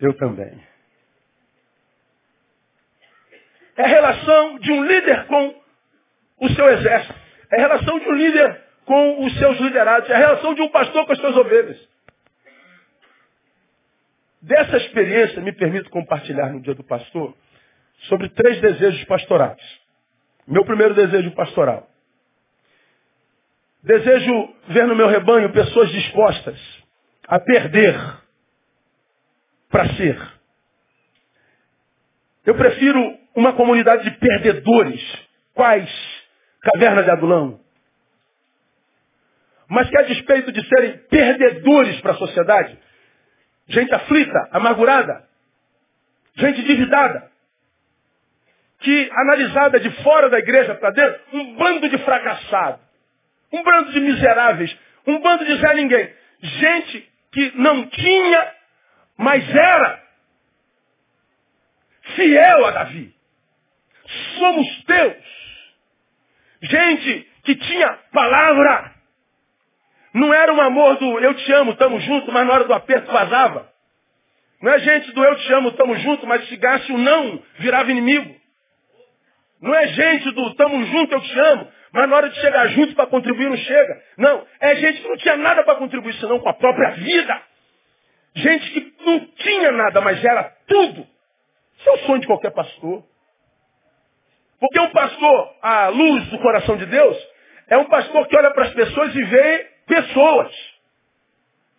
Eu 0.01 0.13
também. 0.19 0.61
É 3.77 3.85
a 3.85 3.87
relação 3.87 4.59
de 4.59 4.73
um 4.73 4.85
líder 4.85 5.27
com 5.27 5.63
o 6.41 6.49
seu 6.51 6.69
exército. 6.69 7.15
É 7.51 7.57
a 7.57 7.61
relação 7.61 7.99
de 7.99 8.09
um 8.09 8.13
líder 8.13 8.65
com 8.85 9.25
os 9.25 9.39
seus 9.39 9.59
liderados. 9.61 10.11
É 10.11 10.15
a 10.15 10.19
relação 10.19 10.55
de 10.55 10.63
um 10.63 10.69
pastor 10.69 11.07
com 11.07 11.13
as 11.13 11.19
suas 11.19 11.37
ovelhas. 11.37 11.94
Dessa 14.45 14.77
experiência, 14.77 15.41
me 15.41 15.53
permito 15.53 15.89
compartilhar 15.89 16.53
no 16.53 16.61
dia 16.61 16.75
do 16.75 16.85
pastor 16.85 17.35
sobre 18.09 18.29
três 18.29 18.61
desejos 18.61 19.03
pastorais. 19.05 19.59
Meu 20.47 20.67
primeiro 20.67 20.93
desejo 20.93 21.31
pastoral. 21.31 21.89
Desejo 23.83 24.55
ver 24.69 24.87
no 24.87 24.95
meu 24.95 25.09
rebanho 25.09 25.51
pessoas 25.51 25.91
dispostas 25.91 26.61
a 27.27 27.41
perder 27.41 27.99
para 29.71 29.89
ser. 29.95 30.21
Eu 32.45 32.55
prefiro 32.55 33.19
uma 33.35 33.55
comunidade 33.55 34.05
de 34.05 34.11
perdedores. 34.19 35.03
Quais? 35.55 35.91
Caverna 36.61 37.03
de 37.03 37.11
Adulão. 37.11 37.61
Mas 39.69 39.89
que 39.89 39.99
a 39.99 40.03
despeito 40.03 40.53
de 40.53 40.63
serem 40.69 40.99
perdedores 41.09 41.99
para 42.03 42.13
a 42.13 42.17
sociedade, 42.19 42.84
gente 43.69 43.95
aflita, 43.95 44.49
amargurada, 44.53 45.27
gente 46.37 46.61
endividada, 46.61 47.31
que 48.81 49.11
analisada 49.13 49.81
de 49.81 49.91
fora 50.03 50.29
da 50.29 50.39
igreja 50.39 50.75
para 50.75 50.91
dentro, 50.91 51.21
um 51.33 51.57
bando 51.57 51.89
de 51.89 51.99
fracassados, 51.99 52.81
um 53.53 53.63
bando 53.63 53.93
de 53.93 54.01
miseráveis, 54.01 54.77
um 55.07 55.21
bando 55.21 55.45
de 55.45 55.57
Zé 55.57 55.75
Ninguém. 55.75 56.15
Gente 56.41 57.11
que 57.33 57.53
não 57.57 57.87
tinha, 57.87 58.53
mas 59.17 59.49
era 59.55 60.03
fiel 62.15 62.67
a 62.67 62.71
Davi. 62.71 63.15
somos 64.39 64.85
teus. 64.85 65.25
Gente 66.63 67.31
que 67.45 67.55
tinha 67.57 67.99
palavra. 68.13 68.94
Não 70.15 70.33
era 70.33 70.53
um 70.53 70.61
amor 70.61 70.97
do 70.97 71.19
eu 71.19 71.35
te 71.35 71.53
amo, 71.53 71.73
estamos 71.73 72.03
juntos, 72.05 72.33
mas 72.33 72.47
na 72.47 72.53
hora 72.53 72.65
do 72.65 72.73
aperto 72.73 73.11
vazava. 73.11 73.69
Não 74.63 74.73
é 74.73 74.79
gente 74.79 75.13
do 75.13 75.25
eu 75.25 75.37
te 75.37 75.53
amo, 75.53 75.71
estamos 75.71 76.01
juntos, 76.01 76.25
mas 76.25 76.49
se 76.49 76.57
gaste 76.57 76.93
o 76.93 76.97
não, 76.97 77.43
virava 77.59 77.91
inimigo. 77.91 78.33
Não 79.61 79.75
é 79.75 79.89
gente 79.89 80.31
do 80.31 80.47
estamos 80.49 80.87
juntos, 80.89 81.13
eu 81.13 81.21
te 81.21 81.39
amo, 81.41 81.69
mas 81.93 82.09
na 82.09 82.17
hora 82.17 82.31
de 82.31 82.41
chegar 82.41 82.69
junto 82.69 82.95
para 82.95 83.09
contribuir 83.09 83.51
não 83.51 83.57
chega. 83.57 84.03
Não, 84.17 84.47
é 84.61 84.77
gente 84.77 85.03
que 85.03 85.09
não 85.09 85.17
tinha 85.17 85.37
nada 85.37 85.65
para 85.65 85.75
contribuir, 85.75 86.15
senão 86.15 86.39
com 86.39 86.49
a 86.49 86.55
própria 86.55 86.93
vida. 86.93 87.43
Gente 88.37 88.71
que 88.71 88.95
não 89.05 89.19
tinha 89.19 89.73
nada, 89.73 90.01
mas 90.01 90.25
era 90.25 90.45
tudo. 90.69 91.07
Isso 91.79 91.89
é 91.89 91.93
o 91.93 91.99
sonho 92.07 92.21
de 92.21 92.27
qualquer 92.29 92.53
pastor. 92.53 93.05
Porque 94.61 94.79
um 94.79 94.91
pastor, 94.91 95.57
à 95.61 95.89
luz 95.89 96.29
do 96.29 96.39
coração 96.39 96.77
de 96.77 96.87
Deus, 96.87 97.17
é 97.69 97.77
um 97.77 97.87
pastor 97.87 98.29
que 98.29 98.37
olha 98.37 98.53
para 98.53 98.67
as 98.67 98.75
pessoas 98.75 99.15
e 99.15 99.23
vê 99.25 99.74
pessoas. 99.87 100.53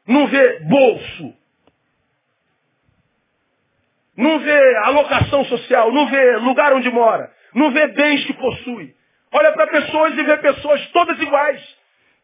Não 0.07 0.27
vê 0.27 0.59
bolso. 0.59 1.33
Não 4.17 4.39
vê 4.39 4.75
alocação 4.77 5.43
social, 5.45 5.91
não 5.91 6.07
vê 6.07 6.37
lugar 6.37 6.73
onde 6.73 6.89
mora, 6.89 7.29
não 7.53 7.71
vê 7.71 7.87
bens 7.87 8.23
que 8.25 8.33
possui. 8.33 8.95
Olha 9.31 9.51
para 9.51 9.67
pessoas 9.67 10.17
e 10.17 10.23
vê 10.23 10.37
pessoas 10.37 10.87
todas 10.91 11.19
iguais, 11.19 11.61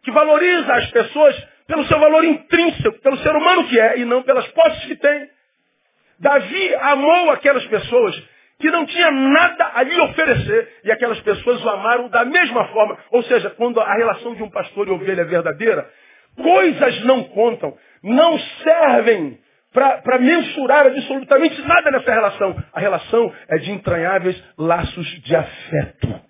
que 0.01 0.11
valoriza 0.11 0.73
as 0.73 0.89
pessoas 0.91 1.35
pelo 1.67 1.85
seu 1.87 1.99
valor 1.99 2.23
intrínseco, 2.23 2.99
pelo 2.99 3.17
ser 3.17 3.35
humano 3.35 3.67
que 3.67 3.77
é, 3.77 3.99
e 3.99 4.05
não 4.05 4.23
pelas 4.23 4.47
posses 4.49 4.85
que 4.85 4.95
tem. 4.95 5.29
Davi 6.17 6.75
amou 6.75 7.31
aquelas 7.31 7.65
pessoas 7.65 8.23
que 8.61 8.71
não 8.71 8.85
tinha 8.85 9.11
nada 9.11 9.71
a 9.73 9.83
lhe 9.83 9.99
oferecer. 9.99 10.79
E 10.83 10.91
aquelas 10.91 11.19
pessoas 11.21 11.63
o 11.63 11.69
amaram 11.69 12.07
da 12.07 12.23
mesma 12.23 12.65
forma. 12.67 12.97
Ou 13.11 13.23
seja, 13.23 13.49
quando 13.49 13.81
a 13.81 13.93
relação 13.93 14.35
de 14.35 14.43
um 14.43 14.49
pastor 14.49 14.87
e 14.87 14.91
ovelha 14.91 15.21
é 15.21 15.25
verdadeira, 15.25 15.89
coisas 16.35 17.03
não 17.03 17.23
contam, 17.25 17.75
não 18.03 18.39
servem 18.63 19.39
para 19.73 20.19
mensurar 20.19 20.87
absolutamente 20.87 21.61
nada 21.61 21.91
nessa 21.91 22.11
relação. 22.11 22.55
A 22.73 22.79
relação 22.79 23.33
é 23.49 23.57
de 23.57 23.71
entranháveis 23.71 24.41
laços 24.57 25.07
de 25.23 25.35
afeto. 25.35 26.21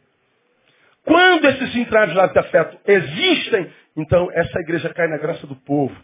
Quando 1.06 1.46
esses 1.46 1.76
entranháveis 1.76 2.16
laços 2.16 2.34
de 2.34 2.40
afeto 2.40 2.78
existem, 2.88 3.72
então 3.98 4.30
essa 4.32 4.60
igreja 4.60 4.94
cai 4.94 5.08
na 5.08 5.18
graça 5.18 5.46
do 5.46 5.56
povo. 5.56 5.96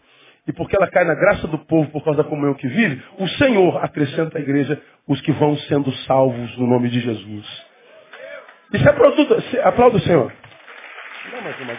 E 0.48 0.52
porque 0.54 0.74
ela 0.74 0.90
cai 0.90 1.04
na 1.04 1.14
graça 1.14 1.46
do 1.46 1.58
povo 1.58 1.90
por 1.90 2.02
causa 2.02 2.22
da 2.22 2.28
comunhão 2.28 2.54
que 2.54 2.66
vive, 2.66 3.02
o 3.18 3.28
Senhor 3.28 3.84
acrescenta 3.84 4.38
à 4.38 4.40
igreja 4.40 4.80
os 5.06 5.20
que 5.20 5.30
vão 5.30 5.54
sendo 5.58 5.92
salvos 6.06 6.56
no 6.56 6.66
nome 6.66 6.88
de 6.88 7.00
Jesus. 7.00 7.66
Isso 8.72 8.88
é 8.88 8.92
produto. 8.92 9.36
Aplauda 9.62 9.98
o 9.98 10.00
Senhor. 10.00 10.32
Dá 11.30 11.40
mais 11.42 11.60
uma 11.60 11.74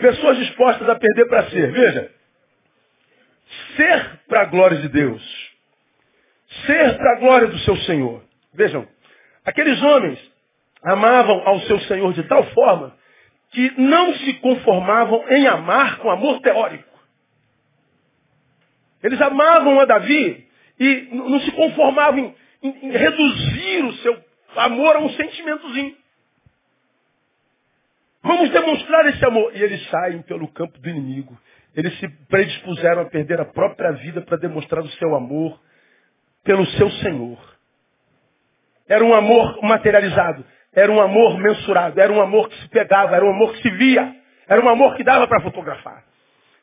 Pessoas 0.00 0.38
dispostas 0.38 0.88
a 0.88 0.94
perder 0.94 1.28
para 1.28 1.50
ser. 1.50 1.70
Veja. 1.70 2.10
Ser 3.76 4.20
para 4.26 4.40
a 4.40 4.44
glória 4.46 4.78
de 4.78 4.88
Deus. 4.88 5.22
Ser 6.64 6.96
para 6.96 7.12
a 7.12 7.20
glória 7.20 7.48
do 7.48 7.58
seu 7.58 7.76
Senhor. 7.76 8.24
Vejam. 8.54 8.88
Aqueles 9.44 9.82
homens 9.82 10.18
amavam 10.82 11.42
ao 11.46 11.60
seu 11.60 11.78
Senhor 11.80 12.10
de 12.14 12.22
tal 12.22 12.42
forma 12.52 13.01
que 13.52 13.80
não 13.80 14.14
se 14.14 14.34
conformavam 14.34 15.24
em 15.28 15.46
amar 15.46 15.98
com 15.98 16.10
amor 16.10 16.40
teórico. 16.40 16.90
Eles 19.02 19.20
amavam 19.20 19.80
a 19.80 19.84
Davi 19.84 20.46
e 20.78 21.08
não 21.12 21.40
se 21.40 21.52
conformavam 21.52 22.18
em, 22.18 22.34
em, 22.62 22.86
em 22.86 22.90
reduzir 22.90 23.84
o 23.84 23.92
seu 23.94 24.24
amor 24.56 24.96
a 24.96 25.00
um 25.00 25.10
sentimentozinho. 25.10 25.96
Vamos 28.22 28.50
demonstrar 28.50 29.06
esse 29.06 29.24
amor. 29.24 29.54
E 29.54 29.62
eles 29.62 29.84
saem 29.88 30.22
pelo 30.22 30.48
campo 30.48 30.78
do 30.78 30.88
inimigo. 30.88 31.38
Eles 31.74 31.98
se 31.98 32.08
predispuseram 32.28 33.02
a 33.02 33.06
perder 33.06 33.40
a 33.40 33.44
própria 33.44 33.92
vida 33.92 34.22
para 34.22 34.36
demonstrar 34.38 34.82
o 34.82 34.90
seu 34.90 35.14
amor 35.14 35.60
pelo 36.44 36.64
seu 36.66 36.90
Senhor. 36.90 37.38
Era 38.88 39.04
um 39.04 39.14
amor 39.14 39.60
materializado. 39.62 40.44
Era 40.74 40.90
um 40.90 41.00
amor 41.00 41.38
mensurado, 41.38 42.00
era 42.00 42.12
um 42.12 42.20
amor 42.20 42.48
que 42.48 42.56
se 42.60 42.68
pegava, 42.68 43.14
era 43.14 43.24
um 43.24 43.30
amor 43.30 43.52
que 43.52 43.62
se 43.62 43.70
via, 43.70 44.14
era 44.48 44.60
um 44.60 44.68
amor 44.68 44.96
que 44.96 45.04
dava 45.04 45.26
para 45.26 45.40
fotografar. 45.42 46.04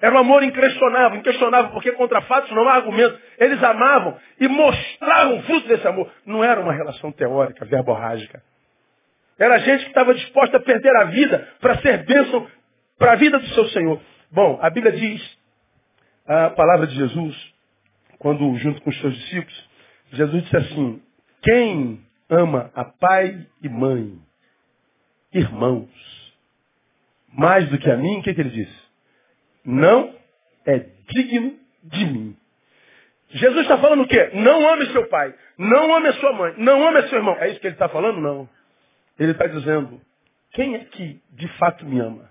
Era 0.02 0.16
um 0.16 0.20
amor 0.20 0.44
inquestionável, 0.44 1.20
inquestionável, 1.20 1.72
porque 1.72 1.92
contra 1.92 2.22
fatos 2.22 2.50
não 2.52 2.68
há 2.70 2.76
argumento. 2.76 3.20
Eles 3.38 3.62
amavam 3.62 4.18
e 4.40 4.48
mostravam 4.48 5.38
o 5.38 5.44
fruto 5.44 5.68
desse 5.68 5.86
amor. 5.86 6.10
Não 6.26 6.42
era 6.44 6.62
uma 6.62 6.72
relação 6.72 7.12
teórica, 7.12 7.66
verborrágica. 7.66 8.42
Era 9.38 9.58
gente 9.60 9.84
que 9.84 9.90
estava 9.90 10.14
disposta 10.14 10.58
a 10.58 10.60
perder 10.62 10.96
a 10.96 11.06
vida 11.06 11.48
para 11.60 11.78
ser 11.80 12.06
bênção 12.06 12.48
para 12.98 13.14
a 13.14 13.16
vida 13.16 13.40
do 13.40 13.48
seu 13.48 13.66
Senhor. 13.70 14.00
Bom, 14.32 14.60
a 14.62 14.70
Bíblia 14.70 14.92
diz, 14.92 15.38
a 16.28 16.50
palavra 16.52 16.86
de 16.88 16.96
Jesus, 16.96 17.36
quando 18.20 18.56
junto 18.58 18.82
com 18.82 18.90
os 18.90 19.00
seus 19.00 19.16
discípulos, 19.16 19.70
Jesus 20.12 20.44
disse 20.44 20.58
assim, 20.58 21.02
quem 21.42 22.02
ama 22.30 22.72
a 22.76 22.86
pai 22.86 23.46
e 23.62 23.70
mãe, 23.70 24.18
irmãos, 25.34 25.90
mais 27.34 27.70
do 27.70 27.78
que 27.78 27.90
a 27.90 27.98
mim, 27.98 28.20
o 28.20 28.24
que, 28.24 28.34
que 28.34 28.42
ele 28.42 28.50
diz? 28.50 28.90
Não 29.66 30.16
é 30.66 30.80
digno 31.08 31.58
de 31.84 32.06
mim. 32.06 32.38
Jesus 33.32 33.62
está 33.62 33.78
falando 33.78 34.04
o 34.04 34.08
quê? 34.08 34.32
Não 34.34 34.68
ame 34.74 34.88
seu 34.88 35.08
pai, 35.08 35.34
não 35.58 35.96
ame 35.96 36.08
a 36.08 36.14
sua 36.14 36.34
mãe, 36.34 36.54
não 36.58 36.88
ame 36.88 37.08
seu 37.10 37.20
irmão. 37.20 37.36
É 37.40 37.50
isso 37.50 37.60
que 37.60 37.68
ele 37.68 37.76
está 37.76 37.88
falando? 37.90 38.20
Não. 38.20 38.50
Ele 39.20 39.32
está 39.34 39.46
dizendo, 39.46 40.02
quem 40.54 40.76
é 40.76 40.80
que 40.86 41.22
de 41.32 41.48
fato 41.60 41.86
me 41.86 42.00
ama? 42.00 42.30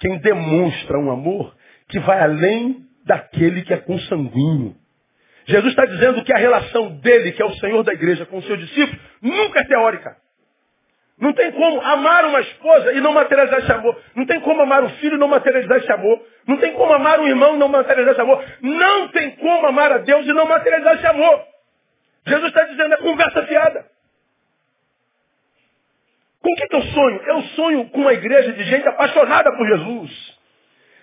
Quem 0.00 0.18
demonstra 0.18 0.98
um 0.98 1.12
amor 1.12 1.54
que 1.88 2.00
vai 2.00 2.20
além 2.20 2.86
daquele 3.04 3.62
que 3.62 3.72
é 3.72 3.76
consanguíneo. 3.76 4.74
Jesus 5.46 5.72
está 5.72 5.84
dizendo 5.86 6.22
que 6.24 6.32
a 6.32 6.38
relação 6.38 6.96
dele, 6.98 7.32
que 7.32 7.42
é 7.42 7.44
o 7.44 7.54
Senhor 7.56 7.82
da 7.82 7.92
igreja, 7.92 8.26
com 8.26 8.38
o 8.38 8.42
seu 8.42 8.56
discípulo, 8.56 8.98
nunca 9.20 9.60
é 9.60 9.64
teórica. 9.64 10.16
Não 11.18 11.32
tem 11.32 11.52
como 11.52 11.80
amar 11.80 12.24
uma 12.24 12.40
esposa 12.40 12.92
e 12.92 13.00
não 13.00 13.12
materializar 13.12 13.60
esse 13.60 13.72
amor. 13.72 13.96
Não 14.14 14.26
tem 14.26 14.40
como 14.40 14.62
amar 14.62 14.82
um 14.82 14.90
filho 14.96 15.14
e 15.14 15.18
não 15.18 15.28
materializar 15.28 15.78
esse 15.78 15.92
amor. 15.92 16.20
Não 16.46 16.56
tem 16.56 16.72
como 16.72 16.92
amar 16.92 17.20
um 17.20 17.28
irmão 17.28 17.54
e 17.54 17.58
não 17.58 17.68
materializar 17.68 18.12
esse 18.12 18.20
amor. 18.20 18.44
Não 18.60 19.08
tem 19.08 19.30
como 19.36 19.66
amar 19.66 19.92
a 19.92 19.98
Deus 19.98 20.26
e 20.26 20.32
não 20.32 20.46
materializar 20.46 20.94
esse 20.96 21.06
amor. 21.06 21.44
Jesus 22.26 22.48
está 22.48 22.64
dizendo, 22.64 22.94
é 22.94 22.96
conversa 22.96 23.42
fiada. 23.46 23.86
Com 26.40 26.50
o 26.50 26.54
que, 26.56 26.66
que 26.66 26.76
eu 26.76 26.82
sonho? 26.82 27.22
Eu 27.24 27.42
sonho 27.54 27.90
com 27.90 28.00
uma 28.00 28.14
igreja 28.14 28.52
de 28.52 28.64
gente 28.64 28.88
apaixonada 28.88 29.52
por 29.52 29.66
Jesus. 29.66 30.38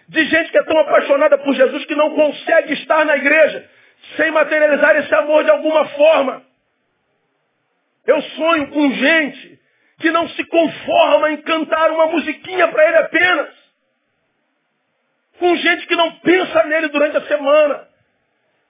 De 0.10 0.26
gente 0.26 0.52
que 0.52 0.58
é 0.58 0.64
tão 0.64 0.80
apaixonada 0.80 1.38
por 1.38 1.54
Jesus 1.54 1.86
que 1.86 1.96
não 1.96 2.14
consegue 2.14 2.74
estar 2.74 3.06
na 3.06 3.16
igreja 3.16 3.70
sem 4.16 4.32
materializar 4.32 4.96
esse 4.98 5.14
amor 5.14 5.44
de 5.44 5.52
alguma 5.52 5.86
forma. 5.90 6.44
Eu 8.06 8.22
sonho 8.22 8.70
com 8.72 8.92
gente 8.92 9.60
que 10.00 10.12
não 10.12 10.28
se 10.30 10.44
conforma 10.46 11.32
em 11.32 11.38
cantar 11.42 11.92
uma 11.92 12.08
musiquinha 12.08 12.68
para 12.70 12.88
ele 12.88 12.98
apenas. 12.98 13.50
Com 15.38 15.56
gente 15.56 15.88
que 15.88 15.96
não 15.96 16.12
pensa 16.20 16.64
nele 16.64 16.88
durante 16.90 17.18
a 17.18 17.28
semana. 17.28 17.88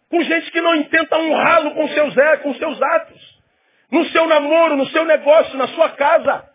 Com 0.09 0.21
gente 0.23 0.51
que 0.51 0.61
não 0.61 0.75
intenta 0.75 1.17
honrá-lo 1.17 1.71
com 1.71 1.87
seus, 1.89 2.17
é, 2.17 2.37
com 2.37 2.53
seus 2.55 2.81
atos. 2.81 3.39
No 3.91 4.05
seu 4.05 4.27
namoro, 4.27 4.75
no 4.75 4.87
seu 4.87 5.05
negócio, 5.05 5.57
na 5.57 5.67
sua 5.69 5.89
casa. 5.91 6.49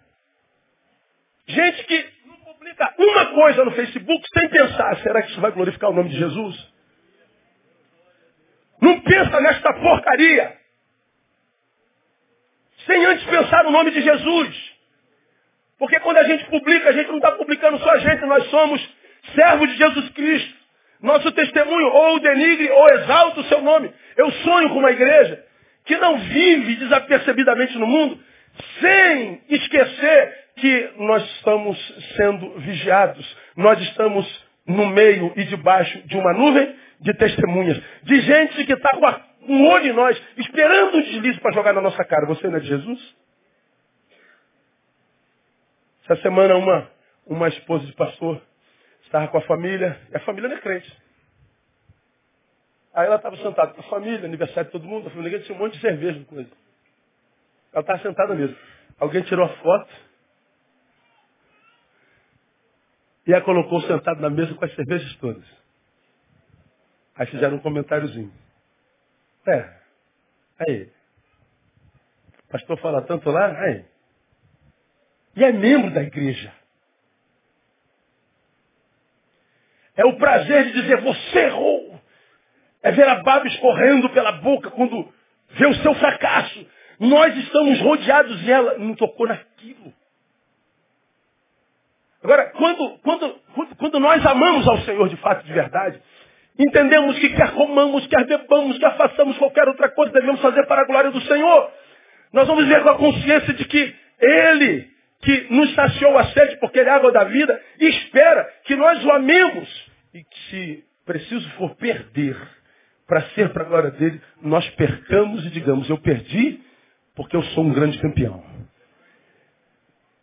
Gente 1.46 1.84
que 1.84 2.12
não 2.26 2.36
publica 2.36 2.94
uma 2.98 3.26
coisa 3.26 3.64
no 3.64 3.72
Facebook 3.72 4.26
sem 4.32 4.48
pensar, 4.48 4.96
será 4.98 5.22
que 5.22 5.30
isso 5.30 5.40
vai 5.40 5.52
glorificar 5.52 5.90
o 5.90 5.94
nome 5.94 6.10
de 6.10 6.18
Jesus? 6.18 6.73
Não 8.84 9.00
pensa 9.00 9.40
nesta 9.40 9.72
porcaria. 9.72 10.52
Sem 12.84 13.02
antes 13.06 13.24
pensar 13.24 13.64
no 13.64 13.70
nome 13.70 13.90
de 13.92 14.02
Jesus. 14.02 14.74
Porque 15.78 15.98
quando 16.00 16.18
a 16.18 16.24
gente 16.24 16.44
publica, 16.50 16.90
a 16.90 16.92
gente 16.92 17.08
não 17.08 17.16
está 17.16 17.32
publicando 17.32 17.78
só 17.78 17.90
a 17.92 17.96
gente, 17.96 18.26
nós 18.26 18.44
somos 18.50 18.96
servos 19.34 19.70
de 19.70 19.76
Jesus 19.78 20.10
Cristo. 20.10 20.54
Nosso 21.00 21.32
testemunho 21.32 21.86
ou 21.86 22.20
denigre 22.20 22.70
ou 22.70 22.88
exalta 22.90 23.40
o 23.40 23.44
seu 23.44 23.62
nome. 23.62 23.90
Eu 24.18 24.30
sonho 24.30 24.68
com 24.68 24.80
uma 24.80 24.90
igreja 24.90 25.42
que 25.86 25.96
não 25.96 26.18
vive 26.18 26.76
desapercebidamente 26.76 27.78
no 27.78 27.86
mundo 27.86 28.22
sem 28.80 29.42
esquecer 29.48 30.44
que 30.56 30.90
nós 30.98 31.24
estamos 31.36 31.78
sendo 32.16 32.50
vigiados. 32.58 33.36
Nós 33.56 33.80
estamos 33.80 34.44
no 34.66 34.86
meio 34.88 35.32
e 35.36 35.44
debaixo 35.44 36.06
de 36.06 36.18
uma 36.18 36.34
nuvem 36.34 36.83
de 37.00 37.14
testemunhas, 37.14 37.82
de 38.02 38.20
gente 38.20 38.64
que 38.64 38.72
está 38.72 38.90
com 38.90 39.52
um 39.52 39.68
olho 39.68 39.86
em 39.86 39.92
nós, 39.92 40.20
esperando 40.36 40.96
o 40.96 41.02
deslize 41.02 41.40
para 41.40 41.52
jogar 41.52 41.72
na 41.72 41.80
nossa 41.80 42.04
cara. 42.04 42.26
Você 42.26 42.48
não 42.48 42.56
é 42.56 42.60
de 42.60 42.66
Jesus? 42.66 43.16
Essa 46.04 46.20
semana 46.22 46.56
uma, 46.56 46.90
uma 47.26 47.48
esposa 47.48 47.86
de 47.86 47.92
pastor 47.94 48.40
estava 49.02 49.28
com 49.28 49.38
a 49.38 49.42
família, 49.42 50.00
e 50.10 50.16
a 50.16 50.20
família 50.20 50.48
não 50.48 50.56
é 50.56 50.60
crente. 50.60 51.04
Aí 52.94 53.06
ela 53.06 53.16
estava 53.16 53.36
sentada 53.36 53.72
com 53.72 53.80
a 53.80 53.84
família, 53.84 54.24
aniversário 54.24 54.66
de 54.66 54.72
todo 54.72 54.86
mundo, 54.86 55.08
a 55.08 55.10
família 55.10 55.40
tinha 55.40 55.56
um 55.56 55.60
monte 55.60 55.74
de 55.74 55.80
cerveja 55.80 56.18
e 56.18 56.24
coisa. 56.24 56.50
Ela 57.72 57.80
estava 57.80 57.98
sentada 58.00 58.34
mesmo. 58.34 58.56
Alguém 59.00 59.22
tirou 59.22 59.44
a 59.44 59.48
foto 59.48 59.92
e 63.26 63.34
a 63.34 63.40
colocou 63.40 63.80
sentada 63.82 64.20
na 64.20 64.30
mesa 64.30 64.54
com 64.54 64.64
as 64.64 64.74
cervejas 64.74 65.16
todas. 65.16 65.63
Aí 67.16 67.26
fizeram 67.26 67.56
um 67.56 67.60
comentáriozinho. 67.60 68.32
É. 69.46 69.70
Aí. 70.58 70.90
Pastor 72.50 72.78
fala 72.78 73.02
tanto 73.02 73.30
lá, 73.30 73.46
aí. 73.60 73.84
E 75.36 75.44
é 75.44 75.52
membro 75.52 75.90
da 75.90 76.02
igreja. 76.02 76.52
É 79.96 80.04
o 80.04 80.16
prazer 80.16 80.66
de 80.66 80.72
dizer, 80.72 81.00
você 81.00 81.38
errou. 81.40 82.00
É 82.82 82.92
ver 82.92 83.08
a 83.08 83.22
baba 83.22 83.46
escorrendo 83.46 84.10
pela 84.10 84.32
boca 84.32 84.70
quando 84.70 85.12
vê 85.50 85.66
o 85.66 85.74
seu 85.76 85.94
fracasso. 85.94 86.66
Nós 86.98 87.36
estamos 87.36 87.80
rodeados 87.80 88.42
e 88.42 88.50
ela 88.50 88.78
não 88.78 88.94
tocou 88.94 89.26
naquilo. 89.26 89.92
Agora, 92.22 92.50
quando, 92.50 92.98
quando, 92.98 93.40
quando 93.76 94.00
nós 94.00 94.24
amamos 94.24 94.66
ao 94.66 94.78
Senhor 94.78 95.08
de 95.08 95.16
fato, 95.16 95.44
de 95.44 95.52
verdade, 95.52 96.00
entendemos 96.58 97.18
que 97.18 97.30
quer 97.30 97.52
comamos, 97.52 98.06
quer 98.06 98.26
bebamos, 98.26 98.78
quer 98.78 98.96
façamos 98.96 99.36
qualquer 99.38 99.68
outra 99.68 99.88
coisa, 99.90 100.12
devemos 100.12 100.40
fazer 100.40 100.66
para 100.66 100.82
a 100.82 100.86
glória 100.86 101.10
do 101.10 101.20
Senhor. 101.22 101.70
Nós 102.32 102.46
vamos 102.46 102.64
viver 102.64 102.82
com 102.82 102.90
a 102.90 102.98
consciência 102.98 103.54
de 103.54 103.64
que 103.64 103.94
Ele, 104.20 104.88
que 105.22 105.46
nos 105.50 105.74
saciou 105.74 106.18
a 106.18 106.26
sede 106.26 106.58
porque 106.58 106.78
Ele 106.78 106.88
é 106.88 106.92
água 106.92 107.12
da 107.12 107.24
vida, 107.24 107.60
espera 107.78 108.48
que 108.64 108.76
nós 108.76 109.04
o 109.04 109.10
amemos. 109.12 109.92
E 110.12 110.22
que 110.22 110.38
se 110.50 110.84
preciso 111.04 111.48
for 111.50 111.74
perder 111.76 112.36
para 113.06 113.22
ser 113.30 113.52
para 113.52 113.64
a 113.64 113.68
glória 113.68 113.90
dele, 113.90 114.20
nós 114.40 114.68
percamos 114.70 115.44
e 115.46 115.50
digamos, 115.50 115.88
eu 115.90 115.98
perdi 115.98 116.60
porque 117.14 117.36
eu 117.36 117.42
sou 117.42 117.64
um 117.64 117.72
grande 117.72 117.98
campeão. 117.98 118.42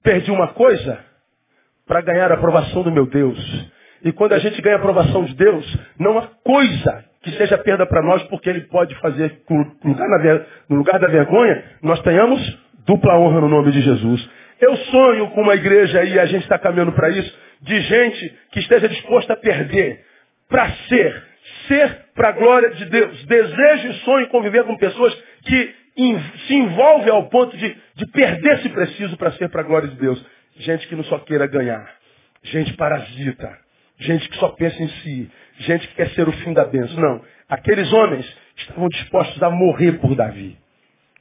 Perdi 0.03 0.31
uma 0.31 0.49
coisa 0.53 1.03
para 1.85 2.01
ganhar 2.01 2.31
a 2.31 2.35
aprovação 2.35 2.83
do 2.83 2.91
meu 2.91 3.05
Deus. 3.05 3.37
E 4.03 4.11
quando 4.11 4.33
a 4.33 4.39
gente 4.39 4.61
ganha 4.61 4.75
a 4.75 4.79
aprovação 4.79 5.25
de 5.25 5.35
Deus, 5.35 5.77
não 5.99 6.17
há 6.17 6.27
coisa 6.43 7.05
que 7.23 7.31
seja 7.37 7.57
perda 7.57 7.85
para 7.85 8.01
nós, 8.01 8.23
porque 8.23 8.49
Ele 8.49 8.61
pode 8.61 8.95
fazer 8.99 9.41
no 9.49 10.75
lugar, 10.75 10.99
da 10.99 11.07
vergonha, 11.07 11.63
nós 11.81 12.01
tenhamos 12.01 12.41
dupla 12.85 13.17
honra 13.19 13.41
no 13.41 13.49
nome 13.49 13.71
de 13.71 13.81
Jesus. 13.81 14.29
Eu 14.59 14.75
sonho 14.75 15.29
com 15.31 15.41
uma 15.41 15.55
igreja 15.55 16.03
e 16.03 16.19
a 16.19 16.25
gente 16.25 16.43
está 16.43 16.57
caminhando 16.57 16.91
para 16.93 17.09
isso, 17.09 17.39
de 17.61 17.81
gente 17.81 18.37
que 18.51 18.59
esteja 18.59 18.87
disposta 18.89 19.33
a 19.33 19.37
perder 19.37 20.03
para 20.49 20.69
ser, 20.87 21.23
ser 21.67 22.05
para 22.15 22.29
a 22.29 22.31
glória 22.31 22.71
de 22.71 22.85
Deus. 22.85 23.25
Desejo 23.25 23.87
e 23.87 23.93
sonho 24.03 24.27
conviver 24.29 24.63
com 24.63 24.75
pessoas 24.77 25.13
que 25.45 25.75
se 26.47 26.55
envolve 26.55 27.09
ao 27.09 27.29
ponto 27.29 27.55
de, 27.55 27.75
de 27.95 28.05
perder 28.07 28.59
se 28.59 28.69
preciso 28.69 29.15
para 29.17 29.31
ser 29.33 29.49
para 29.49 29.61
a 29.61 29.65
glória 29.65 29.89
de 29.89 29.95
Deus. 29.95 30.23
Gente 30.57 30.87
que 30.87 30.95
não 30.95 31.03
só 31.03 31.19
queira 31.19 31.45
ganhar. 31.47 31.87
Gente 32.43 32.73
parasita. 32.73 33.57
Gente 34.01 34.27
que 34.29 34.37
só 34.37 34.49
pensa 34.49 34.81
em 34.81 34.87
si. 34.87 35.31
Gente 35.59 35.87
que 35.87 35.95
quer 35.95 36.09
ser 36.11 36.27
o 36.27 36.31
fim 36.31 36.53
da 36.53 36.65
bênção. 36.65 36.99
Não. 36.99 37.23
Aqueles 37.47 37.91
homens 37.93 38.25
estavam 38.57 38.87
dispostos 38.89 39.41
a 39.41 39.49
morrer 39.49 39.93
por 39.99 40.15
Davi. 40.15 40.57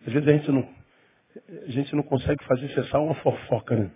Às 0.07 0.13
vezes 0.13 0.29
a 0.29 0.33
gente 0.33 0.51
não, 0.51 0.69
a 1.67 1.71
gente 1.71 1.95
não 1.95 2.03
consegue 2.03 2.43
fazer 2.45 2.69
cessar 2.71 3.01
uma 3.01 3.15
fofoca, 3.17 3.77
né? 3.77 3.91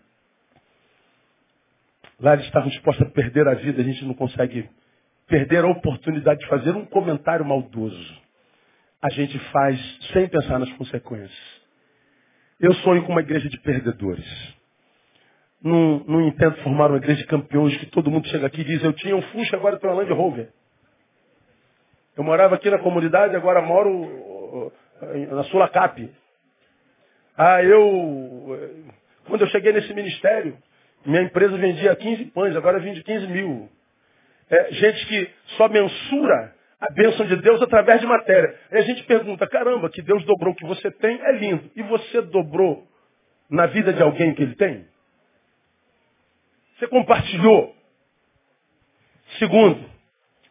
Lá 2.20 2.34
eles 2.34 2.46
estavam 2.46 2.68
dispostos 2.68 3.06
a 3.06 3.10
perder 3.10 3.48
a 3.48 3.54
vida, 3.54 3.82
a 3.82 3.84
gente 3.84 4.04
não 4.04 4.14
consegue 4.14 4.68
perder 5.26 5.64
a 5.64 5.68
oportunidade 5.68 6.40
de 6.40 6.46
fazer 6.46 6.70
um 6.70 6.84
comentário 6.84 7.44
maldoso 7.44 8.24
a 9.04 9.10
gente 9.10 9.38
faz 9.50 9.78
sem 10.14 10.26
pensar 10.28 10.58
nas 10.58 10.72
consequências. 10.72 11.30
Eu 12.58 12.72
sonho 12.76 13.04
com 13.04 13.12
uma 13.12 13.20
igreja 13.20 13.50
de 13.50 13.60
perdedores. 13.60 14.24
Não 15.64 16.20
intento 16.28 16.62
formar 16.62 16.90
uma 16.90 16.98
igreja 16.98 17.22
de 17.22 17.26
campeões 17.26 17.74
que 17.78 17.86
todo 17.86 18.10
mundo 18.10 18.28
chega 18.28 18.46
aqui 18.46 18.60
e 18.60 18.64
diz, 18.64 18.84
eu 18.84 18.92
tinha 18.92 19.16
um 19.16 19.22
Fusca, 19.22 19.56
agora 19.56 19.78
tenho 19.78 19.90
uma 19.90 19.98
Land 19.98 20.12
Rover. 20.12 20.50
Eu 22.14 22.22
morava 22.22 22.54
aqui 22.54 22.68
na 22.68 22.78
comunidade, 22.78 23.34
agora 23.34 23.62
moro 23.62 24.70
na 25.30 25.42
Sulacap. 25.44 26.10
Ah, 27.36 27.62
eu, 27.62 28.84
quando 29.26 29.40
eu 29.40 29.48
cheguei 29.48 29.72
nesse 29.72 29.92
ministério, 29.94 30.56
minha 31.04 31.22
empresa 31.22 31.56
vendia 31.56 31.96
15 31.96 32.26
pães, 32.26 32.54
agora 32.54 32.78
vende 32.78 33.02
15 33.02 33.26
mil. 33.28 33.68
É, 34.50 34.72
gente 34.72 35.06
que 35.06 35.30
só 35.56 35.66
mensura 35.68 36.54
a 36.78 36.92
bênção 36.92 37.24
de 37.26 37.36
Deus 37.36 37.62
através 37.62 38.00
de 38.02 38.06
matéria. 38.06 38.54
Aí 38.70 38.78
a 38.78 38.82
gente 38.82 39.02
pergunta, 39.04 39.46
caramba, 39.46 39.88
que 39.88 40.02
Deus 40.02 40.22
dobrou 40.26 40.52
o 40.52 40.56
que 40.56 40.66
você 40.66 40.90
tem, 40.90 41.18
é 41.22 41.32
lindo. 41.32 41.70
E 41.74 41.82
você 41.82 42.20
dobrou 42.20 42.86
na 43.50 43.66
vida 43.66 43.92
de 43.94 44.02
alguém 44.02 44.34
que 44.34 44.42
ele 44.42 44.54
tem? 44.54 44.86
Você 46.76 46.88
compartilhou. 46.88 47.74
Segundo, 49.38 49.88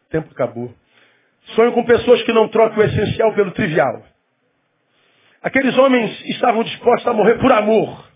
tempo 0.09 0.31
acabou. 0.31 0.73
Sonho 1.55 1.73
com 1.73 1.83
pessoas 1.83 2.23
que 2.23 2.31
não 2.31 2.47
trocam 2.47 2.79
o 2.79 2.83
essencial 2.83 3.33
pelo 3.33 3.51
trivial. 3.51 4.05
Aqueles 5.41 5.77
homens 5.77 6.21
estavam 6.27 6.63
dispostos 6.63 7.07
a 7.07 7.13
morrer 7.13 7.37
por 7.39 7.51
amor. 7.51 8.11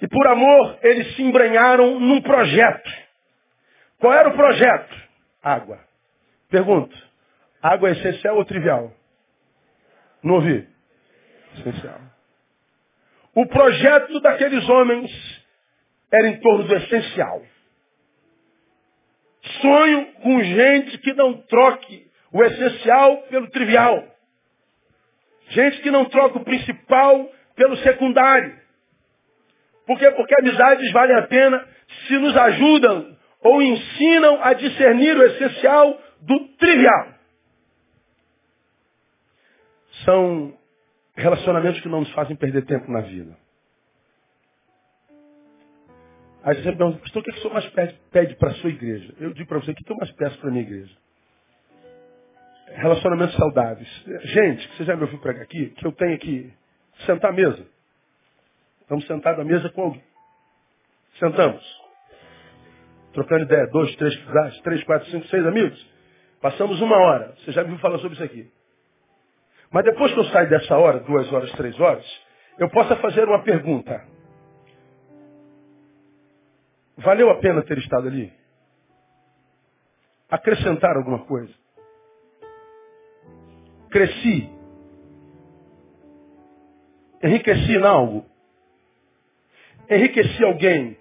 E 0.00 0.08
por 0.08 0.26
amor, 0.26 0.78
eles 0.82 1.16
se 1.16 1.22
embranharam 1.22 1.98
num 1.98 2.20
projeto. 2.20 2.90
Qual 3.98 4.12
era 4.12 4.28
o 4.28 4.36
projeto? 4.36 4.94
Água. 5.42 5.80
Pergunto. 6.48 6.96
Água 7.62 7.88
é 7.88 7.92
essencial 7.92 8.36
ou 8.36 8.44
trivial? 8.44 8.92
Não 10.22 10.34
ouvi? 10.34 10.68
Essencial. 11.58 12.00
O 13.34 13.46
projeto 13.46 14.20
daqueles 14.20 14.68
homens 14.68 15.10
era 16.12 16.28
em 16.28 16.40
torno 16.40 16.64
do 16.64 16.76
essencial. 16.76 17.42
Sonho 19.60 20.06
com 20.22 20.42
gente 20.42 20.98
que 20.98 21.12
não 21.14 21.34
troque 21.42 22.06
o 22.32 22.42
essencial 22.44 23.22
pelo 23.22 23.50
trivial. 23.50 24.04
Gente 25.48 25.82
que 25.82 25.90
não 25.90 26.04
troca 26.06 26.38
o 26.38 26.44
principal 26.44 27.30
pelo 27.54 27.76
secundário. 27.78 28.58
Por 29.86 29.98
quê? 29.98 30.10
Porque 30.12 30.34
amizades 30.40 30.90
valem 30.92 31.16
a 31.16 31.22
pena 31.22 31.68
se 32.06 32.16
nos 32.16 32.36
ajudam 32.36 33.16
ou 33.42 33.60
ensinam 33.60 34.42
a 34.42 34.54
discernir 34.54 35.16
o 35.16 35.22
essencial 35.24 36.00
do 36.22 36.48
trivial. 36.56 37.08
São 40.04 40.56
relacionamentos 41.16 41.80
que 41.80 41.88
não 41.88 42.00
nos 42.00 42.10
fazem 42.12 42.36
perder 42.36 42.64
tempo 42.66 42.90
na 42.90 43.00
vida. 43.00 43.36
Aí 46.42 46.56
você 46.56 46.72
pergunta, 46.72 46.98
pastor, 46.98 47.22
o 47.22 47.24
que, 47.24 47.30
é 47.30 47.34
o 47.34 47.36
senhor 47.38 47.54
mais 47.54 47.66
pede, 48.10 48.36
para 48.36 48.50
a 48.50 48.54
sua 48.56 48.68
igreja? 48.68 49.14
Eu 49.18 49.32
digo 49.32 49.48
para 49.48 49.58
você, 49.58 49.70
o 49.70 49.74
que 49.74 49.90
eu 49.90 49.96
mais 49.96 50.10
peço 50.12 50.38
para 50.38 50.48
a 50.48 50.52
minha 50.52 50.62
igreja? 50.62 50.94
Relacionamentos 52.66 53.34
saudáveis. 53.36 53.88
Gente, 54.24 54.68
que 54.68 54.76
você 54.76 54.84
já 54.84 54.96
me 54.96 55.02
ouviu 55.02 55.18
pregar 55.20 55.42
aqui, 55.42 55.70
que 55.70 55.86
eu 55.86 55.92
tenho 55.92 56.18
que 56.18 56.52
sentar 57.06 57.30
à 57.30 57.34
mesa. 57.34 57.66
Estamos 58.82 59.06
sentados 59.06 59.40
à 59.40 59.44
mesa 59.44 59.70
com 59.70 59.82
alguém. 59.82 60.04
Sentamos 61.18 61.84
trocando 63.14 63.44
ideia, 63.44 63.66
dois, 63.68 63.94
três 63.96 64.14
três, 64.62 64.84
quatro, 64.84 65.08
cinco, 65.10 65.26
seis 65.28 65.46
amigos. 65.46 65.94
Passamos 66.42 66.80
uma 66.82 66.96
hora. 66.96 67.34
Você 67.38 67.52
já 67.52 67.62
me 67.62 67.70
viu 67.70 67.78
falar 67.78 67.98
sobre 67.98 68.14
isso 68.14 68.24
aqui. 68.24 68.50
Mas 69.70 69.84
depois 69.84 70.12
que 70.12 70.18
eu 70.18 70.24
saio 70.24 70.48
dessa 70.48 70.76
hora, 70.76 71.00
duas 71.00 71.32
horas, 71.32 71.50
três 71.52 71.78
horas, 71.80 72.04
eu 72.58 72.68
posso 72.70 72.94
fazer 72.96 73.24
uma 73.24 73.42
pergunta. 73.42 74.04
Valeu 76.98 77.30
a 77.30 77.36
pena 77.36 77.62
ter 77.62 77.78
estado 77.78 78.08
ali? 78.08 78.32
Acrescentar 80.30 80.96
alguma 80.96 81.24
coisa? 81.26 81.52
Cresci? 83.90 84.50
Enriqueci 87.22 87.76
em 87.76 87.84
algo? 87.84 88.24
Enriqueci 89.88 90.44
alguém 90.44 90.96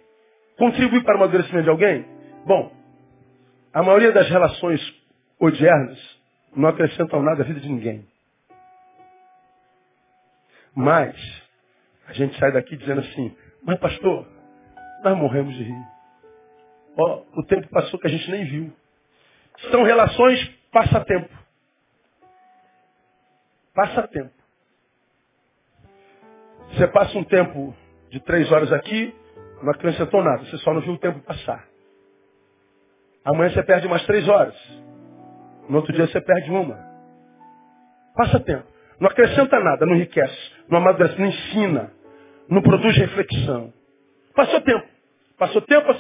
Contribui 0.58 1.04
para 1.04 1.16
o 1.16 1.18
amadurecimento 1.18 1.64
de 1.64 1.70
alguém? 1.70 2.06
Bom, 2.46 2.72
a 3.74 3.82
maioria 3.82 4.12
das 4.12 4.30
relações 4.30 4.80
odiernas 5.40 6.00
não 6.56 6.70
acrescentam 6.70 7.22
nada 7.24 7.42
à 7.42 7.46
vida 7.46 7.60
de 7.60 7.70
ninguém. 7.70 8.06
Mas, 10.76 11.16
a 12.08 12.14
gente 12.14 12.38
sai 12.40 12.52
daqui 12.52 12.76
dizendo 12.76 13.02
assim, 13.02 13.36
mas 13.64 13.80
pastor, 13.80 14.28
nós 15.04 15.18
morremos 15.18 15.54
de 15.56 15.64
rir. 15.64 15.88
Ó, 16.98 17.24
o 17.36 17.44
tempo 17.44 17.68
passou 17.70 18.00
que 18.00 18.08
a 18.08 18.10
gente 18.10 18.30
nem 18.30 18.46
viu. 18.46 18.74
São 19.72 19.84
relações 19.84 20.46
passatempo. 20.72 21.30
Passatempo. 23.74 24.34
Você 26.70 26.88
passa 26.88 27.18
um 27.18 27.24
tempo 27.24 27.76
de 28.10 28.20
três 28.22 28.52
horas 28.52 28.72
aqui, 28.72 29.14
não 29.62 29.72
acrescentou 29.72 30.24
nada, 30.24 30.44
você 30.46 30.58
só 30.58 30.74
não 30.74 30.82
viu 30.82 30.94
o 30.94 31.00
tempo 31.00 31.20
passar. 31.20 31.68
Amanhã 33.26 33.52
você 33.52 33.64
perde 33.64 33.88
mais 33.88 34.06
três 34.06 34.28
horas. 34.28 34.56
No 35.70 35.78
outro 35.78 35.94
dia 35.94 36.08
você 36.08 36.20
perde 36.20 36.52
uma. 36.52 36.78
Passa 38.16 38.40
tempo. 38.40 38.73
Não 39.04 39.10
acrescenta 39.10 39.60
nada, 39.60 39.86
não 39.86 39.96
enriquece, 39.96 40.52
não 40.70 40.78
amadurece, 40.78 41.20
não 41.20 41.28
ensina, 41.28 41.92
não 42.48 42.62
produz 42.62 42.96
reflexão. 42.96 43.74
Passou 44.34 44.62
tempo. 44.62 44.88
Passou 45.38 45.62
tempo, 45.62 45.94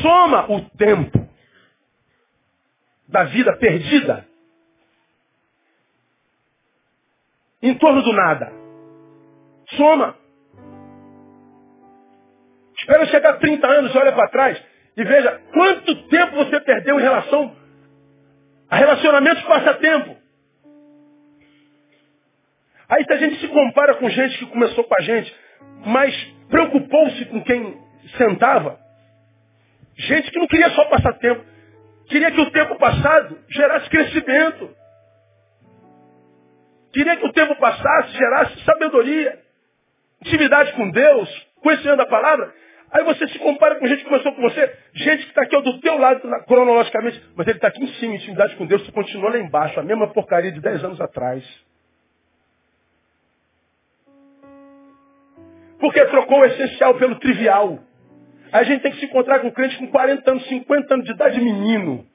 soma 0.00 0.48
o 0.48 0.70
tempo 0.76 1.28
da 3.08 3.24
vida 3.24 3.56
perdida 3.56 4.24
em 7.60 7.74
torno 7.76 8.02
do 8.02 8.12
nada. 8.12 8.52
Soma. 9.70 10.14
Espera 12.78 13.04
chegar 13.06 13.30
a 13.30 13.36
30 13.38 13.66
anos, 13.66 13.96
olha 13.96 14.12
para 14.12 14.28
trás 14.28 14.64
e 14.96 15.02
veja 15.02 15.42
quanto 15.52 16.08
tempo 16.08 16.36
você 16.36 16.60
perdeu 16.60 17.00
em 17.00 17.02
relação 17.02 17.56
a 18.70 18.76
relacionamentos 18.76 19.42
passatempo. 19.42 20.27
Aí 22.88 23.04
se 23.04 23.12
a 23.12 23.16
gente 23.16 23.40
se 23.40 23.48
compara 23.48 23.94
com 23.96 24.08
gente 24.08 24.38
que 24.38 24.46
começou 24.46 24.84
com 24.84 24.94
a 24.94 25.00
gente, 25.00 25.34
mas 25.84 26.14
preocupou-se 26.48 27.24
com 27.26 27.42
quem 27.42 27.76
sentava, 28.16 28.78
gente 29.96 30.30
que 30.30 30.38
não 30.38 30.46
queria 30.46 30.70
só 30.70 30.84
passar 30.86 31.12
tempo, 31.14 31.44
queria 32.08 32.30
que 32.30 32.40
o 32.40 32.50
tempo 32.50 32.76
passado 32.78 33.38
gerasse 33.50 33.90
crescimento. 33.90 34.76
Queria 36.92 37.16
que 37.16 37.26
o 37.26 37.32
tempo 37.32 37.54
passasse, 37.56 38.16
gerasse 38.16 38.64
sabedoria, 38.64 39.38
intimidade 40.22 40.72
com 40.72 40.90
Deus, 40.90 41.46
conhecendo 41.62 42.00
a 42.00 42.06
palavra. 42.06 42.52
Aí 42.90 43.04
você 43.04 43.28
se 43.28 43.38
compara 43.38 43.74
com 43.76 43.86
gente 43.86 44.02
que 44.02 44.08
começou 44.08 44.32
com 44.32 44.40
você, 44.40 44.74
gente 44.94 45.24
que 45.24 45.28
está 45.28 45.42
aqui 45.42 45.60
do 45.60 45.78
teu 45.80 45.98
lado 45.98 46.22
cronologicamente, 46.46 47.22
mas 47.36 47.46
ele 47.46 47.58
está 47.58 47.68
aqui 47.68 47.84
em 47.84 47.92
cima, 47.94 48.14
intimidade 48.14 48.56
com 48.56 48.64
Deus, 48.64 48.82
você 48.84 48.92
continua 48.92 49.30
lá 49.30 49.38
embaixo, 49.38 49.78
a 49.78 49.82
mesma 49.82 50.08
porcaria 50.08 50.50
de 50.50 50.60
10 50.60 50.84
anos 50.84 51.00
atrás. 51.00 51.44
Porque 55.80 56.04
trocou 56.06 56.40
o 56.40 56.44
essencial 56.44 56.94
pelo 56.94 57.16
trivial. 57.16 57.78
A 58.52 58.62
gente 58.62 58.82
tem 58.82 58.92
que 58.92 58.98
se 58.98 59.06
encontrar 59.06 59.40
com 59.40 59.50
crente 59.50 59.76
com 59.76 59.86
40 59.88 60.30
anos, 60.30 60.46
50 60.48 60.94
anos 60.94 61.06
de 61.06 61.12
idade 61.12 61.40
menino. 61.40 62.06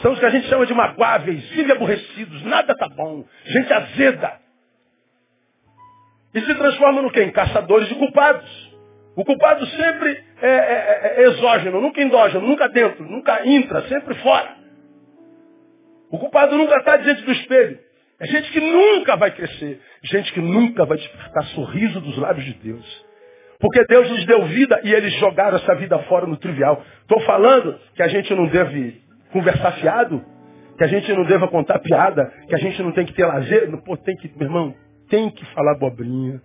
São 0.00 0.12
os 0.12 0.18
que 0.18 0.26
a 0.26 0.30
gente 0.30 0.48
chama 0.48 0.66
de 0.66 0.74
magoáveis, 0.74 1.48
filhos 1.50 1.70
aborrecidos, 1.70 2.42
nada 2.44 2.74
tá 2.74 2.88
bom, 2.88 3.24
gente 3.44 3.72
azeda. 3.72 4.40
E 6.34 6.40
se 6.40 6.54
transformam 6.54 7.02
no 7.02 7.10
quê? 7.10 7.22
Em 7.22 7.30
caçadores 7.30 7.88
de 7.88 7.94
culpados. 7.96 8.72
O 9.14 9.24
culpado 9.24 9.66
sempre 9.66 10.24
é, 10.40 10.48
é, 10.48 11.14
é, 11.18 11.22
é 11.22 11.22
exógeno, 11.28 11.80
nunca 11.80 12.00
endógeno, 12.00 12.46
nunca 12.46 12.68
dentro, 12.68 13.04
nunca 13.04 13.46
intra, 13.46 13.82
sempre 13.82 14.14
fora. 14.16 14.56
O 16.10 16.18
culpado 16.18 16.56
nunca 16.56 16.76
está 16.76 16.96
diante 16.96 17.22
do 17.22 17.32
espelho. 17.32 17.78
É 18.22 18.26
gente 18.28 18.52
que 18.52 18.60
nunca 18.60 19.16
vai 19.16 19.32
crescer. 19.32 19.80
Gente 20.04 20.32
que 20.32 20.40
nunca 20.40 20.84
vai 20.84 20.96
despertar 20.96 21.42
sorriso 21.46 22.00
dos 22.00 22.16
lábios 22.16 22.46
de 22.46 22.54
Deus. 22.54 23.04
Porque 23.58 23.84
Deus 23.86 24.08
nos 24.08 24.24
deu 24.26 24.44
vida 24.44 24.80
e 24.84 24.94
eles 24.94 25.12
jogaram 25.14 25.56
essa 25.56 25.74
vida 25.74 25.98
fora 26.04 26.24
no 26.24 26.36
trivial. 26.36 26.84
Estou 27.00 27.20
falando 27.22 27.76
que 27.96 28.02
a 28.02 28.06
gente 28.06 28.32
não 28.32 28.46
deve 28.46 29.02
conversar 29.32 29.72
fiado, 29.72 30.24
que 30.78 30.84
a 30.84 30.86
gente 30.86 31.12
não 31.12 31.24
deva 31.24 31.48
contar 31.48 31.80
piada, 31.80 32.32
que 32.48 32.54
a 32.54 32.58
gente 32.58 32.80
não 32.80 32.92
tem 32.92 33.04
que 33.04 33.12
ter 33.12 33.26
lazer. 33.26 33.68
Pô, 33.84 33.96
tem 33.96 34.14
que, 34.16 34.30
meu 34.36 34.46
irmão, 34.46 34.72
tem 35.10 35.28
que 35.28 35.44
falar 35.46 35.76
bobrinha. 35.76 36.40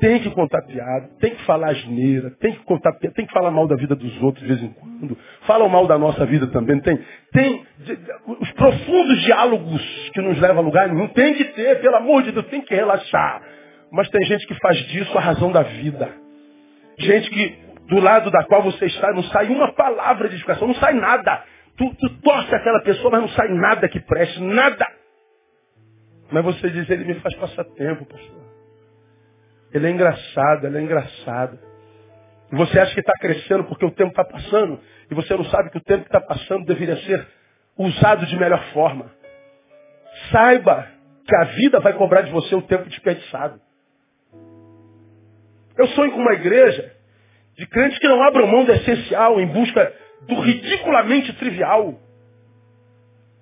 Tem 0.00 0.20
que 0.20 0.30
contar 0.30 0.62
piada, 0.62 1.08
tem 1.20 1.34
que 1.34 1.44
falar 1.44 1.68
asneira, 1.70 2.30
tem 2.40 2.52
que 2.52 2.64
contar 2.64 2.92
tem 2.94 3.26
que 3.26 3.32
falar 3.32 3.50
mal 3.50 3.66
da 3.68 3.76
vida 3.76 3.94
dos 3.94 4.22
outros 4.22 4.42
de 4.42 4.48
vez 4.48 4.62
em 4.62 4.72
quando. 4.72 5.16
Falam 5.46 5.68
mal 5.68 5.86
da 5.86 5.96
nossa 5.96 6.26
vida 6.26 6.48
também. 6.48 6.80
Tem, 6.80 6.98
tem 7.32 7.64
os 8.26 8.50
profundos 8.52 9.20
diálogos 9.22 10.10
que 10.12 10.20
nos 10.20 10.40
levam 10.40 10.62
a 10.62 10.66
lugar 10.66 10.88
nenhum. 10.88 11.08
Tem 11.08 11.34
que 11.34 11.44
ter, 11.44 11.80
pelo 11.80 11.96
amor 11.96 12.22
de 12.22 12.32
Deus, 12.32 12.46
tem 12.46 12.60
que 12.60 12.74
relaxar. 12.74 13.42
Mas 13.92 14.08
tem 14.10 14.24
gente 14.24 14.46
que 14.46 14.54
faz 14.56 14.76
disso 14.88 15.16
a 15.16 15.20
razão 15.20 15.52
da 15.52 15.62
vida. 15.62 16.10
Gente 16.98 17.30
que, 17.30 17.58
do 17.88 18.00
lado 18.00 18.30
da 18.30 18.44
qual 18.44 18.62
você 18.62 18.86
está, 18.86 19.12
não 19.12 19.22
sai 19.24 19.46
uma 19.48 19.72
palavra 19.74 20.28
de 20.28 20.36
educação, 20.36 20.66
não 20.66 20.74
sai 20.74 20.94
nada. 20.94 21.44
Tu, 21.76 21.94
tu 21.94 22.08
torce 22.20 22.54
aquela 22.54 22.80
pessoa, 22.82 23.10
mas 23.10 23.20
não 23.20 23.28
sai 23.28 23.48
nada 23.48 23.88
que 23.88 24.00
preste, 24.00 24.40
nada. 24.42 24.86
Mas 26.30 26.44
você 26.44 26.70
diz, 26.70 26.88
ele 26.90 27.04
me 27.04 27.14
faz 27.20 27.34
passar 27.36 27.64
tempo, 27.64 28.04
pastor. 28.06 28.53
Ele 29.74 29.88
é 29.88 29.90
engraçado, 29.90 30.66
ela 30.66 30.78
é 30.78 30.82
engraçada. 30.82 31.58
E 32.52 32.54
você 32.54 32.78
acha 32.78 32.94
que 32.94 33.00
está 33.00 33.14
crescendo 33.14 33.64
porque 33.64 33.84
o 33.84 33.90
tempo 33.90 34.10
está 34.10 34.24
passando. 34.24 34.80
E 35.10 35.14
você 35.14 35.34
não 35.34 35.44
sabe 35.46 35.70
que 35.70 35.78
o 35.78 35.82
tempo 35.82 36.04
que 36.04 36.08
está 36.08 36.20
passando 36.20 36.64
deveria 36.64 36.96
ser 36.98 37.26
usado 37.76 38.24
de 38.24 38.36
melhor 38.36 38.62
forma. 38.72 39.10
Saiba 40.30 40.86
que 41.26 41.34
a 41.34 41.44
vida 41.44 41.80
vai 41.80 41.92
cobrar 41.94 42.20
de 42.20 42.30
você 42.30 42.54
o 42.54 42.62
tempo 42.62 42.88
desperdiçado. 42.88 43.60
Eu 45.76 45.88
sonho 45.88 46.12
com 46.12 46.20
uma 46.20 46.34
igreja 46.34 46.94
de 47.56 47.66
crentes 47.66 47.98
que 47.98 48.06
não 48.06 48.22
abram 48.22 48.46
mão 48.46 48.64
do 48.64 48.70
essencial 48.70 49.40
em 49.40 49.46
busca 49.46 49.92
do 50.28 50.40
ridiculamente 50.40 51.32
trivial. 51.32 51.98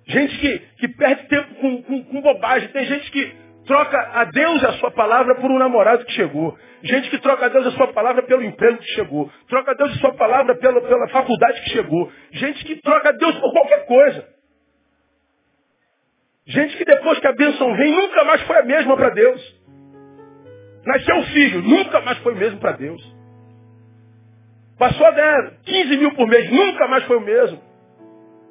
Gente 0.07 0.35
que, 0.39 0.59
que 0.77 0.87
perde 0.87 1.27
tempo 1.27 1.53
com, 1.55 1.83
com, 1.83 2.03
com 2.05 2.21
bobagem. 2.21 2.69
Tem 2.69 2.85
gente 2.85 3.11
que 3.11 3.42
troca 3.65 3.97
a 4.13 4.25
Deus 4.25 4.61
e 4.61 4.65
a 4.65 4.73
sua 4.73 4.91
palavra 4.91 5.35
por 5.35 5.49
um 5.49 5.57
namorado 5.57 6.05
que 6.05 6.11
chegou. 6.13 6.57
Gente 6.83 7.09
que 7.09 7.19
troca 7.19 7.45
a 7.45 7.49
Deus 7.49 7.65
e 7.65 7.67
a 7.69 7.71
sua 7.71 7.93
palavra 7.93 8.23
pelo 8.23 8.43
emprego 8.43 8.77
que 8.77 8.93
chegou. 8.93 9.31
Troca 9.47 9.71
a 9.71 9.73
Deus 9.73 9.91
e 9.91 9.93
a 9.93 10.01
sua 10.01 10.13
palavra 10.13 10.55
pela, 10.55 10.81
pela 10.81 11.07
faculdade 11.09 11.61
que 11.61 11.69
chegou. 11.69 12.11
Gente 12.31 12.63
que 12.65 12.75
troca 12.81 13.09
a 13.09 13.11
Deus 13.13 13.35
por 13.39 13.51
qualquer 13.51 13.85
coisa. 13.85 14.27
Gente 16.45 16.75
que 16.75 16.83
depois 16.83 17.19
que 17.19 17.27
a 17.27 17.33
bênção 17.33 17.75
vem, 17.75 17.91
nunca 17.91 18.23
mais 18.25 18.41
foi 18.41 18.57
a 18.57 18.63
mesma 18.63 18.97
para 18.97 19.09
Deus. 19.11 19.63
Nasceu 20.85 21.15
um 21.15 21.23
filho, 21.27 21.61
nunca 21.61 22.01
mais 22.01 22.17
foi 22.17 22.33
o 22.33 22.37
mesmo 22.37 22.59
para 22.59 22.73
Deus. 22.73 23.01
Passou 24.77 25.05
a 25.05 25.11
ganhar 25.11 25.51
15 25.63 25.97
mil 25.97 26.13
por 26.13 26.27
mês, 26.27 26.51
nunca 26.51 26.87
mais 26.87 27.03
foi 27.05 27.17
o 27.17 27.21
mesmo. 27.21 27.61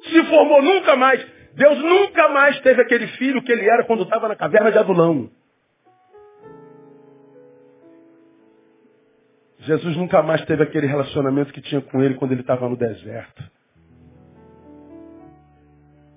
Se 0.03 0.23
formou, 0.25 0.61
nunca 0.61 0.95
mais. 0.95 1.32
Deus 1.55 1.77
nunca 1.79 2.29
mais 2.29 2.59
teve 2.61 2.81
aquele 2.81 3.07
filho 3.07 3.41
que 3.43 3.51
ele 3.51 3.69
era 3.69 3.83
quando 3.85 4.03
estava 4.03 4.27
na 4.27 4.35
caverna 4.35 4.71
de 4.71 4.77
Adulão. 4.77 5.29
Jesus 9.59 9.95
nunca 9.95 10.21
mais 10.21 10.43
teve 10.45 10.63
aquele 10.63 10.87
relacionamento 10.87 11.53
que 11.53 11.61
tinha 11.61 11.79
com 11.79 12.01
ele 12.01 12.15
quando 12.15 12.31
ele 12.31 12.41
estava 12.41 12.67
no 12.67 12.75
deserto. 12.75 13.43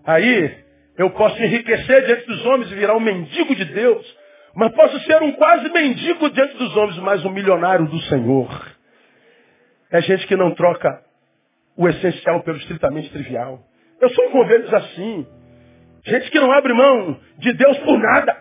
Aí, 0.04 0.64
eu 0.96 1.10
posso 1.10 1.40
enriquecer 1.42 2.06
diante 2.06 2.26
dos 2.26 2.44
homens 2.46 2.72
e 2.72 2.74
virar 2.74 2.96
um 2.96 3.00
mendigo 3.00 3.54
de 3.54 3.64
Deus, 3.66 4.18
mas 4.54 4.72
posso 4.72 4.98
ser 5.00 5.22
um 5.22 5.32
quase 5.32 5.68
mendigo 5.68 6.30
diante 6.30 6.56
dos 6.56 6.74
homens, 6.76 6.98
mas 6.98 7.24
um 7.24 7.30
milionário 7.30 7.86
do 7.86 8.00
Senhor. 8.02 8.76
É 9.90 10.00
gente 10.00 10.26
que 10.26 10.36
não 10.36 10.54
troca 10.54 11.02
o 11.76 11.88
essencial 11.88 12.42
pelo 12.42 12.56
estritamente 12.56 13.10
trivial. 13.10 13.62
Eu 14.00 14.10
sou 14.10 14.30
com 14.30 14.40
ovelhas 14.40 14.72
assim. 14.72 15.26
Gente 16.04 16.30
que 16.30 16.38
não 16.38 16.52
abre 16.52 16.72
mão 16.72 17.18
de 17.38 17.52
Deus 17.52 17.78
por 17.78 17.98
nada. 17.98 18.36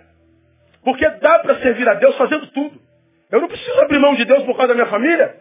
Porque 0.84 1.08
dá 1.10 1.40
para 1.40 1.56
servir 1.60 1.88
a 1.90 1.96
Deus 1.96 2.16
fazendo 2.18 2.48
tudo. 2.48 2.80
Eu 3.32 3.42
não 3.42 3.48
preciso 3.48 3.80
abrir 3.82 4.00
mão 4.00 4.16
de 4.16 4.26
Deus 4.26 4.44
por 4.44 4.56
causa 4.56 4.68
da 4.68 4.74
minha 4.76 4.86
família. 4.86 5.36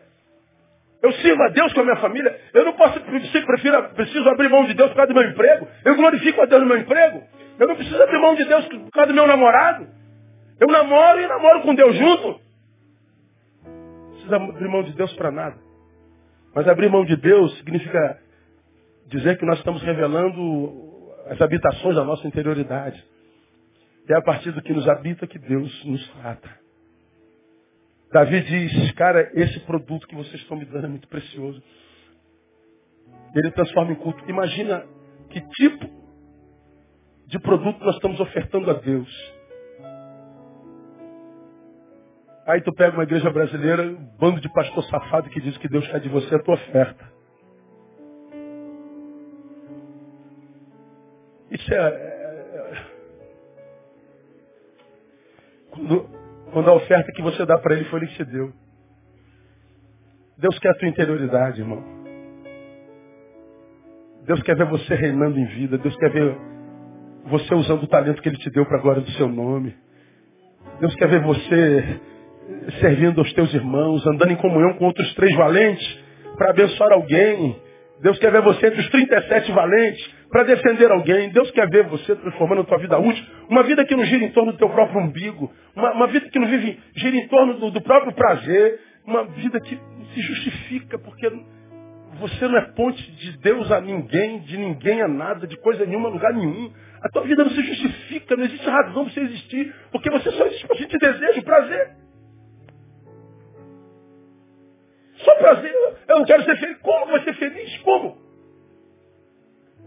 Eu 1.03 1.13
sirvo 1.13 1.43
a 1.43 1.49
Deus 1.49 1.71
com 1.75 1.81
a 1.81 1.85
minha 1.85 1.97
família. 1.97 2.41
Eu 2.55 2.65
não 2.65 2.73
posso, 2.73 2.99
prefiro, 2.99 3.91
preciso 3.91 4.27
abrir 4.31 4.49
mão 4.49 4.65
de 4.65 4.73
Deus 4.73 4.89
por 4.89 4.97
causa 4.97 5.13
do 5.13 5.21
meu 5.21 5.29
emprego. 5.29 5.69
Eu 5.85 5.97
glorifico 5.97 6.41
a 6.41 6.47
Deus 6.47 6.63
no 6.63 6.69
meu 6.69 6.79
emprego. 6.79 7.23
Eu 7.59 7.69
não 7.69 7.77
preciso 7.77 8.03
abrir 8.03 8.19
mão 8.19 8.35
de 8.35 8.45
Deus 8.47 8.67
por 8.67 8.91
causa 8.91 9.09
do 9.09 9.15
meu 9.15 9.27
namorado. 9.27 9.87
Eu 10.59 10.69
namoro 10.69 11.21
e 11.21 11.27
namoro 11.27 11.61
com 11.61 11.75
Deus 11.75 11.95
junto. 11.95 12.41
Não 13.67 14.11
precisa 14.13 14.37
abrir 14.37 14.69
mão 14.69 14.83
de 14.83 14.93
Deus 14.95 15.13
para 15.13 15.31
nada. 15.31 15.57
Mas 16.55 16.67
abrir 16.67 16.89
mão 16.89 17.05
de 17.05 17.17
Deus 17.17 17.55
significa 17.59 18.19
dizer 19.07 19.39
que 19.39 19.47
nós 19.47 19.59
estamos 19.59 19.83
revelando 19.83 21.13
as 21.27 21.41
habitações 21.41 21.95
da 21.95 22.05
nossa 22.05 22.27
interioridade. 22.27 23.03
É 24.09 24.15
a 24.15 24.23
partir 24.23 24.53
do 24.53 24.63
que 24.63 24.73
nos 24.73 24.87
habita 24.89 25.27
que 25.27 25.39
Deus 25.39 25.85
nos 25.85 26.07
trata. 26.13 26.51
Davi 28.13 28.41
diz, 28.43 28.93
cara, 28.93 29.31
esse 29.35 29.59
produto 29.61 30.07
que 30.07 30.15
vocês 30.15 30.41
estão 30.41 30.57
me 30.57 30.65
dando 30.65 30.85
é 30.85 30.89
muito 30.89 31.09
precioso. 31.09 31.63
Ele 33.35 33.51
transforma 33.51 33.93
em 33.93 33.97
culto. 33.97 34.23
Imagina 34.29 34.87
que 35.31 35.41
tipo 35.41 35.91
de 37.27 37.39
produto 37.41 37.85
nós 37.85 37.97
estamos 37.97 38.21
ofertando 38.21 38.71
a 38.71 38.75
Deus. 38.75 39.35
Aí 42.47 42.61
tu 42.61 42.73
pega 42.75 42.95
uma 42.95 43.05
igreja 43.05 43.31
brasileira, 43.31 43.83
um 43.83 44.17
bando 44.19 44.41
de 44.41 44.53
pastor 44.53 44.85
safado 44.85 45.31
que 45.31 45.41
diz 45.41 45.57
que 45.57 45.69
Deus 45.69 45.87
quer 45.89 45.99
de 45.99 46.11
você 46.11 46.35
a 46.35 46.43
tua 46.43 46.55
oferta. 46.55 47.14
Isso 51.55 51.73
é, 51.73 51.77
é, 51.77 51.81
é, 51.81 52.83
quando, 55.71 56.11
quando, 56.53 56.69
a 56.69 56.75
oferta 56.75 57.13
que 57.13 57.23
você 57.23 57.47
dá 57.47 57.57
para 57.59 57.75
ele 57.75 57.85
foi 57.85 58.01
ele 58.01 58.09
que 58.09 58.17
te 58.17 58.25
deu. 58.25 58.53
Deus 60.37 60.59
quer 60.59 60.71
a 60.71 60.75
tua 60.75 60.89
interioridade, 60.89 61.61
irmão. 61.61 61.81
Deus 64.27 64.43
quer 64.43 64.57
ver 64.57 64.67
você 64.67 64.97
reinando 64.97 65.39
em 65.39 65.47
vida. 65.47 65.79
Deus 65.79 65.97
quer 65.97 66.11
ver 66.11 66.37
você 67.27 67.55
usando 67.55 67.85
o 67.85 67.89
talento 67.89 68.21
que 68.21 68.29
Ele 68.29 68.39
te 68.39 68.51
deu 68.51 68.67
para 68.67 68.79
a 68.79 68.83
glória 68.83 69.03
do 69.03 69.11
seu 69.13 69.29
nome. 69.29 69.77
Deus 70.81 70.95
quer 70.97 71.09
ver 71.09 71.21
você 71.21 72.01
servindo 72.81 73.21
aos 73.21 73.33
teus 73.33 73.55
irmãos, 73.55 74.05
andando 74.07 74.33
em 74.33 74.37
comunhão 74.37 74.75
com 74.75 74.87
outros 74.87 75.15
três 75.15 75.35
valentes 75.37 76.05
para 76.37 76.51
abençoar 76.51 76.93
alguém. 76.93 77.63
Deus 78.01 78.19
quer 78.19 78.33
ver 78.33 78.43
você 78.43 78.67
entre 78.67 78.81
os 78.81 78.91
37 78.91 79.53
valentes 79.53 80.15
para 80.35 80.43
defender 80.43 80.91
alguém. 80.91 81.31
Deus 81.31 81.49
quer 81.53 81.71
ver 81.71 81.85
você 81.85 82.17
transformando 82.17 82.63
a 82.63 82.65
tua 82.65 82.79
vida 82.79 82.99
útil. 82.99 83.25
Uma 83.49 83.63
vida 83.63 83.85
que 83.85 83.95
não 83.95 84.05
gira 84.05 84.25
em 84.25 84.33
torno 84.33 84.51
do 84.51 84.59
teu 84.59 84.69
próprio 84.69 85.01
umbigo. 85.01 85.49
Uma, 85.77 85.93
uma 85.93 86.07
vida 86.09 86.29
que 86.29 86.41
não 86.41 86.49
vive, 86.49 86.77
gira 86.97 87.17
em 87.17 87.29
torno 87.29 87.55
do, 87.55 87.71
do 87.71 87.81
próprio 87.81 88.13
prazer. 88.13 88.81
Uma 89.07 89.27
vida 89.27 89.61
que 89.61 89.79
se 90.13 90.21
justifica 90.23 90.99
porque 90.99 91.31
você 92.19 92.49
não 92.49 92.59
é 92.59 92.63
ponte 92.73 93.01
de 93.13 93.39
Deus 93.39 93.71
a 93.71 93.81
ninguém, 93.81 94.41
de 94.41 94.57
ninguém 94.57 95.03
a 95.03 95.07
nada, 95.07 95.47
de 95.47 95.57
coisa 95.59 95.87
nenhuma, 95.87 96.09
lugar 96.09 96.33
nenhum. 96.33 96.73
A 97.01 97.09
tua 97.11 97.23
vida 97.23 97.45
não 97.45 97.53
se 97.53 97.63
justifica, 97.63 98.35
não 98.35 98.45
existe 98.45 98.69
razão 98.69 99.05
para 99.05 99.13
você 99.15 99.21
existir, 99.21 99.73
porque 99.93 100.11
você 100.11 100.33
só 100.33 100.47
existe 100.47 100.67
para 100.67 100.77
sentir 100.79 100.99
desejo, 100.99 101.45
prazer. 101.45 101.91
Só 105.19 105.37
prazer. 105.37 105.73
Eu 106.09 106.19
não 106.19 106.25
quero 106.25 106.43
ser 106.43 106.57
feliz. 106.57 106.79
Como 106.79 107.07
vai 107.07 107.23
ser 107.23 107.35
feliz? 107.35 107.79
Como? 107.83 108.24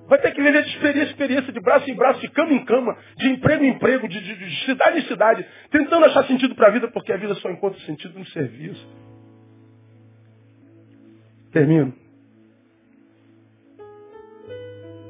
Vai 0.07 0.19
ter 0.19 0.31
que 0.31 0.41
viver 0.41 0.63
de 0.63 0.69
experiência 0.69 1.11
experiência, 1.11 1.51
de 1.51 1.59
braço 1.59 1.89
em 1.89 1.95
braço, 1.95 2.21
de 2.21 2.29
cama 2.29 2.53
em 2.53 2.63
cama, 2.63 2.97
de 3.17 3.27
emprego 3.29 3.63
em 3.63 3.69
emprego, 3.69 4.07
de, 4.07 4.19
de, 4.19 4.35
de 4.35 4.65
cidade 4.65 4.99
em 4.99 5.01
cidade, 5.01 5.45
tentando 5.69 6.05
achar 6.05 6.25
sentido 6.25 6.55
para 6.55 6.67
a 6.67 6.71
vida, 6.71 6.87
porque 6.89 7.11
a 7.11 7.17
vida 7.17 7.35
só 7.35 7.49
encontra 7.49 7.79
sentido 7.81 8.17
no 8.17 8.25
serviço. 8.27 8.87
Termino. 11.51 11.93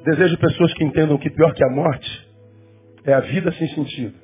Desejo 0.04 0.38
pessoas 0.38 0.74
que 0.74 0.84
entendam 0.84 1.18
que 1.18 1.30
pior 1.30 1.54
que 1.54 1.64
a 1.64 1.70
morte 1.70 2.28
é 3.04 3.14
a 3.14 3.20
vida 3.20 3.52
sem 3.52 3.68
sentido. 3.70 4.16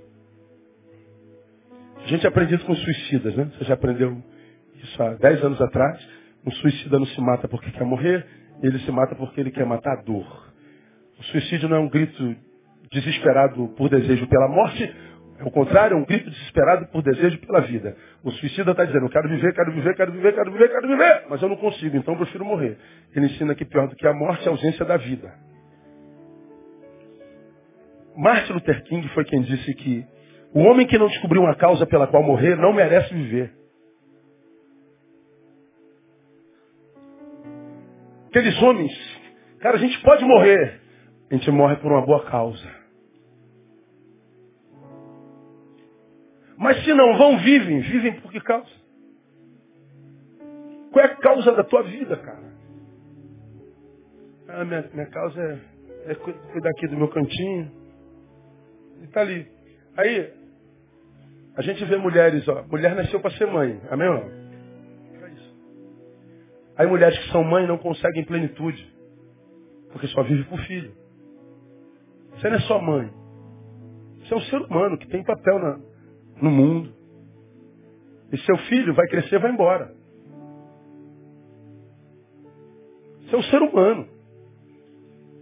A 1.97 2.07
gente 2.07 2.25
aprende 2.25 2.55
isso 2.55 2.65
com 2.65 2.75
suicidas, 2.75 3.35
né? 3.35 3.51
Você 3.57 3.65
já 3.65 3.75
aprendeu 3.75 4.21
isso 4.75 5.03
há 5.03 5.13
10 5.13 5.43
anos 5.43 5.61
atrás. 5.61 6.05
Um 6.45 6.51
suicida 6.51 6.97
não 6.97 7.05
se 7.05 7.21
mata 7.21 7.47
porque 7.47 7.71
quer 7.71 7.85
morrer, 7.85 8.25
ele 8.61 8.79
se 8.79 8.91
mata 8.91 9.15
porque 9.15 9.39
ele 9.39 9.51
quer 9.51 9.65
matar 9.65 9.99
a 9.99 10.01
dor. 10.01 10.52
O 11.23 11.25
suicídio 11.27 11.69
não 11.69 11.77
é 11.77 11.79
um 11.79 11.89
grito 11.89 12.35
desesperado 12.91 13.69
por 13.77 13.89
desejo 13.89 14.27
pela 14.27 14.49
morte, 14.49 14.93
é 15.39 15.43
o 15.43 15.51
contrário, 15.51 15.95
é 15.95 15.97
um 15.97 16.03
grito 16.05 16.29
desesperado 16.29 16.85
por 16.87 17.01
desejo 17.01 17.39
pela 17.39 17.61
vida. 17.61 17.95
O 18.23 18.29
suicida 18.31 18.71
está 18.71 18.83
dizendo, 18.83 19.05
eu 19.05 19.09
quero 19.09 19.29
viver, 19.29 19.53
quero 19.53 19.71
viver, 19.71 19.95
quero 19.95 20.11
viver, 20.11 20.33
quero 20.33 20.51
viver, 20.51 20.69
quero 20.69 20.87
viver, 20.87 21.25
mas 21.29 21.41
eu 21.41 21.47
não 21.47 21.55
consigo, 21.55 21.95
então 21.95 22.13
eu 22.13 22.19
prefiro 22.19 22.43
morrer. 22.43 22.77
Ele 23.15 23.27
ensina 23.27 23.55
que 23.55 23.63
pior 23.63 23.87
do 23.87 23.95
que 23.95 24.05
a 24.05 24.13
morte 24.13 24.43
é 24.45 24.49
a 24.49 24.51
ausência 24.51 24.85
da 24.85 24.97
vida. 24.97 25.33
Martin 28.17 28.53
Luther 28.53 28.83
King 28.83 29.07
foi 29.09 29.23
quem 29.23 29.41
disse 29.41 29.73
que 29.75 30.05
o 30.53 30.59
homem 30.59 30.85
que 30.85 30.97
não 30.97 31.07
descobriu 31.07 31.41
uma 31.41 31.55
causa 31.55 31.85
pela 31.87 32.05
qual 32.05 32.21
morrer 32.21 32.57
não 32.57 32.73
merece 32.73 33.13
viver. 33.13 33.51
Aqueles 38.27 38.61
homens, 38.61 38.91
cara, 39.59 39.77
a 39.77 39.79
gente 39.79 39.99
pode 40.01 40.25
morrer. 40.25 40.82
A 41.33 41.35
gente 41.35 41.49
morre 41.49 41.75
por 41.77 41.91
uma 41.91 42.05
boa 42.05 42.23
causa. 42.25 42.63
Mas 46.55 46.83
se 46.83 46.93
não 46.93 47.17
vão, 47.17 47.39
vivem. 47.39 47.79
Vivem 47.79 48.21
por 48.21 48.31
que 48.31 48.39
causa? 48.39 48.69
Qual 50.91 51.03
é 51.03 51.07
a 51.07 51.15
causa 51.15 51.51
da 51.53 51.63
tua 51.63 51.81
vida, 51.81 52.17
cara? 52.17 52.53
Ah, 54.47 54.63
minha, 54.63 54.87
minha 54.93 55.07
causa 55.07 55.41
é, 56.05 56.11
é 56.11 56.13
cuidar 56.13 56.69
aqui 56.69 56.87
do 56.87 56.97
meu 56.97 57.07
cantinho. 57.07 57.71
E 59.01 59.07
tá 59.07 59.21
ali. 59.21 59.51
Aí, 59.97 60.31
a 61.55 61.63
gente 61.63 61.83
vê 61.85 61.97
mulheres, 61.97 62.47
ó. 62.47 62.63
Mulher 62.69 62.93
nasceu 62.93 63.19
para 63.19 63.31
ser 63.31 63.47
mãe. 63.47 63.81
Amém? 63.89 64.07
Ó? 64.07 64.43
Aí 66.77 66.85
mulheres 66.85 67.17
que 67.17 67.31
são 67.31 67.43
mãe 67.43 67.65
não 67.65 67.79
conseguem 67.79 68.23
plenitude. 68.23 68.87
Porque 69.91 70.05
só 70.09 70.21
vive 70.21 70.43
por 70.43 70.59
filho. 70.59 71.01
Você 72.35 72.49
não 72.49 72.57
é 72.57 72.59
só 72.61 72.81
mãe. 72.81 73.11
Você 74.19 74.33
é 74.33 74.37
um 74.37 74.41
ser 74.41 74.61
humano 74.61 74.97
que 74.97 75.07
tem 75.07 75.23
papel 75.23 75.59
na, 75.59 75.79
no 76.41 76.51
mundo. 76.51 76.93
E 78.31 78.37
seu 78.39 78.57
filho 78.69 78.93
vai 78.93 79.07
crescer 79.07 79.39
vai 79.39 79.51
embora. 79.51 79.93
Você 83.21 83.35
é 83.35 83.37
um 83.37 83.43
ser 83.43 83.61
humano. 83.61 84.07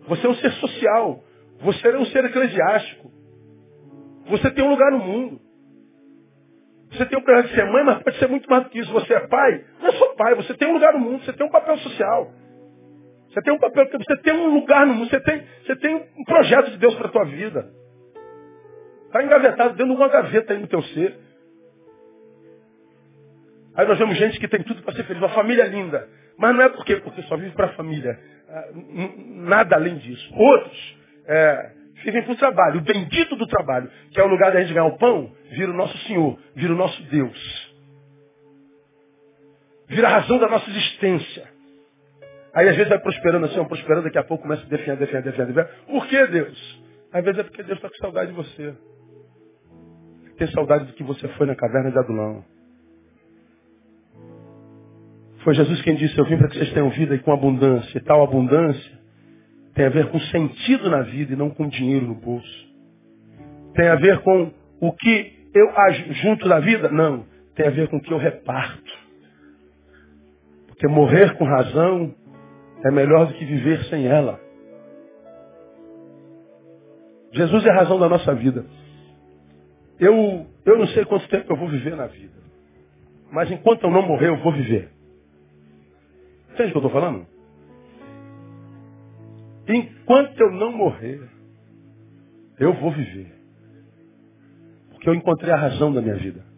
Você 0.07 0.27
é 0.27 0.29
um 0.29 0.35
ser 0.35 0.51
social. 0.53 1.23
Você 1.61 1.87
é 1.87 1.97
um 1.97 2.05
ser 2.05 2.25
eclesiástico. 2.25 3.11
Você 4.29 4.51
tem 4.51 4.63
um 4.63 4.69
lugar 4.69 4.91
no 4.91 4.99
mundo. 4.99 5.39
Você 6.91 7.05
tem 7.05 7.17
o 7.17 7.23
prazer 7.23 7.49
de 7.49 7.55
ser 7.55 7.71
mãe, 7.71 7.83
mas 7.85 8.03
pode 8.03 8.19
ser 8.19 8.27
muito 8.27 8.49
mais 8.49 8.63
do 8.63 8.69
que 8.69 8.79
isso. 8.79 8.91
Você 8.91 9.13
é 9.13 9.27
pai, 9.27 9.65
não 9.79 9.87
é 9.87 9.91
só 9.93 10.13
pai, 10.15 10.35
você 10.35 10.53
tem 10.53 10.67
um 10.67 10.73
lugar 10.73 10.93
no 10.93 10.99
mundo, 10.99 11.23
você 11.23 11.31
tem 11.31 11.45
um 11.45 11.49
papel 11.49 11.77
social. 11.77 12.31
Você 13.31 13.41
tem 13.41 13.53
um 13.53 13.59
papel, 13.59 13.87
você 13.89 14.17
tem 14.17 14.33
um 14.33 14.53
lugar 14.53 14.85
no 14.85 14.93
mundo, 14.93 15.09
você 15.09 15.19
tem, 15.21 15.41
você 15.65 15.75
tem 15.77 15.95
um 15.95 16.23
projeto 16.25 16.71
de 16.71 16.77
Deus 16.77 16.93
para 16.95 17.07
a 17.07 17.11
tua 17.11 17.25
vida. 17.25 17.71
Está 19.05 19.23
engavetado 19.23 19.75
dentro 19.75 19.93
de 19.93 19.99
uma 19.99 20.09
gaveta 20.09 20.53
aí 20.53 20.59
no 20.59 20.67
teu 20.67 20.81
ser. 20.83 21.17
Aí 23.75 23.87
nós 23.87 23.97
vemos 23.97 24.17
gente 24.17 24.37
que 24.37 24.49
tem 24.49 24.61
tudo 24.63 24.83
para 24.83 24.93
ser 24.95 25.05
feliz, 25.05 25.21
uma 25.21 25.29
família 25.29 25.65
linda. 25.65 26.09
Mas 26.37 26.55
não 26.55 26.61
é 26.63 26.69
por 26.69 26.83
quê? 26.83 26.97
Porque 26.97 27.21
só 27.23 27.37
vive 27.37 27.55
para 27.55 27.67
a 27.67 27.73
família. 27.73 28.19
Ah, 28.49 28.67
nada 29.27 29.77
além 29.77 29.97
disso. 29.97 30.33
Outros 30.33 30.97
é, 31.25 31.71
vivem 32.03 32.23
para 32.23 32.33
o 32.33 32.37
trabalho. 32.37 32.79
O 32.79 32.83
bendito 32.83 33.37
do 33.37 33.47
trabalho, 33.47 33.89
que 34.11 34.19
é 34.19 34.23
o 34.23 34.27
lugar 34.27 34.51
da 34.51 34.59
gente 34.59 34.73
ganhar 34.73 34.87
o 34.87 34.97
pão, 34.97 35.31
vira 35.51 35.71
o 35.71 35.75
nosso 35.75 35.97
Senhor, 35.99 36.37
vira 36.53 36.73
o 36.73 36.77
nosso 36.77 37.01
Deus. 37.03 37.75
Vira 39.87 40.09
a 40.09 40.11
razão 40.19 40.37
da 40.37 40.49
nossa 40.49 40.69
existência. 40.69 41.60
Aí 42.53 42.67
às 42.67 42.75
vezes 42.75 42.89
vai 42.89 42.99
prosperando 42.99 43.45
assim, 43.45 43.63
prosperando, 43.65 44.03
daqui 44.03 44.17
a 44.17 44.23
pouco 44.23 44.43
começa 44.43 44.63
a 44.63 44.69
defender, 44.69 44.97
defender, 44.97 45.31
defender. 45.31 45.69
Por 45.87 46.05
que 46.07 46.27
Deus? 46.27 46.83
Às 47.13 47.23
vezes 47.23 47.39
é 47.39 47.43
porque 47.43 47.63
Deus 47.63 47.77
está 47.77 47.89
com 47.89 47.95
saudade 47.95 48.31
de 48.31 48.35
você. 48.35 48.73
Tem 50.37 50.47
saudade 50.51 50.85
do 50.85 50.93
que 50.93 51.03
você 51.03 51.27
foi 51.29 51.45
na 51.45 51.55
caverna 51.55 51.91
de 51.91 51.97
Adulão. 51.97 52.43
Foi 55.43 55.55
Jesus 55.55 55.81
quem 55.81 55.95
disse, 55.95 56.17
eu 56.17 56.25
vim 56.25 56.37
para 56.37 56.47
que 56.49 56.57
vocês 56.57 56.73
tenham 56.73 56.89
vida 56.89 57.15
e 57.15 57.19
com 57.19 57.31
abundância. 57.31 57.97
E 57.97 58.01
tal 58.01 58.23
abundância 58.23 58.99
tem 59.73 59.85
a 59.85 59.89
ver 59.89 60.09
com 60.09 60.19
sentido 60.19 60.89
na 60.89 61.01
vida 61.01 61.33
e 61.33 61.35
não 61.35 61.49
com 61.49 61.67
dinheiro 61.67 62.07
no 62.07 62.15
bolso. 62.15 62.71
Tem 63.73 63.87
a 63.87 63.95
ver 63.95 64.19
com 64.19 64.51
o 64.79 64.91
que 64.93 65.49
eu 65.53 65.69
junto 66.21 66.47
da 66.47 66.59
vida? 66.59 66.89
Não. 66.89 67.25
Tem 67.55 67.67
a 67.67 67.71
ver 67.71 67.87
com 67.87 67.97
o 67.97 68.01
que 68.01 68.11
eu 68.11 68.17
reparto. 68.17 68.91
Porque 70.67 70.87
morrer 70.87 71.35
com 71.37 71.45
razão 71.45 72.13
é 72.83 72.91
melhor 72.91 73.27
do 73.27 73.33
que 73.33 73.45
viver 73.45 73.83
sem 73.85 74.07
ela. 74.07 74.39
Jesus 77.33 77.65
é 77.65 77.69
a 77.69 77.75
razão 77.75 77.99
da 77.99 78.09
nossa 78.09 78.33
vida. 78.35 78.65
Eu, 79.99 80.47
eu 80.65 80.77
não 80.77 80.87
sei 80.87 81.05
quanto 81.05 81.27
tempo 81.29 81.51
eu 81.51 81.57
vou 81.57 81.69
viver 81.69 81.95
na 81.95 82.07
vida. 82.07 82.41
Mas 83.31 83.49
enquanto 83.49 83.83
eu 83.83 83.91
não 83.91 84.01
morrer, 84.01 84.27
eu 84.27 84.37
vou 84.37 84.51
viver. 84.51 84.89
Entende 86.53 86.69
o 86.69 86.71
que 86.71 86.77
eu 86.77 86.87
estou 86.87 86.91
falando? 86.91 87.25
Enquanto 89.67 90.39
eu 90.39 90.51
não 90.51 90.71
morrer, 90.71 91.21
eu 92.59 92.73
vou 92.73 92.91
viver. 92.91 93.33
Porque 94.91 95.07
eu 95.07 95.15
encontrei 95.15 95.53
a 95.53 95.57
razão 95.57 95.93
da 95.93 96.01
minha 96.01 96.15
vida. 96.15 96.50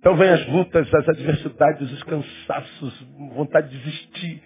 Então 0.00 0.16
vem 0.16 0.30
as 0.30 0.46
lutas, 0.48 0.92
as 0.94 1.08
adversidades, 1.10 1.92
os 1.92 2.02
cansaços, 2.04 3.06
vontade 3.34 3.68
de 3.68 3.78
desistir. 3.78 4.42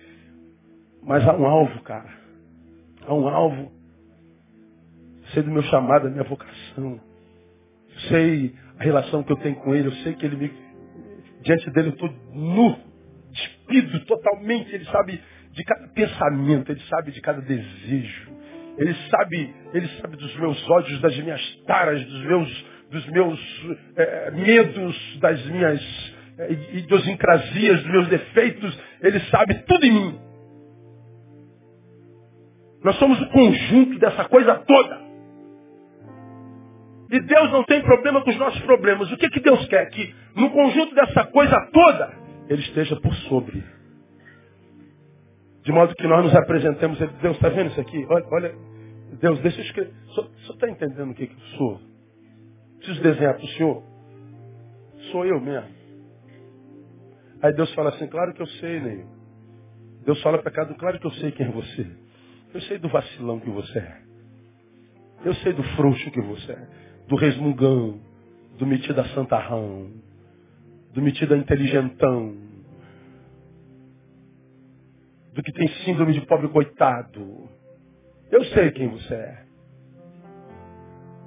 Mas 1.04 1.26
há 1.26 1.32
um 1.32 1.46
alvo, 1.46 1.80
cara. 1.82 2.10
Há 3.06 3.14
um 3.14 3.28
alvo. 3.28 3.72
Sei 5.32 5.44
do 5.44 5.52
meu 5.52 5.62
chamado, 5.62 6.04
da 6.04 6.10
minha 6.10 6.24
vocação. 6.24 7.00
Sei 8.08 8.52
a 8.78 8.82
relação 8.82 9.22
que 9.22 9.32
eu 9.32 9.36
tenho 9.36 9.54
com 9.56 9.72
ele. 9.74 9.88
Eu 9.88 9.92
sei 10.02 10.14
que 10.14 10.26
ele 10.26 10.36
me. 10.36 10.52
Diante 11.42 11.70
dele 11.70 11.88
eu 11.88 11.92
estou 11.92 12.10
nu, 12.32 12.76
despido 13.30 14.04
totalmente. 14.06 14.74
Ele 14.74 14.84
sabe 14.86 15.22
de 15.52 15.64
cada 15.64 15.86
pensamento, 15.88 16.72
ele 16.72 16.80
sabe 16.88 17.12
de 17.12 17.20
cada 17.20 17.40
desejo. 17.40 18.32
Ele 18.76 18.92
sabe, 19.08 19.54
ele 19.72 19.86
sabe 20.00 20.16
dos 20.16 20.36
meus 20.36 20.68
ódios, 20.68 21.00
das 21.00 21.16
minhas 21.18 21.56
taras, 21.64 22.04
dos 22.04 22.24
meus 22.24 22.73
dos 22.94 23.06
meus 23.08 23.40
é, 23.96 24.30
medos, 24.30 25.18
das 25.20 25.44
minhas 25.46 26.14
é, 26.38 26.52
idiosincrasias, 26.78 27.82
dos 27.82 27.90
meus 27.90 28.08
defeitos. 28.08 28.78
Ele 29.02 29.20
sabe 29.30 29.54
tudo 29.66 29.84
em 29.84 29.92
mim. 29.92 30.20
Nós 32.82 32.96
somos 32.96 33.20
o 33.20 33.28
conjunto 33.30 33.98
dessa 33.98 34.24
coisa 34.26 34.54
toda. 34.54 35.04
E 37.10 37.20
Deus 37.20 37.50
não 37.50 37.64
tem 37.64 37.82
problema 37.82 38.22
com 38.22 38.30
os 38.30 38.36
nossos 38.36 38.60
problemas. 38.62 39.10
O 39.10 39.16
que, 39.16 39.28
que 39.28 39.40
Deus 39.40 39.66
quer? 39.66 39.86
Que 39.90 40.14
no 40.36 40.50
conjunto 40.50 40.94
dessa 40.94 41.24
coisa 41.26 41.68
toda, 41.72 42.12
Ele 42.48 42.60
esteja 42.62 42.96
por 42.96 43.14
sobre. 43.28 43.62
De 45.64 45.72
modo 45.72 45.94
que 45.94 46.06
nós 46.06 46.24
nos 46.24 46.34
apresentemos, 46.34 46.98
Deus, 46.98 47.36
está 47.36 47.48
vendo 47.48 47.70
isso 47.70 47.80
aqui? 47.80 48.06
Olha, 48.08 48.26
olha, 48.30 48.54
Deus, 49.20 49.40
deixa 49.40 49.60
eu 49.60 49.64
escrever. 49.64 49.92
O 50.08 50.14
senhor 50.14 50.30
está 50.50 50.68
entendendo 50.68 51.10
o 51.10 51.14
que, 51.14 51.26
que 51.26 51.34
eu 51.34 51.58
sou? 51.58 51.93
Preciso 52.84 53.02
desenhar 53.02 53.34
para 53.34 53.44
o 53.44 53.48
senhor. 53.48 53.82
Sou 55.10 55.24
eu 55.24 55.40
mesmo. 55.40 55.70
Aí 57.42 57.54
Deus 57.54 57.72
fala 57.72 57.88
assim, 57.88 58.06
claro 58.08 58.34
que 58.34 58.42
eu 58.42 58.46
sei, 58.46 58.78
Neil. 58.78 59.06
Deus 60.04 60.20
fala 60.22 60.38
para 60.42 60.50
cada 60.50 60.74
claro 60.74 61.00
que 61.00 61.06
eu 61.06 61.10
sei 61.12 61.32
quem 61.32 61.46
é 61.46 61.50
você. 61.50 61.86
Eu 62.52 62.60
sei 62.62 62.78
do 62.78 62.90
vacilão 62.90 63.40
que 63.40 63.48
você 63.48 63.78
é. 63.78 64.02
Eu 65.24 65.34
sei 65.36 65.54
do 65.54 65.62
frouxo 65.76 66.10
que 66.10 66.20
você 66.20 66.52
é. 66.52 66.68
Do 67.08 67.16
resmungão. 67.16 68.00
Do 68.58 68.66
metido 68.66 69.00
a 69.00 69.08
santarrão. 69.08 69.90
Do 70.92 71.00
metido 71.00 71.32
a 71.32 71.38
inteligentão. 71.38 72.36
Do 75.32 75.42
que 75.42 75.52
tem 75.52 75.68
síndrome 75.86 76.12
de 76.12 76.20
pobre 76.26 76.48
coitado. 76.48 77.48
Eu 78.30 78.44
sei 78.44 78.72
quem 78.72 78.88
você 78.88 79.14
é. 79.14 79.43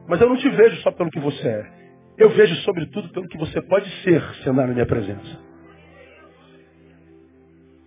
Mas 0.08 0.22
eu 0.22 0.30
não 0.30 0.38
te 0.38 0.50
vejo 0.50 0.78
só 0.82 0.92
pelo 0.92 1.12
que 1.12 1.20
você 1.20 1.48
é. 1.48 1.66
Eu 2.18 2.30
vejo 2.30 2.56
sobretudo 2.64 3.10
pelo 3.10 3.28
que 3.28 3.38
você 3.38 3.62
pode 3.62 3.90
ser 4.04 4.22
se 4.42 4.50
andar 4.50 4.68
na 4.68 4.74
minha 4.74 4.86
presença. 4.86 5.40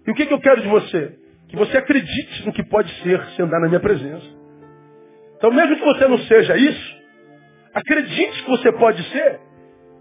E 0.07 0.11
o 0.11 0.15
que, 0.15 0.27
que 0.27 0.35
eu 0.35 0.41
quero 0.41 0.61
de 0.63 0.69
você? 0.69 1.19
Que 1.49 1.57
você 1.57 1.77
acredite 1.77 2.47
no 2.47 2.53
que 2.53 2.63
pode 2.65 2.93
ser 3.03 3.25
se 3.31 3.43
andar 3.43 3.61
na 3.61 3.69
minha 3.69 3.81
presença. 3.81 4.27
Então, 5.37 5.51
mesmo 5.51 5.77
que 5.77 5.85
você 5.85 6.07
não 6.07 6.19
seja 6.19 6.57
isso, 6.57 6.97
acredite 7.75 8.45
que 8.45 8.51
você 8.51 8.73
pode 8.73 9.03
ser 9.11 9.41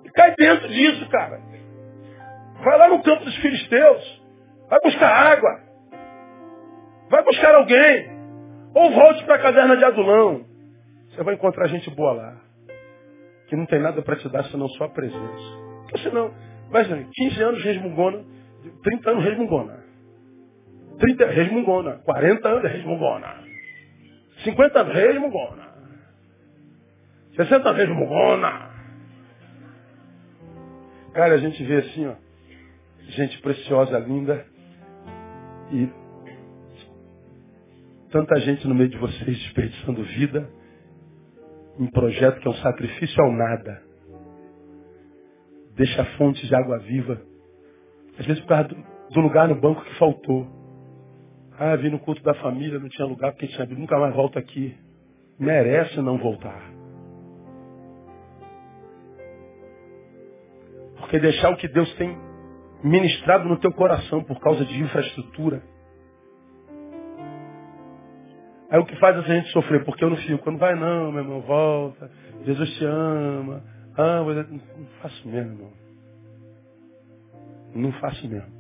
e 0.06 0.10
cai 0.12 0.36
dentro 0.36 0.68
disso, 0.68 1.08
cara. 1.10 1.40
Vai 2.64 2.78
lá 2.78 2.90
no 2.90 3.02
campo 3.02 3.24
dos 3.24 3.36
filisteus. 3.38 4.22
Vai 4.70 4.80
buscar 4.84 5.10
água. 5.10 5.60
Vai 7.10 7.24
buscar 7.24 7.56
alguém. 7.56 8.10
Ou 8.76 8.92
volte 8.92 9.24
para 9.24 9.36
a 9.36 9.40
caverna 9.40 9.78
de 9.78 9.86
Adulão. 9.86 10.49
Você 11.20 11.24
vai 11.26 11.34
encontrar 11.34 11.68
gente 11.68 11.90
boa 11.90 12.14
lá. 12.14 12.38
Que 13.48 13.56
não 13.58 13.66
tem 13.66 13.82
nada 13.82 14.02
para 14.02 14.16
te 14.16 14.30
dar 14.30 14.46
senão 14.46 14.70
só 14.70 14.86
a 14.86 14.90
presença. 14.90 15.58
Porque 15.82 15.98
senão, 15.98 16.34
vai 16.70 16.86
15 16.86 17.44
anos 17.44 17.62
resmungona, 17.62 18.24
30 18.82 19.10
anos 19.10 19.26
resmungona. 19.26 19.84
30 20.98 21.26
resmungona, 21.26 21.92
40 22.06 22.48
anos 22.48 22.72
resmungona. 22.72 23.44
50 24.46 24.80
anos 24.80 24.94
resmungona. 24.94 25.70
60 27.36 27.68
anos 27.68 27.82
resmungona. 27.82 28.70
Cara, 31.12 31.34
a 31.34 31.38
gente 31.38 31.62
vê 31.66 31.80
assim, 31.80 32.08
ó, 32.08 32.14
gente 33.10 33.42
preciosa, 33.42 34.00
linda, 34.00 34.46
e 35.70 35.90
tanta 38.10 38.40
gente 38.40 38.66
no 38.66 38.74
meio 38.74 38.90
de 38.90 38.98
vocês 38.98 39.38
desperdiçando 39.38 40.02
vida 40.04 40.59
em 41.80 41.88
projeto 41.88 42.42
que 42.42 42.48
é 42.48 42.52
um 42.52 42.56
sacrifício 42.56 43.24
ao 43.24 43.32
nada. 43.32 43.82
Deixa 45.76 46.04
fontes 46.18 46.46
de 46.46 46.54
água 46.54 46.78
viva. 46.80 47.22
Às 48.20 48.26
vezes 48.26 48.42
por 48.42 48.50
causa 48.50 48.70
do, 49.12 49.22
lugar 49.22 49.48
no 49.48 49.56
banco 49.56 49.82
que 49.82 49.98
faltou. 49.98 50.46
Ah, 51.58 51.78
vim 51.78 51.90
no 51.90 52.00
culto 52.00 52.22
da 52.22 52.34
família, 52.36 52.80
não 52.80 52.90
tinha 52.90 53.08
lugar 53.08 53.32
porque 53.32 53.48
tinha 53.48 53.66
nunca 53.66 53.98
mais 53.98 54.14
volto 54.14 54.38
aqui. 54.38 54.76
Merece 55.40 56.02
não 56.02 56.18
voltar. 56.18 56.70
Porque 60.98 61.18
deixar 61.18 61.50
o 61.50 61.58
que 61.58 61.68
Deus 61.70 61.92
tem 61.96 62.18
ministrado 62.84 63.48
no 63.48 63.58
teu 63.58 63.72
coração 63.72 64.22
por 64.24 64.40
causa 64.42 64.66
de 64.66 64.82
infraestrutura 64.82 65.64
Aí 68.70 68.80
o 68.80 68.86
que 68.86 68.96
faz 68.98 69.18
a 69.18 69.22
gente 69.22 69.50
sofrer? 69.50 69.84
Porque 69.84 70.04
eu 70.04 70.10
não 70.10 70.18
fico. 70.18 70.44
Quando 70.44 70.60
vai, 70.60 70.76
não, 70.76 71.12
meu 71.12 71.24
irmão, 71.24 71.42
volta. 71.42 72.10
Jesus 72.46 72.70
te 72.78 72.86
ama. 72.86 73.64
Ah, 73.98 74.24
mas 74.24 74.50
não 74.50 74.60
faço 75.02 75.28
mesmo, 75.28 75.52
irmão. 75.54 75.74
Não 77.74 77.92
faço 77.94 78.28
mesmo. 78.28 78.60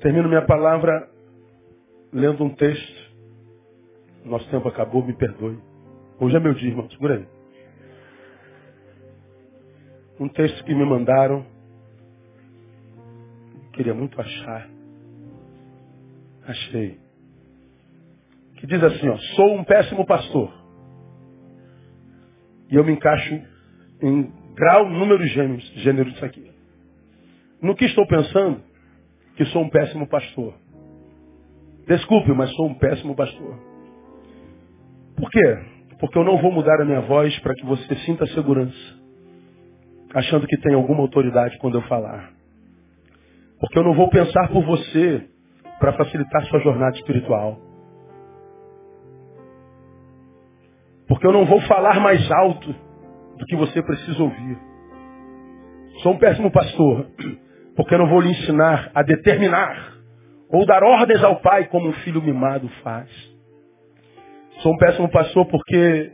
Termino 0.00 0.28
minha 0.28 0.46
palavra 0.46 1.08
lendo 2.12 2.42
um 2.44 2.54
texto. 2.54 3.10
Nosso 4.24 4.48
tempo 4.50 4.68
acabou, 4.68 5.04
me 5.04 5.14
perdoe. 5.14 5.58
Hoje 6.18 6.36
é 6.36 6.40
meu 6.40 6.54
dia, 6.54 6.70
irmão. 6.70 6.88
Segura 6.90 7.16
aí. 7.16 7.28
Um 10.18 10.28
texto 10.28 10.64
que 10.64 10.74
me 10.74 10.84
mandaram. 10.84 11.44
Queria 13.72 13.94
muito 13.94 14.18
achar. 14.20 14.79
Achei. 16.50 16.98
Que 18.56 18.66
diz 18.66 18.82
assim, 18.82 19.08
ó, 19.08 19.16
sou 19.36 19.54
um 19.54 19.62
péssimo 19.62 20.04
pastor. 20.04 20.52
E 22.68 22.74
eu 22.74 22.84
me 22.84 22.92
encaixo 22.92 23.40
em 24.02 24.32
grau, 24.54 24.90
número 24.90 25.24
gêmeos, 25.28 25.62
gênero 25.76 26.10
disso 26.10 26.24
aqui. 26.24 26.50
No 27.62 27.76
que 27.76 27.84
estou 27.84 28.04
pensando? 28.08 28.62
Que 29.36 29.44
sou 29.46 29.62
um 29.62 29.70
péssimo 29.70 30.08
pastor. 30.08 30.54
Desculpe, 31.86 32.32
mas 32.32 32.52
sou 32.56 32.66
um 32.66 32.74
péssimo 32.74 33.14
pastor. 33.14 33.56
Por 35.16 35.30
quê? 35.30 35.58
Porque 36.00 36.18
eu 36.18 36.24
não 36.24 36.38
vou 36.42 36.50
mudar 36.50 36.80
a 36.80 36.84
minha 36.84 37.00
voz 37.02 37.38
para 37.40 37.54
que 37.54 37.64
você 37.64 37.94
sinta 38.06 38.26
segurança. 38.28 39.00
Achando 40.14 40.48
que 40.48 40.58
tem 40.58 40.74
alguma 40.74 41.02
autoridade 41.02 41.56
quando 41.58 41.78
eu 41.78 41.82
falar. 41.82 42.32
Porque 43.60 43.78
eu 43.78 43.84
não 43.84 43.94
vou 43.94 44.10
pensar 44.10 44.48
por 44.48 44.64
você 44.64 45.30
para 45.80 45.94
facilitar 45.94 46.44
sua 46.44 46.60
jornada 46.60 46.94
espiritual. 46.96 47.58
Porque 51.08 51.26
eu 51.26 51.32
não 51.32 51.46
vou 51.46 51.60
falar 51.62 51.98
mais 51.98 52.30
alto 52.30 52.72
do 53.38 53.46
que 53.46 53.56
você 53.56 53.82
precisa 53.82 54.22
ouvir. 54.22 54.58
Sou 56.02 56.12
um 56.12 56.18
péssimo 56.18 56.50
pastor, 56.52 57.06
porque 57.74 57.94
eu 57.94 57.98
não 57.98 58.08
vou 58.08 58.20
lhe 58.20 58.30
ensinar 58.30 58.92
a 58.94 59.02
determinar 59.02 59.94
ou 60.50 60.66
dar 60.66 60.82
ordens 60.82 61.22
ao 61.24 61.40
pai 61.40 61.66
como 61.68 61.88
um 61.88 61.92
filho 61.94 62.22
mimado 62.22 62.68
faz. 62.82 63.08
Sou 64.62 64.74
um 64.74 64.76
péssimo 64.76 65.08
pastor 65.10 65.46
porque 65.46 66.12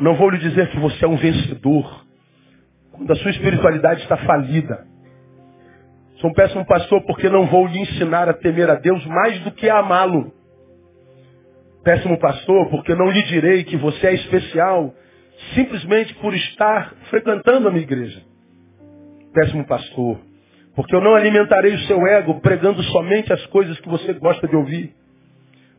não 0.00 0.16
vou 0.16 0.30
lhe 0.30 0.38
dizer 0.38 0.68
que 0.70 0.80
você 0.80 1.04
é 1.04 1.08
um 1.08 1.16
vencedor 1.16 2.04
quando 2.92 3.10
a 3.12 3.16
sua 3.16 3.30
espiritualidade 3.30 4.02
está 4.02 4.16
falida. 4.16 4.86
Sou 6.20 6.30
um 6.30 6.34
péssimo 6.34 6.66
pastor 6.66 7.02
porque 7.06 7.28
não 7.30 7.46
vou 7.46 7.66
lhe 7.66 7.78
ensinar 7.80 8.28
a 8.28 8.34
temer 8.34 8.68
a 8.68 8.74
Deus 8.74 9.04
mais 9.06 9.40
do 9.40 9.52
que 9.52 9.68
a 9.68 9.78
amá-lo. 9.78 10.32
Péssimo 11.82 12.18
pastor 12.18 12.68
porque 12.68 12.94
não 12.94 13.10
lhe 13.10 13.22
direi 13.22 13.64
que 13.64 13.76
você 13.78 14.08
é 14.08 14.14
especial 14.14 14.94
simplesmente 15.54 16.14
por 16.16 16.34
estar 16.34 16.94
frequentando 17.08 17.68
a 17.68 17.70
minha 17.70 17.82
igreja. 17.82 18.20
Péssimo 19.32 19.66
pastor 19.66 20.20
porque 20.74 20.94
eu 20.94 21.00
não 21.00 21.14
alimentarei 21.14 21.74
o 21.74 21.80
seu 21.80 22.06
ego 22.06 22.40
pregando 22.40 22.82
somente 22.84 23.32
as 23.32 23.44
coisas 23.46 23.78
que 23.80 23.88
você 23.88 24.12
gosta 24.12 24.46
de 24.46 24.54
ouvir. 24.54 24.94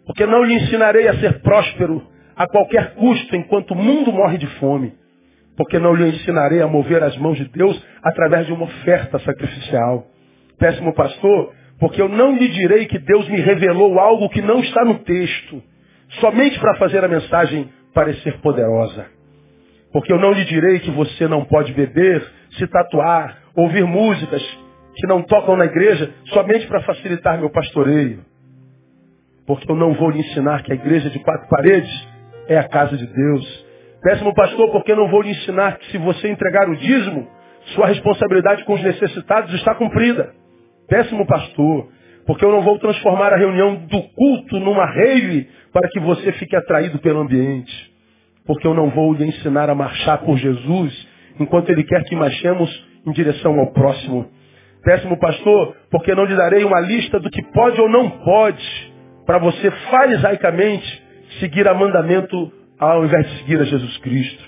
Porque 0.06 0.26
não 0.26 0.44
lhe 0.44 0.56
ensinarei 0.56 1.08
a 1.08 1.20
ser 1.20 1.42
próspero 1.42 2.04
a 2.36 2.48
qualquer 2.48 2.96
custo 2.96 3.36
enquanto 3.36 3.72
o 3.72 3.76
mundo 3.76 4.12
morre 4.12 4.38
de 4.38 4.48
fome. 4.60 4.94
Porque 5.56 5.78
não 5.78 5.94
lhe 5.94 6.10
ensinarei 6.10 6.62
a 6.62 6.68
mover 6.68 7.04
as 7.04 7.16
mãos 7.18 7.38
de 7.38 7.46
Deus 7.46 7.80
através 8.04 8.48
de 8.48 8.54
uma 8.54 8.66
oferta 8.66 9.20
sacrificial 9.20 10.08
péssimo 10.62 10.94
pastor, 10.94 11.54
porque 11.80 12.00
eu 12.00 12.08
não 12.08 12.38
lhe 12.38 12.48
direi 12.50 12.86
que 12.86 13.00
Deus 13.00 13.28
me 13.28 13.42
revelou 13.42 14.00
algo 14.00 14.30
que 14.30 14.44
não 14.44 14.60
está 14.60 14.86
no 14.86 15.00
texto, 15.00 15.62
somente 16.20 16.60
para 16.60 16.76
fazer 16.76 17.04
a 17.04 17.08
mensagem 17.08 17.68
parecer 17.96 18.40
poderosa. 18.42 19.08
Porque 19.92 20.14
eu 20.14 20.20
não 20.20 20.32
lhe 20.32 20.46
direi 20.46 20.80
que 20.80 20.92
você 20.92 21.28
não 21.28 21.44
pode 21.44 21.74
beber, 21.74 22.24
se 22.52 22.68
tatuar, 22.68 23.40
ouvir 23.56 23.84
músicas 23.86 24.42
que 24.96 25.08
não 25.08 25.24
tocam 25.24 25.58
na 25.58 25.66
igreja, 25.66 26.14
somente 26.26 26.68
para 26.68 26.84
facilitar 26.84 27.40
meu 27.40 27.50
pastoreio. 27.50 28.24
Porque 29.48 29.70
eu 29.70 29.76
não 29.76 29.94
vou 29.96 30.12
lhe 30.12 30.20
ensinar 30.20 30.62
que 30.62 30.72
a 30.72 30.76
igreja 30.76 31.10
de 31.10 31.18
quatro 31.20 31.50
paredes 31.50 32.08
é 32.48 32.60
a 32.60 32.70
casa 32.70 32.96
de 32.96 33.08
Deus. 33.08 33.66
Péssimo 34.04 34.34
pastor, 34.36 34.72
porque 34.72 34.92
eu 34.92 34.96
não 34.96 35.10
vou 35.10 35.24
lhe 35.24 35.32
ensinar 35.32 35.80
que 35.80 35.92
se 35.92 35.98
você 35.98 36.30
entregar 36.30 36.70
o 36.70 36.76
dízimo, 36.76 37.28
sua 37.74 37.88
responsabilidade 37.88 38.64
com 38.64 38.74
os 38.74 38.84
necessitados 38.84 39.52
está 39.56 39.74
cumprida 39.74 40.40
péssimo 40.92 41.26
pastor, 41.26 41.88
porque 42.28 42.44
eu 42.44 42.52
não 42.52 42.62
vou 42.62 42.78
transformar 42.78 43.32
a 43.32 43.38
reunião 43.38 43.76
do 43.76 44.02
culto 44.02 44.60
numa 44.60 44.86
rave 44.86 45.48
para 45.72 45.88
que 45.88 46.02
você 46.02 46.34
fique 46.34 46.54
atraído 46.54 47.00
pelo 47.00 47.22
ambiente. 47.22 47.74
Porque 48.46 48.68
eu 48.68 48.74
não 48.74 48.90
vou 48.90 49.14
lhe 49.14 49.26
ensinar 49.26 49.70
a 49.70 49.76
marchar 49.76 50.18
por 50.18 50.38
Jesus 50.38 51.08
enquanto 51.40 51.70
Ele 51.70 51.86
quer 51.86 52.04
que 52.04 52.16
marchemos 52.16 52.70
em 53.08 53.12
direção 53.14 53.58
ao 53.58 53.72
próximo. 53.72 54.30
Péssimo 54.84 55.18
pastor, 55.18 55.78
porque 55.90 56.14
não 56.14 56.26
lhe 56.26 56.36
darei 56.36 56.66
uma 56.66 56.82
lista 56.82 57.22
do 57.22 57.30
que 57.30 57.42
pode 57.54 57.80
ou 57.80 57.88
não 57.88 58.10
pode 58.10 58.94
para 59.26 59.38
você 59.38 59.72
farisaicamente 59.90 61.04
seguir 61.40 61.70
a 61.70 61.74
mandamento 61.74 62.52
ao 62.78 63.06
invés 63.06 63.26
de 63.30 63.38
seguir 63.38 63.62
a 63.62 63.64
Jesus 63.64 63.98
Cristo. 64.00 64.44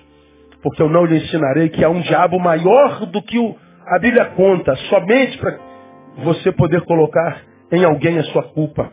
Porque 0.62 0.82
eu 0.82 0.90
não 0.90 1.06
lhe 1.06 1.18
ensinarei 1.18 1.70
que 1.70 1.86
há 1.86 1.90
um 1.90 2.02
diabo 2.02 2.38
maior 2.38 3.06
do 3.06 3.22
que 3.22 3.40
o, 3.40 3.56
A 3.88 4.00
Bíblia 4.00 4.26
conta 4.36 4.76
somente 4.90 5.38
para 5.38 5.73
você 6.18 6.52
poder 6.52 6.82
colocar 6.82 7.42
em 7.72 7.84
alguém 7.84 8.20
a 8.20 8.24
sua 8.26 8.44
culpa. 8.44 8.92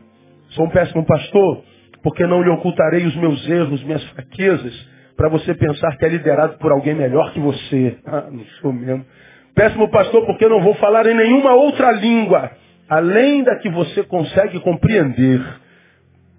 Sou 0.51 0.66
um 0.66 0.71
péssimo 0.71 1.05
pastor, 1.05 1.62
porque 2.03 2.27
não 2.27 2.43
lhe 2.43 2.51
ocultarei 2.51 3.05
os 3.07 3.16
meus 3.16 3.49
erros, 3.49 3.83
minhas 3.85 4.05
fraquezas, 4.11 4.89
para 5.16 5.29
você 5.29 5.55
pensar 5.55 5.97
que 5.97 6.05
é 6.05 6.09
liderado 6.09 6.59
por 6.59 6.73
alguém 6.73 6.95
melhor 6.95 7.33
que 7.33 7.41
você. 7.41 7.99
Ah, 8.07 8.27
não 8.31 8.45
sou 8.61 8.73
mesmo. 8.73 9.05
Péssimo 9.55 9.89
pastor, 9.91 10.25
porque 10.25 10.49
não 10.49 10.61
vou 10.62 10.75
falar 10.75 11.07
em 11.07 11.14
nenhuma 11.14 11.55
outra 11.55 11.91
língua, 11.93 12.51
além 12.89 13.43
da 13.43 13.57
que 13.57 13.68
você 13.68 14.03
consegue 14.05 14.59
compreender. 14.61 15.41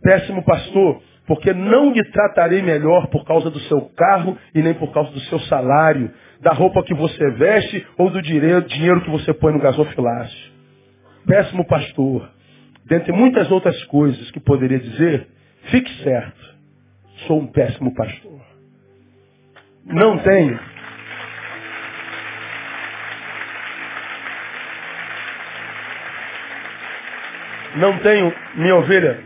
Péssimo 0.02 0.44
pastor, 0.44 1.02
porque 1.28 1.54
não 1.54 1.94
lhe 1.94 2.04
tratarei 2.12 2.62
melhor 2.62 3.08
por 3.08 3.24
causa 3.24 3.50
do 3.50 3.60
seu 3.62 3.82
carro 3.96 4.38
e 4.56 4.62
nem 4.62 4.74
por 4.74 4.92
causa 4.92 5.12
do 5.12 5.20
seu 5.22 5.40
salário, 5.42 6.12
da 6.42 6.52
roupa 6.52 6.84
que 6.84 6.94
você 6.94 7.30
veste 7.32 7.86
ou 7.98 8.10
do 8.10 8.22
dinheiro 8.22 9.02
que 9.02 9.12
você 9.12 9.34
põe 9.34 9.54
no 9.54 9.60
gasofilácio. 9.60 10.51
Péssimo 11.26 11.66
pastor, 11.66 12.30
dentre 12.86 13.12
muitas 13.12 13.50
outras 13.52 13.84
coisas 13.86 14.32
que 14.32 14.40
poderia 14.40 14.80
dizer, 14.80 15.28
fique 15.70 16.04
certo, 16.04 16.56
sou 17.28 17.40
um 17.40 17.48
péssimo 17.48 17.94
pastor. 17.94 18.42
Não 19.86 20.18
tenho. 20.20 20.60
Não 27.76 27.98
tenho, 28.00 28.34
minha 28.56 28.76
ovelha, 28.76 29.24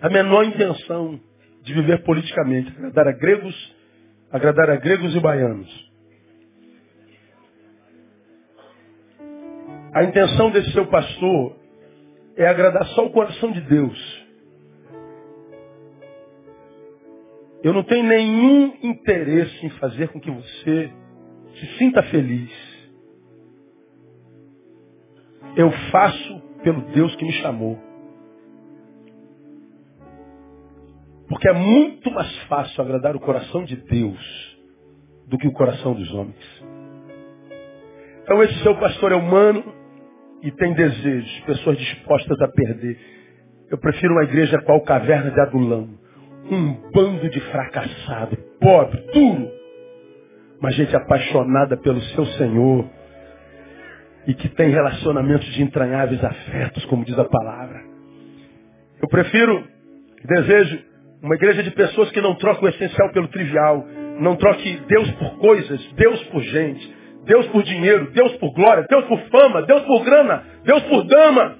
a 0.00 0.08
menor 0.08 0.44
intenção 0.44 1.20
de 1.62 1.74
viver 1.74 2.02
politicamente, 2.04 2.70
agradar 2.78 3.08
a 3.08 3.12
gregos, 3.12 3.76
agradar 4.32 4.70
a 4.70 4.76
gregos 4.76 5.14
e 5.14 5.20
baianos. 5.20 5.89
A 9.92 10.04
intenção 10.04 10.50
desse 10.50 10.70
seu 10.72 10.86
pastor 10.86 11.56
é 12.36 12.46
agradar 12.46 12.86
só 12.88 13.06
o 13.06 13.10
coração 13.10 13.50
de 13.50 13.60
Deus. 13.62 14.26
Eu 17.62 17.72
não 17.72 17.82
tenho 17.82 18.04
nenhum 18.04 18.76
interesse 18.82 19.66
em 19.66 19.70
fazer 19.70 20.08
com 20.08 20.20
que 20.20 20.30
você 20.30 20.92
se 21.54 21.78
sinta 21.78 22.02
feliz. 22.04 22.50
Eu 25.56 25.70
faço 25.90 26.40
pelo 26.62 26.82
Deus 26.92 27.14
que 27.16 27.24
me 27.24 27.32
chamou. 27.32 27.76
Porque 31.28 31.48
é 31.48 31.52
muito 31.52 32.10
mais 32.12 32.34
fácil 32.44 32.80
agradar 32.82 33.16
o 33.16 33.20
coração 33.20 33.64
de 33.64 33.76
Deus 33.76 34.58
do 35.26 35.36
que 35.36 35.48
o 35.48 35.52
coração 35.52 35.94
dos 35.94 36.12
homens. 36.14 36.64
Então 38.22 38.40
esse 38.44 38.62
seu 38.62 38.76
pastor 38.78 39.10
é 39.12 39.16
humano 39.16 39.79
e 40.42 40.50
tem 40.52 40.72
desejos, 40.72 41.40
pessoas 41.46 41.76
dispostas 41.78 42.40
a 42.40 42.48
perder. 42.48 42.98
Eu 43.70 43.78
prefiro 43.78 44.14
uma 44.14 44.24
igreja 44.24 44.60
qual 44.62 44.80
caverna 44.80 45.30
de 45.30 45.40
Adulão. 45.40 45.88
Um 46.50 46.72
bando 46.92 47.28
de 47.28 47.40
fracassado, 47.40 48.36
pobre, 48.60 49.00
duro. 49.12 49.50
Mas 50.60 50.74
gente 50.74 50.94
apaixonada 50.96 51.76
pelo 51.76 52.00
seu 52.00 52.26
Senhor. 52.26 52.84
E 54.26 54.34
que 54.34 54.48
tem 54.48 54.70
relacionamentos 54.70 55.46
de 55.52 55.62
entranháveis 55.62 56.22
afetos, 56.22 56.84
como 56.86 57.04
diz 57.04 57.18
a 57.18 57.24
palavra. 57.24 57.80
Eu 59.00 59.08
prefiro, 59.08 59.64
desejo, 60.24 60.78
uma 61.22 61.34
igreja 61.34 61.62
de 61.62 61.70
pessoas 61.70 62.10
que 62.10 62.20
não 62.20 62.34
trocam 62.34 62.64
o 62.64 62.68
essencial 62.68 63.10
pelo 63.12 63.28
trivial. 63.28 63.86
Não 64.20 64.36
troque 64.36 64.80
Deus 64.88 65.10
por 65.12 65.38
coisas, 65.38 65.92
Deus 65.94 66.22
por 66.24 66.42
gente. 66.42 66.99
Deus 67.24 67.46
por 67.48 67.62
dinheiro, 67.62 68.10
Deus 68.12 68.32
por 68.36 68.52
glória, 68.52 68.86
Deus 68.88 69.04
por 69.06 69.20
fama, 69.28 69.62
Deus 69.62 69.82
por 69.82 70.04
grana, 70.04 70.44
Deus 70.64 70.82
por 70.84 71.04
dama. 71.04 71.58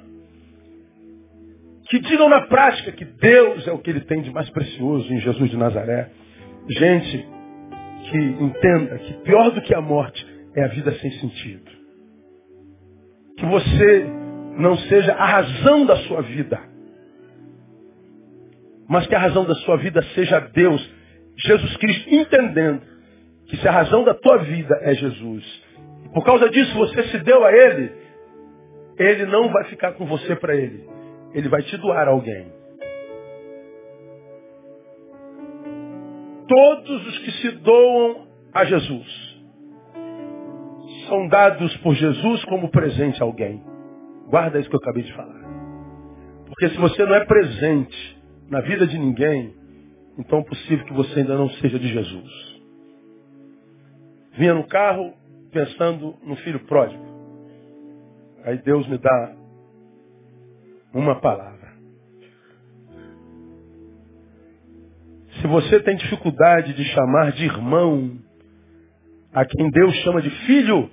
Que 1.88 1.98
digam 1.98 2.28
na 2.28 2.42
prática 2.42 2.92
que 2.92 3.04
Deus 3.04 3.66
é 3.66 3.72
o 3.72 3.78
que 3.78 3.90
ele 3.90 4.00
tem 4.00 4.22
de 4.22 4.30
mais 4.30 4.48
precioso 4.50 5.12
em 5.12 5.20
Jesus 5.20 5.50
de 5.50 5.56
Nazaré. 5.56 6.10
Gente 6.68 7.28
que 8.10 8.18
entenda 8.18 8.98
que 8.98 9.12
pior 9.24 9.50
do 9.50 9.60
que 9.62 9.74
a 9.74 9.80
morte 9.80 10.24
é 10.54 10.64
a 10.64 10.68
vida 10.68 10.92
sem 10.92 11.10
sentido. 11.12 11.70
Que 13.36 13.46
você 13.46 14.06
não 14.56 14.76
seja 14.76 15.12
a 15.14 15.26
razão 15.26 15.84
da 15.86 15.96
sua 15.96 16.22
vida 16.22 16.70
mas 18.90 19.06
que 19.06 19.14
a 19.14 19.20
razão 19.20 19.44
da 19.44 19.54
sua 19.54 19.76
vida 19.76 20.02
seja 20.16 20.40
Deus, 20.40 20.90
Jesus 21.36 21.76
Cristo, 21.76 22.12
entendendo 22.12 22.82
que 23.50 23.56
se 23.56 23.68
a 23.68 23.72
razão 23.72 24.04
da 24.04 24.14
tua 24.14 24.38
vida 24.38 24.78
é 24.82 24.94
Jesus, 24.94 25.44
por 26.14 26.24
causa 26.24 26.48
disso 26.48 26.72
você 26.78 27.02
se 27.08 27.18
deu 27.18 27.44
a 27.44 27.52
Ele, 27.52 27.92
Ele 28.96 29.26
não 29.26 29.48
vai 29.50 29.64
ficar 29.64 29.92
com 29.92 30.06
você 30.06 30.36
para 30.36 30.54
Ele. 30.54 30.88
Ele 31.34 31.48
vai 31.48 31.62
te 31.62 31.76
doar 31.76 32.06
a 32.06 32.12
alguém. 32.12 32.46
Todos 36.48 37.06
os 37.06 37.18
que 37.18 37.30
se 37.32 37.50
doam 37.58 38.26
a 38.52 38.64
Jesus 38.64 39.30
são 41.08 41.26
dados 41.26 41.76
por 41.78 41.94
Jesus 41.94 42.44
como 42.44 42.70
presente 42.70 43.20
a 43.20 43.24
alguém. 43.24 43.62
Guarda 44.28 44.60
isso 44.60 44.68
que 44.68 44.76
eu 44.76 44.80
acabei 44.80 45.02
de 45.02 45.12
falar. 45.12 45.40
Porque 46.46 46.68
se 46.68 46.76
você 46.76 47.04
não 47.04 47.14
é 47.14 47.24
presente 47.24 48.22
na 48.48 48.60
vida 48.60 48.86
de 48.86 48.96
ninguém, 48.96 49.54
então 50.18 50.38
é 50.40 50.44
possível 50.44 50.84
que 50.84 50.92
você 50.92 51.20
ainda 51.20 51.36
não 51.36 51.48
seja 51.50 51.78
de 51.78 51.88
Jesus. 51.88 52.59
Vinha 54.40 54.54
no 54.54 54.66
carro 54.66 55.12
pensando 55.52 56.16
no 56.22 56.34
filho 56.36 56.60
pródigo. 56.60 57.04
Aí 58.42 58.56
Deus 58.62 58.88
me 58.88 58.96
dá 58.96 59.36
uma 60.94 61.20
palavra. 61.20 61.74
Se 65.38 65.46
você 65.46 65.80
tem 65.80 65.94
dificuldade 65.94 66.72
de 66.72 66.84
chamar 66.86 67.32
de 67.32 67.44
irmão 67.44 68.16
a 69.30 69.44
quem 69.44 69.70
Deus 69.72 69.94
chama 69.96 70.22
de 70.22 70.30
filho, 70.46 70.88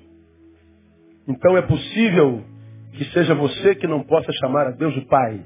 então 1.26 1.56
é 1.56 1.62
possível 1.62 2.43
que 2.91 3.06
seja 3.14 3.34
você 3.34 3.76
que 3.76 3.88
não 3.88 4.04
possa 4.04 4.30
chamar 4.41 4.68
a 4.68 4.72
Deus 4.72 4.93
de 4.93 5.06
pai. 5.06 5.41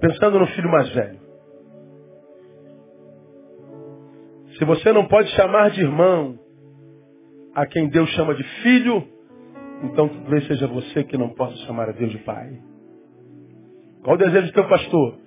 Pensando 0.00 0.38
no 0.38 0.46
filho 0.46 0.70
mais 0.70 0.88
velho. 0.90 1.21
Se 4.62 4.64
você 4.64 4.92
não 4.92 5.08
pode 5.08 5.28
chamar 5.30 5.72
de 5.72 5.80
irmão 5.80 6.38
a 7.52 7.66
quem 7.66 7.88
Deus 7.88 8.08
chama 8.10 8.32
de 8.32 8.44
filho, 8.62 9.02
então 9.82 10.08
talvez 10.08 10.46
seja 10.46 10.68
você 10.68 11.02
que 11.02 11.18
não 11.18 11.30
possa 11.30 11.56
chamar 11.66 11.88
a 11.88 11.92
Deus 11.92 12.12
de 12.12 12.18
pai. 12.18 12.60
Qual 14.04 14.14
o 14.14 14.18
desejo 14.18 14.46
do 14.46 14.52
teu 14.52 14.68
pastor? 14.68 15.18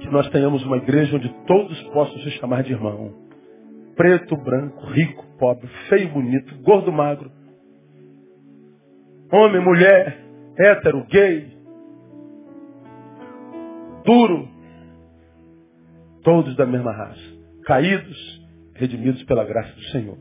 Que 0.00 0.08
nós 0.08 0.28
tenhamos 0.30 0.64
uma 0.64 0.78
igreja 0.78 1.14
onde 1.14 1.28
todos 1.46 1.80
possam 1.90 2.18
se 2.22 2.30
chamar 2.32 2.64
de 2.64 2.72
irmão. 2.72 3.14
Preto, 3.94 4.36
branco, 4.36 4.84
rico, 4.86 5.24
pobre, 5.38 5.68
feio, 5.88 6.08
bonito, 6.08 6.52
gordo, 6.62 6.90
magro. 6.90 7.30
Homem, 9.30 9.62
mulher, 9.62 10.26
hétero, 10.58 11.06
gay, 11.08 11.56
duro, 14.04 14.48
todos 16.24 16.56
da 16.56 16.66
mesma 16.66 16.90
raça, 16.90 17.22
caídos, 17.64 18.41
redimidos 18.74 19.22
pela 19.24 19.44
graça 19.44 19.72
do 19.74 19.82
Senhor. 19.84 20.18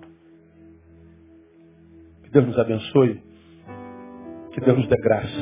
Que 2.23 2.29
Deus 2.31 2.47
nos 2.47 2.59
abençoe, 2.59 3.21
que 4.53 4.61
Deus 4.61 4.77
nos 4.77 4.87
dê 4.87 4.95
graça 4.97 5.41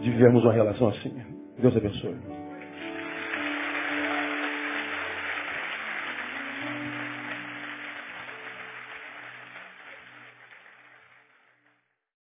de 0.00 0.10
vivermos 0.10 0.44
uma 0.44 0.52
relação 0.52 0.88
assim. 0.88 1.14
Deus 1.58 1.76
abençoe. 1.76 2.45